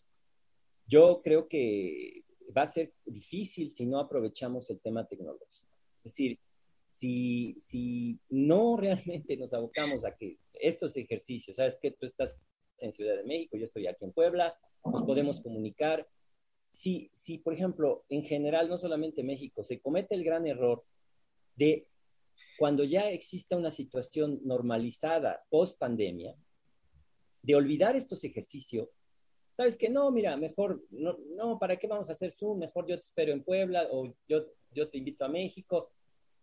Yo 0.87 1.21
creo 1.23 1.47
que 1.47 2.23
va 2.55 2.63
a 2.63 2.67
ser 2.67 2.93
difícil 3.05 3.71
si 3.71 3.85
no 3.85 3.99
aprovechamos 3.99 4.69
el 4.69 4.79
tema 4.79 5.07
tecnológico. 5.07 5.67
Es 5.97 6.03
decir, 6.05 6.39
si, 6.87 7.55
si 7.57 8.19
no 8.29 8.77
realmente 8.77 9.35
nos 9.37 9.53
abocamos 9.53 10.05
a 10.05 10.15
que 10.15 10.37
estos 10.53 10.95
ejercicios, 10.97 11.57
sabes 11.57 11.77
que 11.81 11.91
tú 11.91 12.05
estás 12.05 12.39
en 12.79 12.93
Ciudad 12.93 13.15
de 13.17 13.23
México, 13.23 13.57
yo 13.57 13.63
estoy 13.63 13.87
aquí 13.87 14.05
en 14.05 14.11
Puebla, 14.11 14.57
nos 14.83 15.03
podemos 15.03 15.41
comunicar. 15.41 16.07
Si, 16.69 17.09
si, 17.13 17.37
por 17.39 17.53
ejemplo, 17.53 18.05
en 18.09 18.23
general, 18.23 18.69
no 18.69 18.77
solamente 18.77 19.23
México, 19.23 19.63
se 19.63 19.79
comete 19.79 20.13
el 20.15 20.23
gran 20.23 20.45
error 20.45 20.83
de 21.55 21.87
cuando 22.57 22.83
ya 22.83 23.09
exista 23.09 23.57
una 23.57 23.71
situación 23.71 24.39
normalizada 24.43 25.45
post 25.49 25.77
pandemia, 25.77 26.35
de 27.45 27.55
olvidar 27.55 27.95
estos 27.95 28.23
ejercicios, 28.23 28.89
sabes 29.53 29.77
que 29.77 29.89
no, 29.89 30.11
mira, 30.11 30.35
mejor, 30.35 30.83
no, 30.89 31.17
no, 31.35 31.59
¿para 31.59 31.77
qué 31.77 31.87
vamos 31.87 32.09
a 32.09 32.13
hacer 32.13 32.31
Zoom? 32.31 32.59
Mejor 32.59 32.87
yo 32.87 32.95
te 32.95 33.01
espero 33.01 33.31
en 33.31 33.43
Puebla 33.43 33.87
o 33.91 34.13
yo, 34.27 34.45
yo 34.71 34.89
te 34.89 34.97
invito 34.97 35.25
a 35.25 35.29
México. 35.29 35.91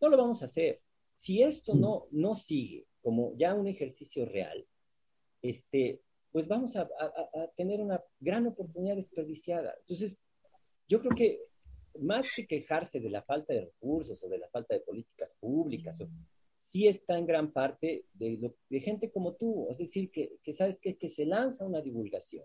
No 0.01 0.09
lo 0.09 0.17
vamos 0.17 0.43
a 0.43 0.45
hacer. 0.45 0.81
Si 1.15 1.43
esto 1.43 1.75
no, 1.75 2.07
no 2.13 2.35
sigue 2.35 2.87
como 3.03 3.37
ya 3.37 3.55
un 3.55 3.67
ejercicio 3.67 4.25
real, 4.25 4.65
este, 5.43 6.01
pues 6.31 6.47
vamos 6.47 6.77
a, 6.77 6.89
tener 7.57 7.81
una 7.81 8.03
gran 8.21 8.47
oportunidad 8.47 8.97
desperdiciada. 8.97 9.75
Entonces, 9.81 10.21
yo 10.89 11.01
creo 11.01 11.15
que 11.15 11.41
más 12.01 12.27
que 12.35 12.47
quejarse 12.47 13.01
de 13.01 13.11
la 13.11 13.23
falta 13.23 13.53
de 13.53 13.67
recursos 13.67 14.23
o 14.23 14.29
de 14.29 14.39
la 14.39 14.49
falta 14.49 14.75
de 14.75 14.81
políticas 14.81 15.37
públicas, 15.39 16.01
sí 16.63 16.87
está 16.87 17.19
en 17.19 17.27
gran 17.27 17.53
parte 17.53 18.07
de, 18.15 18.55
de 18.71 18.81
gente 18.81 19.11
como 19.11 19.35
tú, 19.35 19.67
es 19.69 19.79
decir, 19.79 20.13
que, 20.13 20.37
que 20.45 20.53
sabes 20.53 20.79
que, 20.79 20.97
que, 20.97 21.09
se 21.09 21.27
lanza 21.27 21.67
una 21.67 21.81
divulgación 21.81 22.45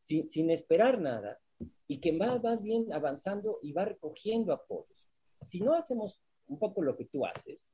sin, 0.00 0.26
sin 0.26 0.50
esperar 0.50 0.98
nada 0.98 1.38
y 1.86 2.00
que 2.00 2.16
va 2.16 2.38
vas 2.38 2.62
bien 2.62 2.90
avanzando 2.94 3.58
y 3.60 3.72
va 3.72 3.84
recogiendo 3.84 4.54
apoyos. 4.54 5.06
Si 5.42 5.60
no 5.60 5.74
hacemos 5.74 6.22
un 6.46 6.58
poco 6.58 6.82
lo 6.82 6.96
que 6.96 7.04
tú 7.04 7.26
haces, 7.26 7.70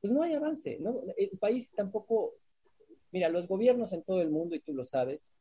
pues 0.00 0.12
no 0.12 0.22
hay 0.22 0.34
avance. 0.34 0.78
¿no? 0.78 1.02
El 1.16 1.36
país 1.38 1.72
tampoco, 1.72 2.34
mira, 3.10 3.28
los 3.28 3.48
gobiernos 3.48 3.92
en 3.92 4.04
todo 4.04 4.22
el 4.22 4.30
mundo, 4.30 4.54
y 4.54 4.60
tú 4.60 4.74
lo 4.74 4.84
sabes, 4.84 5.32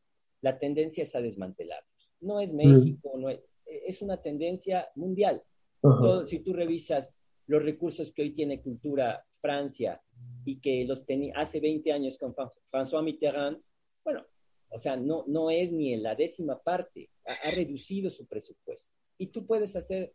la 0.42 0.58
tendencia 0.58 1.04
es 1.04 1.14
a 1.14 1.22
desmantelarlos. 1.22 2.12
No 2.22 2.40
es 2.40 2.56
México, 2.56 3.14
no 3.20 3.30
es, 3.30 3.40
es 3.68 4.02
una 4.02 4.20
tendencia 4.20 4.90
mundial. 4.96 5.44
Todo, 5.80 6.26
si 6.26 6.40
tú 6.40 6.54
revisas 6.54 7.16
los 7.46 7.62
recursos 7.62 8.12
que 8.12 8.24
hoy 8.24 8.34
tiene 8.34 8.64
cultura 8.64 9.24
Francia 9.46 10.02
y 10.44 10.60
que 10.60 10.86
los 10.86 11.06
tenía 11.06 11.36
hace 11.38 11.60
20 11.60 11.92
años 11.92 12.18
con 12.18 12.34
François 12.34 13.04
Mitterrand, 13.04 13.62
bueno, 14.04 14.26
o 14.70 14.80
sea, 14.80 14.96
no, 14.96 15.24
no 15.28 15.52
es 15.52 15.72
ni 15.72 15.94
en 15.94 16.02
la 16.02 16.16
décima 16.16 16.60
parte, 16.62 17.12
ha, 17.26 17.52
reducido 17.52 18.10
su 18.10 18.26
presupuesto. 18.26 18.92
Y 19.20 19.28
tú 19.28 19.46
puedes 19.46 19.76
hacer 19.76 20.14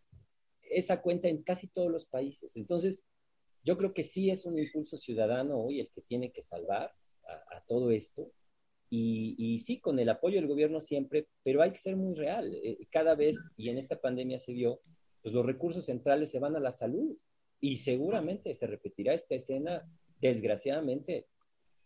esa 0.62 1.00
cuenta 1.00 1.28
en 1.28 1.42
casi 1.44 1.68
todos 1.68 1.92
los 1.92 2.06
países. 2.06 2.56
Entonces, 2.56 3.04
yo 3.62 3.78
creo 3.78 3.94
que 3.94 4.02
sí 4.02 4.30
es 4.30 4.44
un 4.44 4.58
impulso 4.58 4.96
ciudadano 4.96 5.60
hoy 5.60 5.78
el 5.78 5.88
que 5.90 6.02
tiene 6.02 6.32
que 6.32 6.42
salvar 6.42 6.92
a, 7.52 7.62
todo 7.68 7.92
esto. 7.92 8.32
Y, 8.88 9.36
y, 9.38 9.60
sí, 9.60 9.78
con 9.78 10.00
el 10.00 10.08
apoyo 10.08 10.40
del 10.40 10.48
gobierno 10.48 10.80
siempre, 10.80 11.28
pero 11.44 11.62
hay 11.62 11.70
que 11.70 11.78
ser 11.78 11.94
muy 11.94 12.16
real. 12.16 12.52
Eh, 12.52 12.78
cada 12.90 13.14
vez, 13.14 13.36
y 13.56 13.68
en 13.68 13.78
esta 13.78 14.00
pandemia 14.00 14.40
se 14.40 14.52
vio, 14.52 14.80
pues 15.22 15.32
los 15.32 15.46
recursos 15.46 15.84
centrales 15.84 16.30
se 16.30 16.40
van 16.40 16.56
a 16.56 16.60
la 16.60 16.72
salud. 16.72 17.16
Y 17.60 17.76
seguramente 17.76 18.54
se 18.54 18.66
repetirá 18.66 19.14
esta 19.14 19.34
escena, 19.34 19.82
desgraciadamente, 20.20 21.26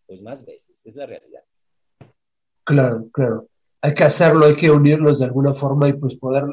pues 0.06 0.20
más 0.22 0.44
veces. 0.44 0.84
Es 0.86 0.94
la 0.94 1.06
realidad. 1.06 1.42
Claro, 2.64 3.08
claro. 3.12 3.48
Hay 3.80 3.92
que 3.92 4.04
hacerlo, 4.04 4.46
hay 4.46 4.56
que 4.56 4.70
unirnos 4.70 5.18
de 5.18 5.26
alguna 5.26 5.54
forma 5.54 5.88
y 5.88 5.94
pues 5.94 6.16
poder, 6.16 6.44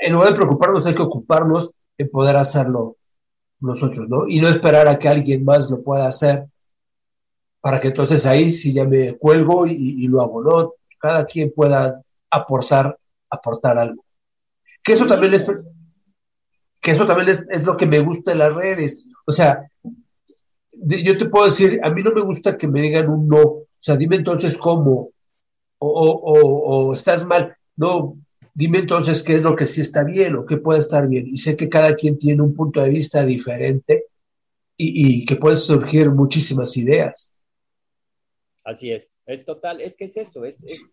en 0.00 0.12
lugar 0.12 0.30
de 0.30 0.36
preocuparnos, 0.36 0.84
hay 0.86 0.94
que 0.94 1.02
ocuparnos 1.02 1.70
en 1.96 2.10
poder 2.10 2.36
hacerlo 2.36 2.96
nosotros, 3.60 4.08
¿no? 4.08 4.26
Y 4.28 4.40
no 4.40 4.48
esperar 4.48 4.88
a 4.88 4.98
que 4.98 5.08
alguien 5.08 5.44
más 5.44 5.70
lo 5.70 5.82
pueda 5.82 6.06
hacer 6.06 6.46
para 7.60 7.78
que 7.78 7.88
entonces 7.88 8.24
ahí 8.26 8.50
sí 8.50 8.72
ya 8.72 8.84
me 8.84 9.16
cuelgo 9.16 9.66
y, 9.66 9.72
y 9.72 10.08
lo 10.08 10.22
hago, 10.22 10.42
¿no? 10.42 10.74
Cada 10.98 11.24
quien 11.26 11.52
pueda 11.52 12.00
aportar, 12.30 12.98
aportar 13.28 13.78
algo. 13.78 14.04
Que 14.82 14.92
eso 14.94 15.06
también 15.06 15.34
es, 15.34 15.44
que 16.80 16.92
eso 16.92 17.06
también 17.06 17.28
es, 17.50 17.62
lo 17.62 17.76
que 17.76 17.86
me 17.86 18.00
gusta 18.00 18.32
de 18.32 18.38
las 18.38 18.54
redes. 18.54 19.04
O 19.26 19.32
sea, 19.32 19.70
yo 20.72 21.18
te 21.18 21.26
puedo 21.26 21.44
decir, 21.44 21.78
a 21.82 21.90
mí 21.90 22.02
no 22.02 22.12
me 22.12 22.22
gusta 22.22 22.56
que 22.56 22.66
me 22.66 22.82
digan 22.82 23.08
un 23.08 23.28
no. 23.28 23.42
O 23.42 23.66
sea, 23.78 23.96
dime 23.96 24.16
entonces 24.16 24.56
cómo, 24.56 25.10
o, 25.78 26.92
estás 26.94 27.24
mal. 27.24 27.56
No, 27.76 28.16
dime 28.54 28.78
entonces 28.78 29.22
qué 29.22 29.34
es 29.34 29.42
lo 29.42 29.56
que 29.56 29.66
sí 29.66 29.80
está 29.80 30.04
bien 30.04 30.36
o 30.36 30.46
qué 30.46 30.56
puede 30.56 30.80
estar 30.80 31.06
bien. 31.08 31.26
Y 31.26 31.36
sé 31.36 31.56
que 31.56 31.68
cada 31.68 31.94
quien 31.94 32.18
tiene 32.18 32.42
un 32.42 32.54
punto 32.54 32.80
de 32.80 32.88
vista 32.88 33.24
diferente 33.24 34.06
y, 34.76 35.26
que 35.26 35.36
pueden 35.36 35.58
surgir 35.58 36.10
muchísimas 36.10 36.76
ideas. 36.76 37.32
Así 38.64 38.90
es, 38.90 39.16
es 39.26 39.44
total, 39.44 39.80
es 39.80 39.96
que 39.96 40.04
es 40.04 40.16
esto, 40.16 40.44
es, 40.44 40.62
es 40.64 40.86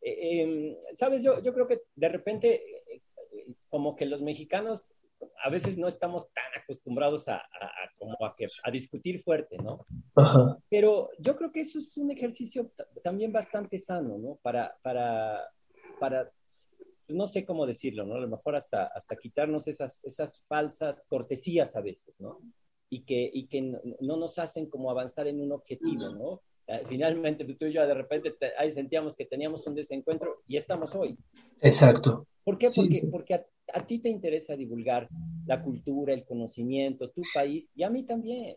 eh, 0.00 0.42
eh, 0.42 0.78
sabes, 0.92 1.22
yo, 1.22 1.42
yo 1.42 1.52
creo 1.52 1.66
que 1.66 1.80
de 1.96 2.08
repente 2.08 2.62
eh, 2.92 3.02
como 3.68 3.96
que 3.96 4.06
los 4.06 4.22
mexicanos 4.22 4.86
a 5.46 5.48
veces 5.48 5.78
no 5.78 5.86
estamos 5.86 6.26
tan 6.32 6.60
acostumbrados 6.60 7.28
a, 7.28 7.36
a, 7.36 7.66
a 7.66 7.90
como 7.96 8.16
a, 8.26 8.34
que, 8.36 8.48
a, 8.64 8.70
discutir 8.70 9.22
fuerte, 9.22 9.56
¿no? 9.58 9.86
Ajá. 10.16 10.58
Pero 10.68 11.10
yo 11.20 11.36
creo 11.36 11.52
que 11.52 11.60
eso 11.60 11.78
es 11.78 11.96
un 11.96 12.10
ejercicio 12.10 12.72
también 13.04 13.32
bastante 13.32 13.78
sano, 13.78 14.18
¿no? 14.18 14.40
Para, 14.42 14.76
para, 14.82 15.40
para, 16.00 16.32
no 17.06 17.28
sé 17.28 17.44
cómo 17.44 17.64
decirlo, 17.64 18.04
¿no? 18.04 18.16
A 18.16 18.20
lo 18.20 18.28
mejor 18.28 18.56
hasta, 18.56 18.86
hasta 18.86 19.14
quitarnos 19.14 19.68
esas, 19.68 20.00
esas 20.02 20.44
falsas 20.48 21.06
cortesías 21.08 21.76
a 21.76 21.80
veces, 21.80 22.16
¿no? 22.18 22.40
Y 22.90 23.04
que, 23.04 23.30
y 23.32 23.46
que 23.46 23.62
no, 23.62 23.80
no 24.00 24.16
nos 24.16 24.40
hacen 24.40 24.68
como 24.68 24.90
avanzar 24.90 25.28
en 25.28 25.40
un 25.40 25.52
objetivo, 25.52 26.10
¿no? 26.10 26.42
Finalmente, 26.86 27.44
pues, 27.44 27.58
tú 27.58 27.66
y 27.66 27.72
yo 27.72 27.86
de 27.86 27.94
repente 27.94 28.32
te, 28.32 28.50
ahí 28.58 28.70
sentíamos 28.70 29.16
que 29.16 29.24
teníamos 29.24 29.64
un 29.68 29.76
desencuentro 29.76 30.42
y 30.48 30.56
estamos 30.56 30.92
hoy. 30.96 31.16
Exacto. 31.60 32.26
¿Por 32.42 32.58
qué? 32.58 32.66
Porque, 32.74 32.94
sí, 32.94 33.00
sí. 33.00 33.06
porque 33.06 33.34
a, 33.34 33.46
a, 33.72 33.86
ti 33.86 34.00
te 34.00 34.08
interesa 34.08 34.56
divulgar 34.56 35.08
la 35.46 35.62
cultura, 35.62 36.12
el 36.12 36.24
conocimiento, 36.24 37.10
tu 37.10 37.22
país, 37.32 37.70
y 37.74 37.82
a 37.82 37.90
mí 37.90 38.04
también. 38.04 38.56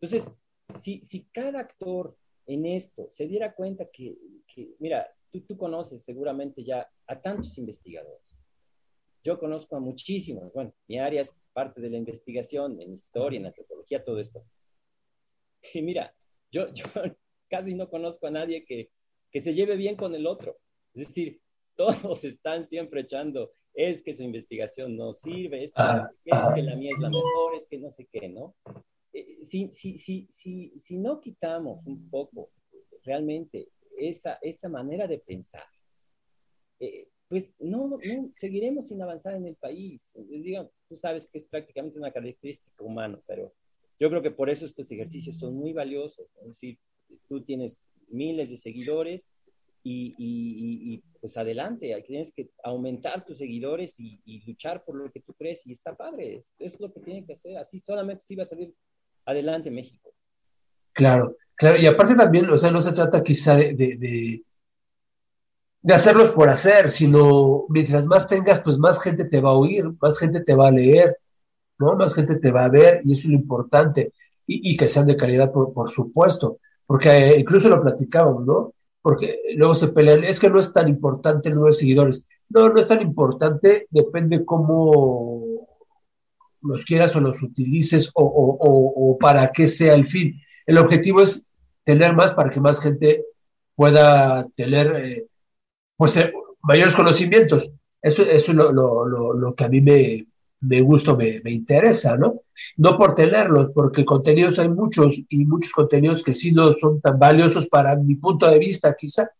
Entonces, 0.00 0.30
si, 0.78 1.02
si 1.02 1.24
cada 1.26 1.60
actor 1.60 2.16
en 2.46 2.66
esto 2.66 3.06
se 3.10 3.26
diera 3.26 3.54
cuenta 3.54 3.88
que, 3.90 4.16
que 4.46 4.74
mira, 4.78 5.06
tú, 5.30 5.40
tú, 5.42 5.56
conoces 5.56 6.02
seguramente 6.02 6.64
ya 6.64 6.88
a 7.06 7.20
tantos 7.20 7.56
investigadores. 7.58 8.38
Yo 9.22 9.38
conozco 9.38 9.76
a 9.76 9.80
muchísimos. 9.80 10.52
Bueno, 10.52 10.72
mi 10.88 10.98
área 10.98 11.20
es 11.20 11.38
parte 11.52 11.80
de 11.80 11.90
la 11.90 11.98
investigación 11.98 12.80
en 12.80 12.94
historia, 12.94 13.38
en 13.38 13.46
antropología, 13.46 14.04
todo 14.04 14.18
esto. 14.18 14.44
Y 15.74 15.82
mira, 15.82 16.14
yo, 16.50 16.72
yo 16.72 16.84
casi 17.50 17.74
no 17.74 17.90
conozco 17.90 18.26
a 18.26 18.30
nadie 18.30 18.64
que, 18.64 18.90
que 19.30 19.40
se 19.40 19.54
lleve 19.54 19.76
bien 19.76 19.96
con 19.96 20.14
el 20.14 20.26
otro. 20.26 20.58
Es 20.94 21.08
decir, 21.08 21.40
todos 21.76 22.24
están 22.24 22.66
siempre 22.66 23.02
echando, 23.02 23.52
es 23.74 24.02
que 24.02 24.12
su 24.12 24.22
investigación 24.22 24.96
no 24.96 25.12
sirve, 25.12 25.64
es 25.64 25.72
que, 25.74 25.82
no 25.82 26.04
sé 26.04 26.14
qué, 26.24 26.30
es 26.30 26.54
que 26.54 26.62
la 26.62 26.76
mía 26.76 26.90
es 26.92 26.98
la 27.00 27.08
mejor, 27.10 27.54
es 27.56 27.66
que 27.66 27.78
no 27.78 27.90
sé 27.90 28.08
qué, 28.10 28.28
¿no? 28.28 28.54
Eh, 29.12 29.38
si, 29.42 29.70
si, 29.72 29.98
si, 29.98 30.26
si, 30.30 30.72
si 30.78 30.98
no 30.98 31.20
quitamos 31.20 31.84
un 31.86 32.08
poco 32.08 32.50
realmente 33.04 33.68
esa, 33.96 34.38
esa 34.42 34.68
manera 34.68 35.06
de 35.06 35.18
pensar, 35.18 35.64
eh, 36.78 37.08
pues 37.28 37.54
no, 37.60 37.86
no, 37.86 37.98
seguiremos 38.34 38.88
sin 38.88 39.00
avanzar 39.00 39.36
en 39.36 39.46
el 39.46 39.54
país. 39.54 40.12
Digo, 40.14 40.72
tú 40.88 40.96
sabes 40.96 41.30
que 41.30 41.38
es 41.38 41.44
prácticamente 41.44 41.96
una 41.96 42.10
característica 42.10 42.82
humana, 42.82 43.20
pero 43.26 43.54
yo 44.00 44.10
creo 44.10 44.20
que 44.20 44.32
por 44.32 44.50
eso 44.50 44.64
estos 44.64 44.90
ejercicios 44.90 45.36
son 45.36 45.54
muy 45.54 45.72
valiosos. 45.72 46.26
Es 46.40 46.46
decir, 46.46 46.78
tú 47.28 47.42
tienes 47.42 47.78
miles 48.08 48.50
de 48.50 48.56
seguidores 48.56 49.30
y, 49.82 51.02
pues 51.20 51.36
adelante, 51.36 52.02
tienes 52.06 52.32
que 52.32 52.50
aumentar 52.64 53.24
tus 53.24 53.38
seguidores 53.38 53.98
y, 53.98 54.42
luchar 54.46 54.84
por 54.84 54.96
lo 54.96 55.10
que 55.10 55.20
tú 55.20 55.34
crees 55.34 55.66
y 55.66 55.72
está 55.72 55.96
padre, 55.96 56.42
es, 56.58 56.80
lo 56.80 56.92
que 56.92 57.00
tienen 57.00 57.26
que 57.26 57.34
hacer, 57.34 57.56
así 57.56 57.78
solamente 57.78 58.24
sí 58.26 58.34
va 58.36 58.42
a 58.42 58.46
salir 58.46 58.74
adelante 59.24 59.70
México. 59.70 60.12
Claro, 60.92 61.36
claro, 61.54 61.78
y 61.78 61.86
aparte 61.86 62.14
también, 62.14 62.48
o 62.50 62.58
sea, 62.58 62.70
no 62.70 62.82
se 62.82 62.92
trata 62.92 63.22
quizá 63.22 63.56
de, 63.56 63.74
de, 63.74 64.44
hacerlos 65.92 66.32
por 66.32 66.48
hacer, 66.48 66.90
sino 66.90 67.66
mientras 67.68 68.06
más 68.06 68.26
tengas, 68.26 68.60
pues 68.60 68.78
más 68.78 69.00
gente 69.00 69.24
te 69.24 69.40
va 69.40 69.50
a 69.50 69.54
oír, 69.54 69.84
más 70.00 70.18
gente 70.18 70.40
te 70.40 70.54
va 70.54 70.68
a 70.68 70.72
leer, 70.72 71.16
¿no? 71.78 71.96
Más 71.96 72.14
gente 72.14 72.36
te 72.36 72.50
va 72.50 72.64
a 72.64 72.68
ver 72.68 73.00
y 73.04 73.12
eso 73.12 73.22
es 73.22 73.28
lo 73.28 73.34
importante, 73.34 74.12
y, 74.46 74.76
que 74.76 74.88
sean 74.88 75.06
de 75.06 75.16
calidad, 75.16 75.52
por, 75.52 75.72
por 75.72 75.92
supuesto 75.92 76.58
porque 76.90 77.36
incluso 77.38 77.68
lo 77.68 77.80
platicábamos, 77.80 78.44
¿no? 78.44 78.74
Porque 79.02 79.40
luego 79.56 79.74
se 79.74 79.88
pelean, 79.88 80.24
es 80.24 80.38
que 80.38 80.50
no 80.50 80.60
es 80.60 80.72
tan 80.72 80.88
importante 80.88 81.48
el 81.48 81.54
número 81.54 81.72
de 81.72 81.78
seguidores. 81.78 82.26
No, 82.48 82.68
no 82.68 82.80
es 82.80 82.86
tan 82.86 83.00
importante, 83.00 83.86
depende 83.90 84.44
cómo 84.44 85.66
los 86.62 86.84
quieras 86.84 87.14
o 87.16 87.20
los 87.20 87.40
utilices 87.42 88.10
o, 88.14 88.24
o, 88.24 89.10
o, 89.10 89.18
para 89.18 89.50
qué 89.52 89.66
sea 89.68 89.94
el 89.94 90.06
fin. 90.06 90.40
El 90.66 90.78
objetivo 90.78 91.22
es 91.22 91.46
tener 91.84 92.14
más 92.14 92.32
para 92.32 92.50
que 92.50 92.60
más 92.60 92.80
gente 92.80 93.24
pueda 93.74 94.46
tener 94.56 94.94
eh, 94.96 95.26
pues 95.96 96.16
eh, 96.16 96.32
mayores 96.62 96.94
conocimientos. 96.94 97.70
Eso, 98.02 98.22
eso 98.22 98.50
es 98.50 98.56
lo, 98.56 98.72
lo, 98.72 99.06
lo, 99.06 99.32
lo 99.32 99.54
que 99.54 99.64
a 99.64 99.68
mí 99.68 99.80
me, 99.80 100.26
me 100.60 100.80
gusta, 100.80 101.14
me, 101.14 101.40
me, 101.42 101.50
interesa, 101.50 102.16
¿no? 102.16 102.42
No 102.76 102.96
por 102.96 103.14
tenerlos, 103.14 103.70
porque 103.74 104.04
contenidos 104.04 104.58
hay 104.58 104.68
muchos 104.68 105.20
y 105.28 105.44
muchos 105.46 105.72
contenidos 105.72 106.22
que 106.22 106.32
sí 106.32 106.52
no 106.52 106.74
son 106.78 107.00
tan 107.00 107.18
valiosos 107.18 107.66
para 107.66 107.96
mi 107.96 108.16
punto 108.16 108.48
de 108.48 108.58
vista, 108.58 108.94
quizá, 108.98 109.30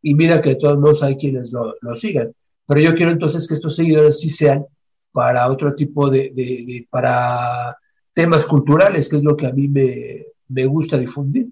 y 0.00 0.14
mira 0.14 0.40
que 0.40 0.50
de 0.50 0.56
todos 0.56 0.78
modos 0.78 1.02
hay 1.02 1.16
quienes 1.16 1.52
lo, 1.52 1.74
lo 1.80 1.96
sigan. 1.96 2.32
Pero 2.66 2.80
yo 2.80 2.94
quiero 2.94 3.12
entonces 3.12 3.48
que 3.48 3.54
estos 3.54 3.74
seguidores 3.74 4.20
sí 4.20 4.28
sean 4.28 4.64
para 5.10 5.50
otro 5.50 5.74
tipo 5.74 6.08
de, 6.10 6.30
de, 6.30 6.86
para 6.90 7.76
temas 8.12 8.44
culturales, 8.44 9.08
que 9.08 9.16
es 9.16 9.24
lo 9.24 9.36
que 9.36 9.46
a 9.46 9.52
mí 9.52 9.66
me, 9.66 10.26
me 10.48 10.66
gusta 10.66 10.96
difundir. 10.96 11.48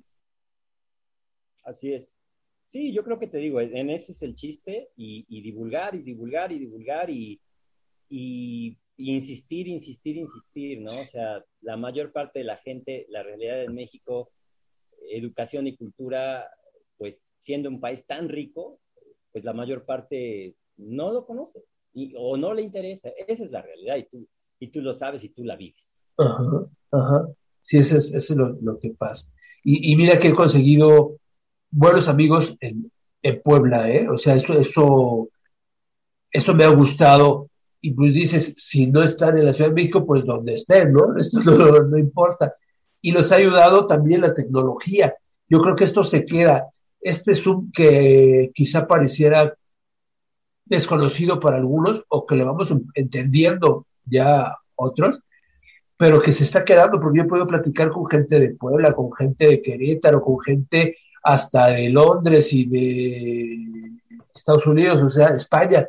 Así 1.64 1.92
es. 1.92 2.12
Sí, 2.64 2.92
yo 2.92 3.02
creo 3.02 3.18
que 3.18 3.28
te 3.28 3.38
digo, 3.38 3.60
en 3.60 3.90
ese 3.90 4.12
es 4.12 4.22
el 4.22 4.34
chiste 4.34 4.90
y, 4.96 5.40
divulgar 5.40 5.94
y 5.94 6.02
divulgar 6.02 6.52
y 6.52 6.58
divulgar 6.58 7.10
y 7.10 7.40
insistir, 8.96 9.68
insistir, 9.68 10.16
insistir, 10.16 10.80
¿no? 10.80 11.00
O 11.00 11.04
sea, 11.04 11.44
la 11.60 11.76
mayor 11.76 12.12
parte 12.12 12.40
de 12.40 12.44
la 12.44 12.56
gente, 12.56 13.06
la 13.10 13.22
realidad 13.22 13.62
en 13.62 13.74
México, 13.74 14.30
educación 15.10 15.66
y 15.66 15.76
cultura, 15.76 16.48
pues 16.96 17.28
siendo 17.38 17.68
un 17.68 17.80
país 17.80 18.06
tan 18.06 18.28
rico, 18.28 18.80
pues 19.32 19.44
la 19.44 19.52
mayor 19.52 19.84
parte 19.84 20.56
no 20.76 21.12
lo 21.12 21.26
conoce 21.26 21.64
y, 21.92 22.14
o 22.16 22.36
no 22.36 22.54
le 22.54 22.62
interesa. 22.62 23.10
Esa 23.28 23.44
es 23.44 23.50
la 23.50 23.62
realidad 23.62 23.96
y 23.96 24.04
tú, 24.04 24.28
y 24.58 24.68
tú 24.68 24.80
lo 24.80 24.92
sabes 24.94 25.24
y 25.24 25.28
tú 25.28 25.44
la 25.44 25.56
vives. 25.56 26.02
Ajá, 26.16 26.68
ajá. 26.92 27.28
Sí, 27.60 27.78
eso 27.78 27.96
es, 27.96 28.30
lo, 28.30 28.78
que 28.78 28.90
pasa. 28.90 29.28
Y, 29.64 29.96
mira 29.96 30.20
que 30.20 30.28
he 30.28 30.34
conseguido 30.34 31.16
buenos 31.70 32.06
amigos 32.06 32.56
en, 32.60 32.92
Puebla, 33.42 33.90
¿eh? 33.90 34.08
O 34.08 34.16
sea, 34.16 34.36
eso, 34.36 34.56
eso, 34.56 35.28
eso 36.30 36.54
me 36.54 36.62
ha 36.62 36.68
gustado. 36.68 37.50
Y 37.80 37.92
pues 37.92 38.14
dices, 38.14 38.54
si 38.56 38.86
no 38.86 39.02
están 39.02 39.38
en 39.38 39.46
la 39.46 39.52
Ciudad 39.52 39.70
de 39.70 39.74
México, 39.74 40.06
pues 40.06 40.24
donde 40.24 40.54
estén, 40.54 40.92
¿no? 40.92 41.16
Esto 41.18 41.40
no, 41.40 41.82
no 41.82 41.98
importa. 41.98 42.54
Y 43.00 43.12
nos 43.12 43.30
ha 43.30 43.36
ayudado 43.36 43.86
también 43.86 44.22
la 44.22 44.34
tecnología. 44.34 45.14
Yo 45.48 45.60
creo 45.60 45.76
que 45.76 45.84
esto 45.84 46.02
se 46.02 46.24
queda. 46.24 46.68
Este 47.00 47.34
Zoom 47.34 47.70
que 47.70 48.50
quizá 48.54 48.88
pareciera 48.88 49.54
desconocido 50.64 51.38
para 51.38 51.56
algunos 51.56 52.04
o 52.08 52.26
que 52.26 52.36
le 52.36 52.44
vamos 52.44 52.72
entendiendo 52.94 53.86
ya 54.04 54.56
otros, 54.74 55.20
pero 55.96 56.20
que 56.20 56.32
se 56.32 56.44
está 56.44 56.64
quedando, 56.64 57.00
porque 57.00 57.18
yo 57.20 57.28
puedo 57.28 57.46
platicar 57.46 57.90
con 57.90 58.06
gente 58.06 58.38
de 58.38 58.50
Puebla, 58.50 58.92
con 58.92 59.12
gente 59.12 59.46
de 59.46 59.62
Querétaro, 59.62 60.20
con 60.20 60.40
gente 60.40 60.96
hasta 61.22 61.68
de 61.68 61.88
Londres 61.88 62.52
y 62.52 62.66
de 62.66 63.56
Estados 64.34 64.66
Unidos, 64.66 65.02
o 65.02 65.10
sea, 65.10 65.28
España. 65.28 65.86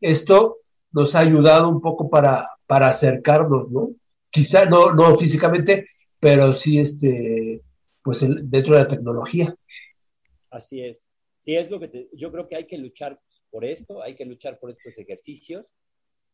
Esto 0.00 0.58
nos 0.92 1.14
ha 1.14 1.20
ayudado 1.20 1.68
un 1.68 1.80
poco 1.80 2.08
para, 2.08 2.48
para 2.66 2.88
acercarnos, 2.88 3.70
¿no? 3.70 3.90
Quizá 4.30 4.66
no, 4.66 4.94
no 4.94 5.14
físicamente, 5.14 5.88
pero 6.18 6.52
sí 6.52 6.78
este, 6.78 7.60
pues 8.02 8.20
dentro 8.20 8.74
de 8.74 8.80
la 8.82 8.88
tecnología. 8.88 9.54
Así 10.50 10.82
es. 10.82 11.06
Sí, 11.44 11.56
es 11.56 11.70
lo 11.70 11.80
que 11.80 12.08
yo 12.12 12.30
creo 12.30 12.48
que 12.48 12.56
hay 12.56 12.66
que 12.66 12.78
luchar 12.78 13.20
por 13.50 13.64
esto, 13.64 14.02
hay 14.02 14.14
que 14.14 14.24
luchar 14.24 14.58
por 14.58 14.70
estos 14.70 14.96
ejercicios 14.96 15.74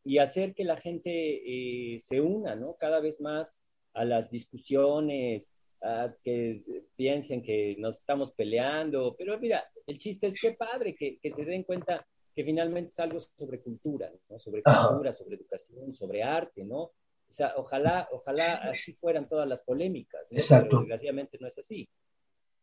y 0.05 0.19
hacer 0.19 0.55
que 0.55 0.65
la 0.65 0.77
gente 0.77 1.11
eh, 1.13 1.99
se 1.99 2.21
una, 2.21 2.55
¿no? 2.55 2.77
Cada 2.79 3.01
vez 3.01 3.21
más 3.21 3.59
a 3.95 4.05
las 4.05 4.31
discusiones, 4.31 5.53
a 5.83 6.13
que 6.23 6.63
piensen 6.97 7.43
que 7.43 7.77
nos 7.79 7.99
estamos 7.99 8.33
peleando, 8.33 9.15
pero 9.17 9.39
mira, 9.39 9.65
el 9.87 9.99
chiste 9.99 10.27
es 10.27 10.41
que 10.41 10.53
padre 10.53 10.95
que, 10.95 11.19
que 11.19 11.31
se 11.31 11.45
den 11.45 11.63
cuenta 11.63 12.07
que 12.39 12.45
finalmente 12.45 12.93
es 12.93 13.01
algo 13.01 13.19
sobre 13.19 13.59
cultura, 13.59 14.13
¿no? 14.31 14.39
Sobre 14.39 14.63
cultura, 14.63 15.13
sobre 15.13 15.35
educación, 15.35 15.93
sobre 15.93 16.23
arte, 16.23 16.65
¿no? 16.65 16.83
O 16.83 16.93
sea, 17.29 17.55
ojalá, 17.57 18.09
ojalá 18.13 18.61
así 18.63 18.93
fueran 18.93 19.29
todas 19.29 19.49
las 19.49 19.63
polémicas, 19.63 20.21
¿no? 20.31 20.39
Exacto. 20.39 20.69
Pero 20.69 20.81
desgraciadamente 20.83 21.37
no 21.41 21.49
es 21.49 21.59
así. 21.59 21.89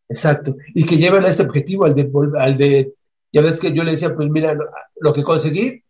Exacto. 0.08 0.56
Y 0.74 0.86
que 0.86 0.96
lleven 0.96 1.26
a 1.26 1.28
este 1.28 1.44
objetivo, 1.44 1.84
al 1.84 1.94
de, 1.94 2.10
al 2.38 2.58
de 2.58 2.94
ya 3.34 3.42
ves 3.42 3.60
que 3.60 3.74
yo 3.74 3.84
le 3.84 3.92
decía, 3.92 4.16
pues 4.16 4.30
mira, 4.30 4.58
lo 4.96 5.12
que 5.12 5.24
conseguí 5.24 5.84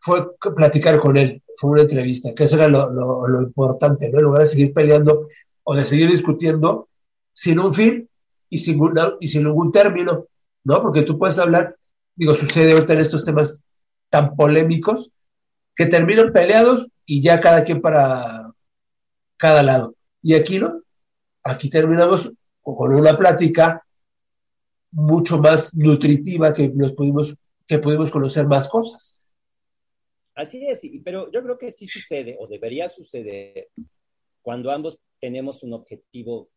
fue 0.00 0.36
platicar 0.56 0.98
con 0.98 1.16
él, 1.16 1.40
fue 1.56 1.70
una 1.70 1.82
entrevista, 1.82 2.34
que 2.34 2.42
eso 2.42 2.56
era 2.56 2.66
lo, 2.66 3.40
importante, 3.40 4.08
¿no? 4.08 4.18
En 4.18 4.24
lugar 4.24 4.40
de 4.40 4.46
seguir 4.46 4.72
peleando 4.72 5.28
o 5.62 5.76
de 5.76 5.84
seguir 5.84 6.10
discutiendo 6.10 6.88
sin 7.32 7.60
un 7.60 7.72
fin 7.72 8.08
y 8.48 8.58
sin, 8.58 8.80
y 9.20 9.28
sin 9.28 9.44
ningún 9.44 9.70
término, 9.70 10.26
¿no? 10.64 10.82
Porque 10.82 11.02
tú 11.02 11.16
puedes 11.16 11.38
hablar, 11.38 11.76
digo, 12.18 12.34
sucede 12.34 12.72
ahorita 12.72 12.94
en 12.94 13.00
estos 13.00 13.24
temas 13.24 13.62
tan 14.10 14.34
polémicos 14.34 15.10
que 15.76 15.86
terminan 15.86 16.32
peleados 16.32 16.88
y 17.06 17.22
ya 17.22 17.38
cada 17.38 17.62
quien 17.62 17.80
para 17.80 18.52
cada 19.36 19.62
lado. 19.62 19.94
Y 20.20 20.34
aquí 20.34 20.58
no, 20.58 20.82
aquí 21.44 21.70
terminamos 21.70 22.30
con 22.60 22.94
una 22.94 23.16
plática 23.16 23.86
mucho 24.90 25.38
más 25.38 25.72
nutritiva 25.74 26.52
que 26.52 26.68
nos 26.70 26.92
pudimos, 26.92 27.36
que 27.68 27.78
pudimos 27.78 28.10
conocer 28.10 28.46
más 28.46 28.66
cosas. 28.66 29.20
Así 30.34 30.66
es, 30.66 30.82
pero 31.04 31.30
yo 31.30 31.42
creo 31.42 31.56
que 31.56 31.70
sí 31.70 31.86
sucede 31.86 32.36
o 32.40 32.48
debería 32.48 32.88
suceder 32.88 33.68
cuando 34.42 34.72
ambos 34.72 34.98
tenemos 35.20 35.62
un 35.62 35.72
objetivo 35.72 36.50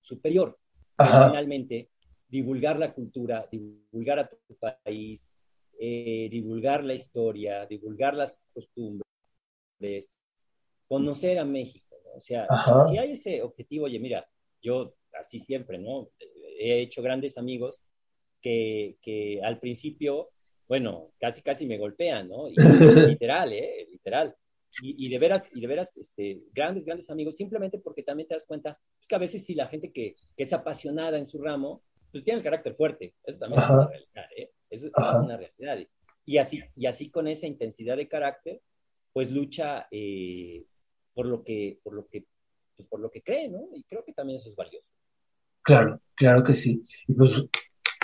superior, 0.00 0.56
finalmente 0.96 1.88
divulgar 2.28 2.78
la 2.78 2.92
cultura, 2.92 3.48
divulgar 3.50 4.18
a 4.18 4.28
tu 4.28 4.56
país, 4.56 5.32
eh, 5.78 6.28
divulgar 6.30 6.84
la 6.84 6.94
historia, 6.94 7.66
divulgar 7.66 8.14
las 8.14 8.38
costumbres, 8.52 9.04
conocer 10.88 11.38
a 11.38 11.44
México. 11.44 11.96
O 12.14 12.20
sea, 12.20 12.46
si 12.88 12.96
hay 12.98 13.12
ese 13.12 13.42
objetivo, 13.42 13.84
oye, 13.84 13.98
mira, 13.98 14.26
yo 14.62 14.94
así 15.12 15.38
siempre, 15.38 15.78
¿no? 15.78 16.08
he 16.58 16.80
hecho 16.80 17.02
grandes 17.02 17.38
amigos 17.38 17.82
que, 18.40 18.96
que 19.02 19.40
al 19.42 19.58
principio, 19.58 20.30
bueno, 20.68 21.12
casi 21.18 21.42
casi 21.42 21.66
me 21.66 21.78
golpean, 21.78 22.28
¿no? 22.28 22.48
literal, 23.18 23.52
¿eh? 23.52 23.86
Literal. 23.90 24.34
Y, 24.82 25.06
y, 25.06 25.08
de 25.08 25.18
veras, 25.18 25.48
y 25.54 25.60
de 25.60 25.66
veras, 25.66 25.96
este, 25.96 26.42
grandes, 26.52 26.84
grandes 26.84 27.08
amigos, 27.08 27.36
simplemente 27.36 27.78
porque 27.78 28.02
también 28.02 28.28
te 28.28 28.34
das 28.34 28.44
cuenta 28.44 28.78
pues, 28.96 29.06
que 29.06 29.14
a 29.14 29.18
veces 29.18 29.44
si 29.44 29.54
la 29.54 29.66
gente 29.68 29.90
que, 29.90 30.16
que, 30.36 30.42
es 30.42 30.52
apasionada 30.52 31.16
en 31.16 31.24
su 31.24 31.40
ramo, 31.40 31.82
pues 32.16 32.24
tiene 32.24 32.38
el 32.38 32.44
carácter 32.44 32.74
fuerte. 32.74 33.14
Eso 33.24 33.38
también 33.38 33.62
es 33.62 33.68
una 33.68 33.88
realidad, 33.88 34.24
¿eh? 34.34 34.50
Eso, 34.70 34.86
es 34.86 35.16
una 35.22 35.36
realidad. 35.36 35.86
Y 36.24 36.38
así, 36.38 36.62
y 36.74 36.86
así 36.86 37.10
con 37.10 37.28
esa 37.28 37.46
intensidad 37.46 37.98
de 37.98 38.08
carácter, 38.08 38.62
pues 39.12 39.30
lucha 39.30 39.86
eh, 39.90 40.64
por 41.12 41.26
lo 41.26 41.44
que, 41.44 41.78
por 41.82 41.92
lo 41.92 42.06
que, 42.06 42.24
pues 42.74 42.88
por 42.88 43.00
lo 43.00 43.10
que 43.10 43.22
cree, 43.22 43.50
¿no? 43.50 43.68
Y 43.74 43.84
creo 43.84 44.02
que 44.02 44.14
también 44.14 44.38
eso 44.38 44.48
es 44.48 44.56
valioso. 44.56 44.90
Claro, 45.62 46.00
claro 46.14 46.42
que 46.42 46.54
sí. 46.54 46.82
Y 47.06 47.12
pues 47.12 47.32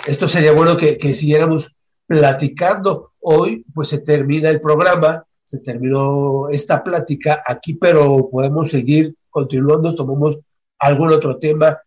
esto 0.05 0.27
sería 0.27 0.51
bueno 0.51 0.77
que, 0.77 1.13
siguiéramos 1.15 1.75
platicando. 2.05 3.13
Hoy 3.19 3.65
pues 3.73 3.87
se 3.87 3.97
termina 3.97 4.51
el 4.51 4.61
programa, 4.61 5.25
se 5.43 5.57
terminó 5.57 6.49
esta 6.49 6.83
plática 6.83 7.41
aquí, 7.43 7.73
pero 7.73 8.29
podemos 8.29 8.69
seguir 8.69 9.15
continuando, 9.31 9.95
tomamos 9.95 10.37
algún 10.77 11.11
otro 11.11 11.39
tema. 11.39 11.79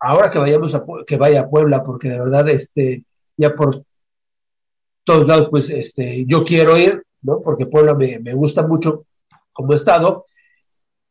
Ahora 0.00 0.30
que 0.30 0.38
vayamos 0.38 0.74
a 0.74 0.84
que 1.06 1.16
vaya 1.16 1.42
a 1.42 1.48
Puebla, 1.50 1.82
porque 1.82 2.08
de 2.08 2.18
verdad 2.18 2.48
este 2.48 3.04
ya 3.36 3.54
por 3.54 3.84
todos 5.04 5.26
lados 5.26 5.48
pues 5.50 5.70
este 5.70 6.24
yo 6.26 6.44
quiero 6.44 6.76
ir, 6.78 7.02
¿no? 7.22 7.42
Porque 7.42 7.66
Puebla 7.66 7.94
me, 7.94 8.18
me 8.18 8.34
gusta 8.34 8.66
mucho 8.66 9.06
como 9.52 9.74
estado 9.74 10.26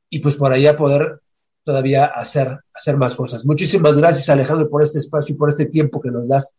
y 0.09 0.19
pues 0.19 0.35
por 0.35 0.51
allá 0.51 0.75
poder 0.75 1.21
todavía 1.63 2.05
hacer, 2.05 2.57
hacer 2.73 2.97
más 2.97 3.15
cosas. 3.15 3.45
Muchísimas 3.45 3.95
gracias, 3.95 4.27
Alejandro, 4.29 4.69
por 4.69 4.81
este 4.81 4.97
espacio 4.97 5.35
y 5.35 5.37
por 5.37 5.49
este 5.49 5.67
tiempo 5.67 6.01
que 6.01 6.09
nos 6.09 6.27
das. 6.27 6.55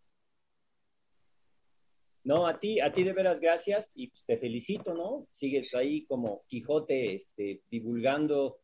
No, 2.22 2.46
a 2.46 2.60
ti, 2.60 2.80
a 2.80 2.92
ti 2.92 3.02
de 3.02 3.12
veras 3.12 3.40
gracias 3.40 3.90
y 3.96 4.08
pues, 4.08 4.24
te 4.24 4.36
felicito, 4.36 4.94
¿no? 4.94 5.26
Sigues 5.32 5.74
ahí 5.74 6.04
como 6.04 6.42
Quijote, 6.46 7.14
este, 7.14 7.62
divulgando 7.70 8.59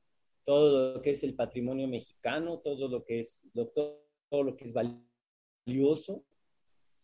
todo 0.47 0.95
lo 0.95 1.03
que 1.03 1.11
es 1.11 1.23
el 1.23 1.35
patrimonio 1.35 1.89
mexicano, 1.89 2.61
todo 2.61 2.89
lo 2.89 3.05
que 3.05 3.21
es, 3.21 3.43
todo, 3.75 4.43
lo 4.43 4.57
que 4.57 4.65
es 4.65 4.73
valioso 4.73 6.25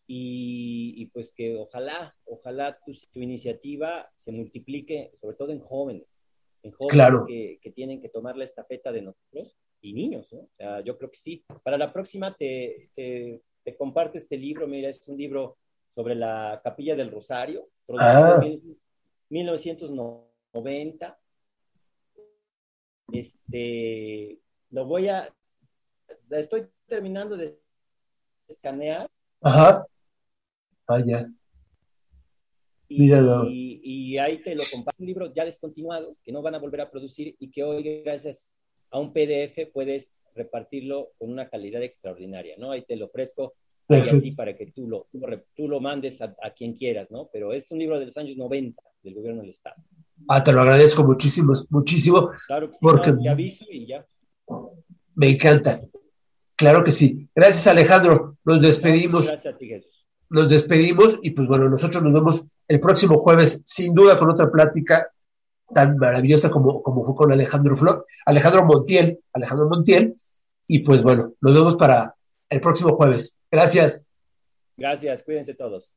y, 0.07 0.95
y, 0.97 1.05
pues 1.07 1.31
que 1.33 1.55
ojalá, 1.55 2.15
ojalá 2.25 2.79
tu, 2.85 2.93
tu 3.11 3.19
iniciativa 3.19 4.09
se 4.15 4.31
multiplique, 4.31 5.11
sobre 5.21 5.35
todo 5.35 5.51
en 5.51 5.59
jóvenes 5.59 6.23
en 6.63 6.71
jóvenes 6.71 7.59
que, 7.61 7.71
tienen 7.71 8.01
que 8.01 8.09
tomar 8.09 8.35
la 8.37 8.45
estafeta 8.45 8.91
de 8.91 9.01
nosotros 9.01 9.55
y 9.81 9.93
niños, 9.93 10.31
¿no? 10.31 10.39
O 10.39 10.49
sea, 10.57 10.81
yo 10.81 10.97
creo 10.97 11.11
que 11.11 11.17
sí. 11.17 11.45
Para 11.61 11.77
la 11.77 11.91
próxima 11.91 12.35
te, 12.35 12.89
te, 12.95 13.77
comparto 13.77 14.17
este 14.17 14.37
libro, 14.37 14.67
mira, 14.67 14.89
es 14.89 15.05
un 15.07 15.17
libro 15.17 15.57
sobre 15.89 16.15
la 16.15 16.61
Capilla 16.63 16.95
del 16.95 17.11
Rosario, 17.11 17.69
producido 17.85 18.41
en 18.41 18.77
1990. 19.29 21.19
Este, 23.13 24.39
lo 24.71 24.85
voy 24.85 25.07
a, 25.07 25.31
estoy 26.31 26.67
terminando 26.87 27.37
de 27.37 27.59
escanear. 28.47 29.07
Ajá. 29.41 29.85
Ah, 30.87 30.99
ya. 31.05 31.29
Y, 32.89 34.17
ahí 34.17 34.41
te 34.41 34.55
lo 34.55 34.63
comparto. 34.71 35.01
Un 35.01 35.07
libro 35.07 35.33
ya 35.33 35.45
descontinuado, 35.45 36.15
que 36.23 36.31
no 36.31 36.41
van 36.41 36.55
a 36.55 36.59
volver 36.59 36.81
a 36.81 36.89
producir 36.89 37.35
y 37.39 37.51
que 37.51 37.63
hoy, 37.63 38.01
gracias 38.03 38.47
a 38.89 38.99
un 38.99 39.13
PDF, 39.13 39.71
puedes 39.71 40.19
repartirlo 40.35 41.11
con 41.19 41.29
una 41.29 41.49
calidad 41.49 41.83
extraordinaria, 41.83 42.55
¿no? 42.57 42.71
Ahí 42.71 42.83
te 42.83 42.95
lo 42.95 43.05
ofrezco 43.05 43.53
a 43.89 44.01
ti 44.01 44.31
para 44.31 44.55
que 44.55 44.67
tú 44.67 44.87
lo, 44.87 45.07
tú 45.55 45.67
lo 45.67 45.79
mandes 45.79 46.19
a, 46.21 46.33
quien 46.55 46.73
quieras, 46.73 47.11
¿no? 47.11 47.29
Pero 47.31 47.53
es 47.53 47.71
un 47.71 47.79
libro 47.79 47.99
de 47.99 48.05
los 48.07 48.17
años 48.17 48.37
90 48.37 48.81
del 49.03 49.13
gobierno 49.13 49.41
del 49.41 49.51
Estado. 49.51 49.75
Ah, 50.27 50.43
te 50.43 50.51
lo 50.51 50.61
agradezco 50.61 51.03
muchísimo, 51.03 51.53
muchísimo. 51.69 52.31
Claro 52.47 52.71
que 52.71 52.77
porque 52.79 53.13
te 53.13 53.29
aviso 53.29 53.65
y 53.69 53.87
ya. 53.87 54.05
Me 55.15 55.29
encanta. 55.29 55.81
Claro 56.55 56.83
que 56.83 56.91
sí. 56.91 57.27
Gracias, 57.35 57.67
Alejandro. 57.67 58.37
Nos 58.43 58.61
despedimos. 58.61 59.27
Gracias 59.27 59.53
a 59.53 59.57
ti, 59.57 59.67
Jesús. 59.67 60.05
Nos 60.29 60.49
despedimos 60.49 61.19
y 61.21 61.31
pues 61.31 61.47
bueno, 61.47 61.69
nosotros 61.69 62.01
nos 62.03 62.13
vemos 62.13 62.43
el 62.67 62.79
próximo 62.79 63.17
jueves, 63.17 63.61
sin 63.65 63.93
duda, 63.93 64.17
con 64.17 64.29
otra 64.29 64.49
plática 64.51 65.07
tan 65.73 65.97
maravillosa 65.97 66.49
como, 66.49 66.81
como 66.81 67.05
fue 67.05 67.15
con 67.15 67.31
Alejandro 67.31 67.75
Flor, 67.75 68.05
Alejandro 68.25 68.65
Montiel, 68.65 69.19
Alejandro 69.33 69.67
Montiel, 69.67 70.13
y 70.67 70.79
pues 70.79 71.03
bueno, 71.03 71.33
nos 71.41 71.53
vemos 71.53 71.75
para 71.75 72.15
el 72.49 72.61
próximo 72.61 72.95
jueves. 72.95 73.37
Gracias. 73.51 74.03
Gracias, 74.77 75.23
cuídense 75.23 75.53
todos. 75.53 75.95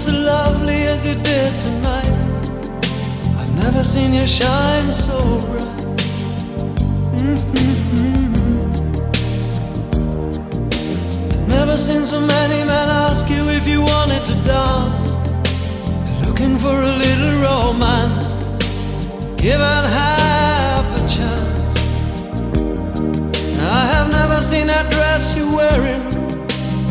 As 0.00 0.08
lovely 0.10 0.80
as 0.94 1.04
you 1.04 1.14
did 1.14 1.58
tonight. 1.60 2.08
I've 3.38 3.54
never 3.54 3.84
seen 3.84 4.14
you 4.14 4.26
shine 4.26 4.90
so 4.90 5.18
bright. 5.44 6.06
Mm-hmm. 7.20 8.32
Never 11.48 11.76
seen 11.76 12.06
so 12.06 12.18
many 12.18 12.64
men 12.64 12.88
ask 12.88 13.28
you 13.28 13.46
if 13.50 13.68
you 13.68 13.82
wanted 13.82 14.24
to 14.24 14.34
dance. 14.48 15.18
Looking 16.26 16.58
for 16.58 16.76
a 16.90 16.92
little 17.04 17.34
romance. 17.48 18.38
Give 19.36 19.60
it 19.60 19.84
half 20.00 20.86
a 20.96 21.00
chance. 21.16 21.76
I 23.58 23.84
have 23.94 24.10
never 24.10 24.40
seen 24.40 24.66
that 24.68 24.90
dress 24.90 25.36
you're 25.36 25.54
wearing, 25.54 26.02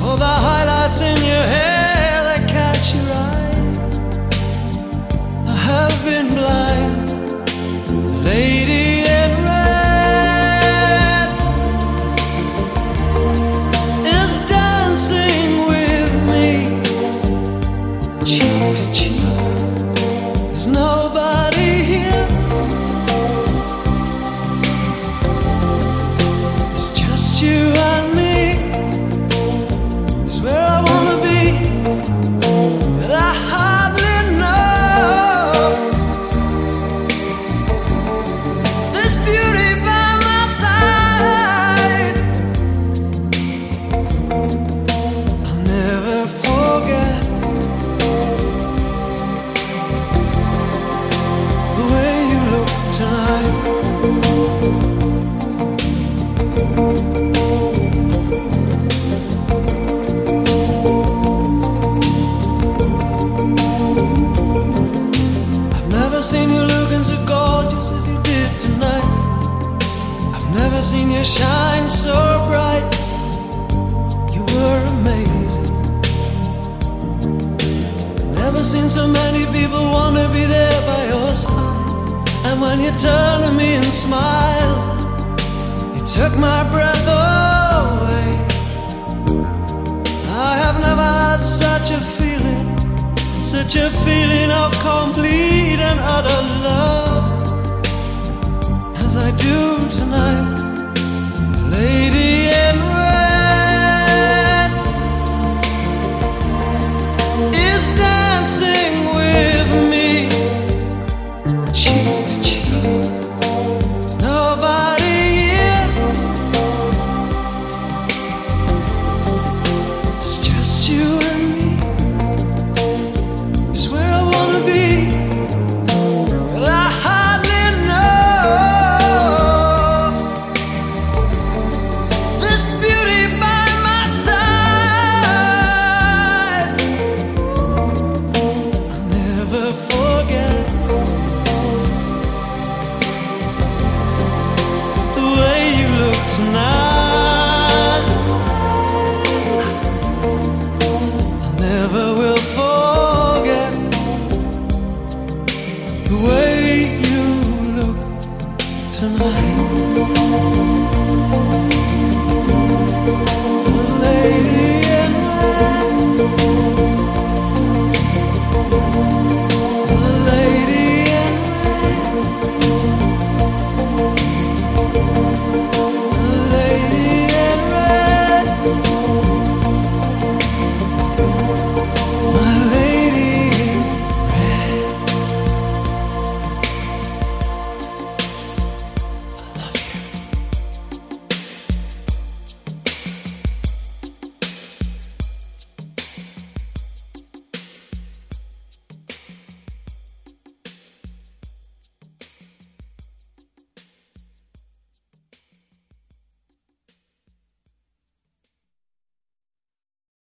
or 0.06 0.16
the 0.16 0.36
highlights 0.46 1.02
in 1.02 1.18
your 1.26 1.48
hair. 1.56 1.99
I 5.48 5.56
have 5.68 5.96
been 6.06 6.28
blind, 6.34 8.24
lady. 8.24 9.09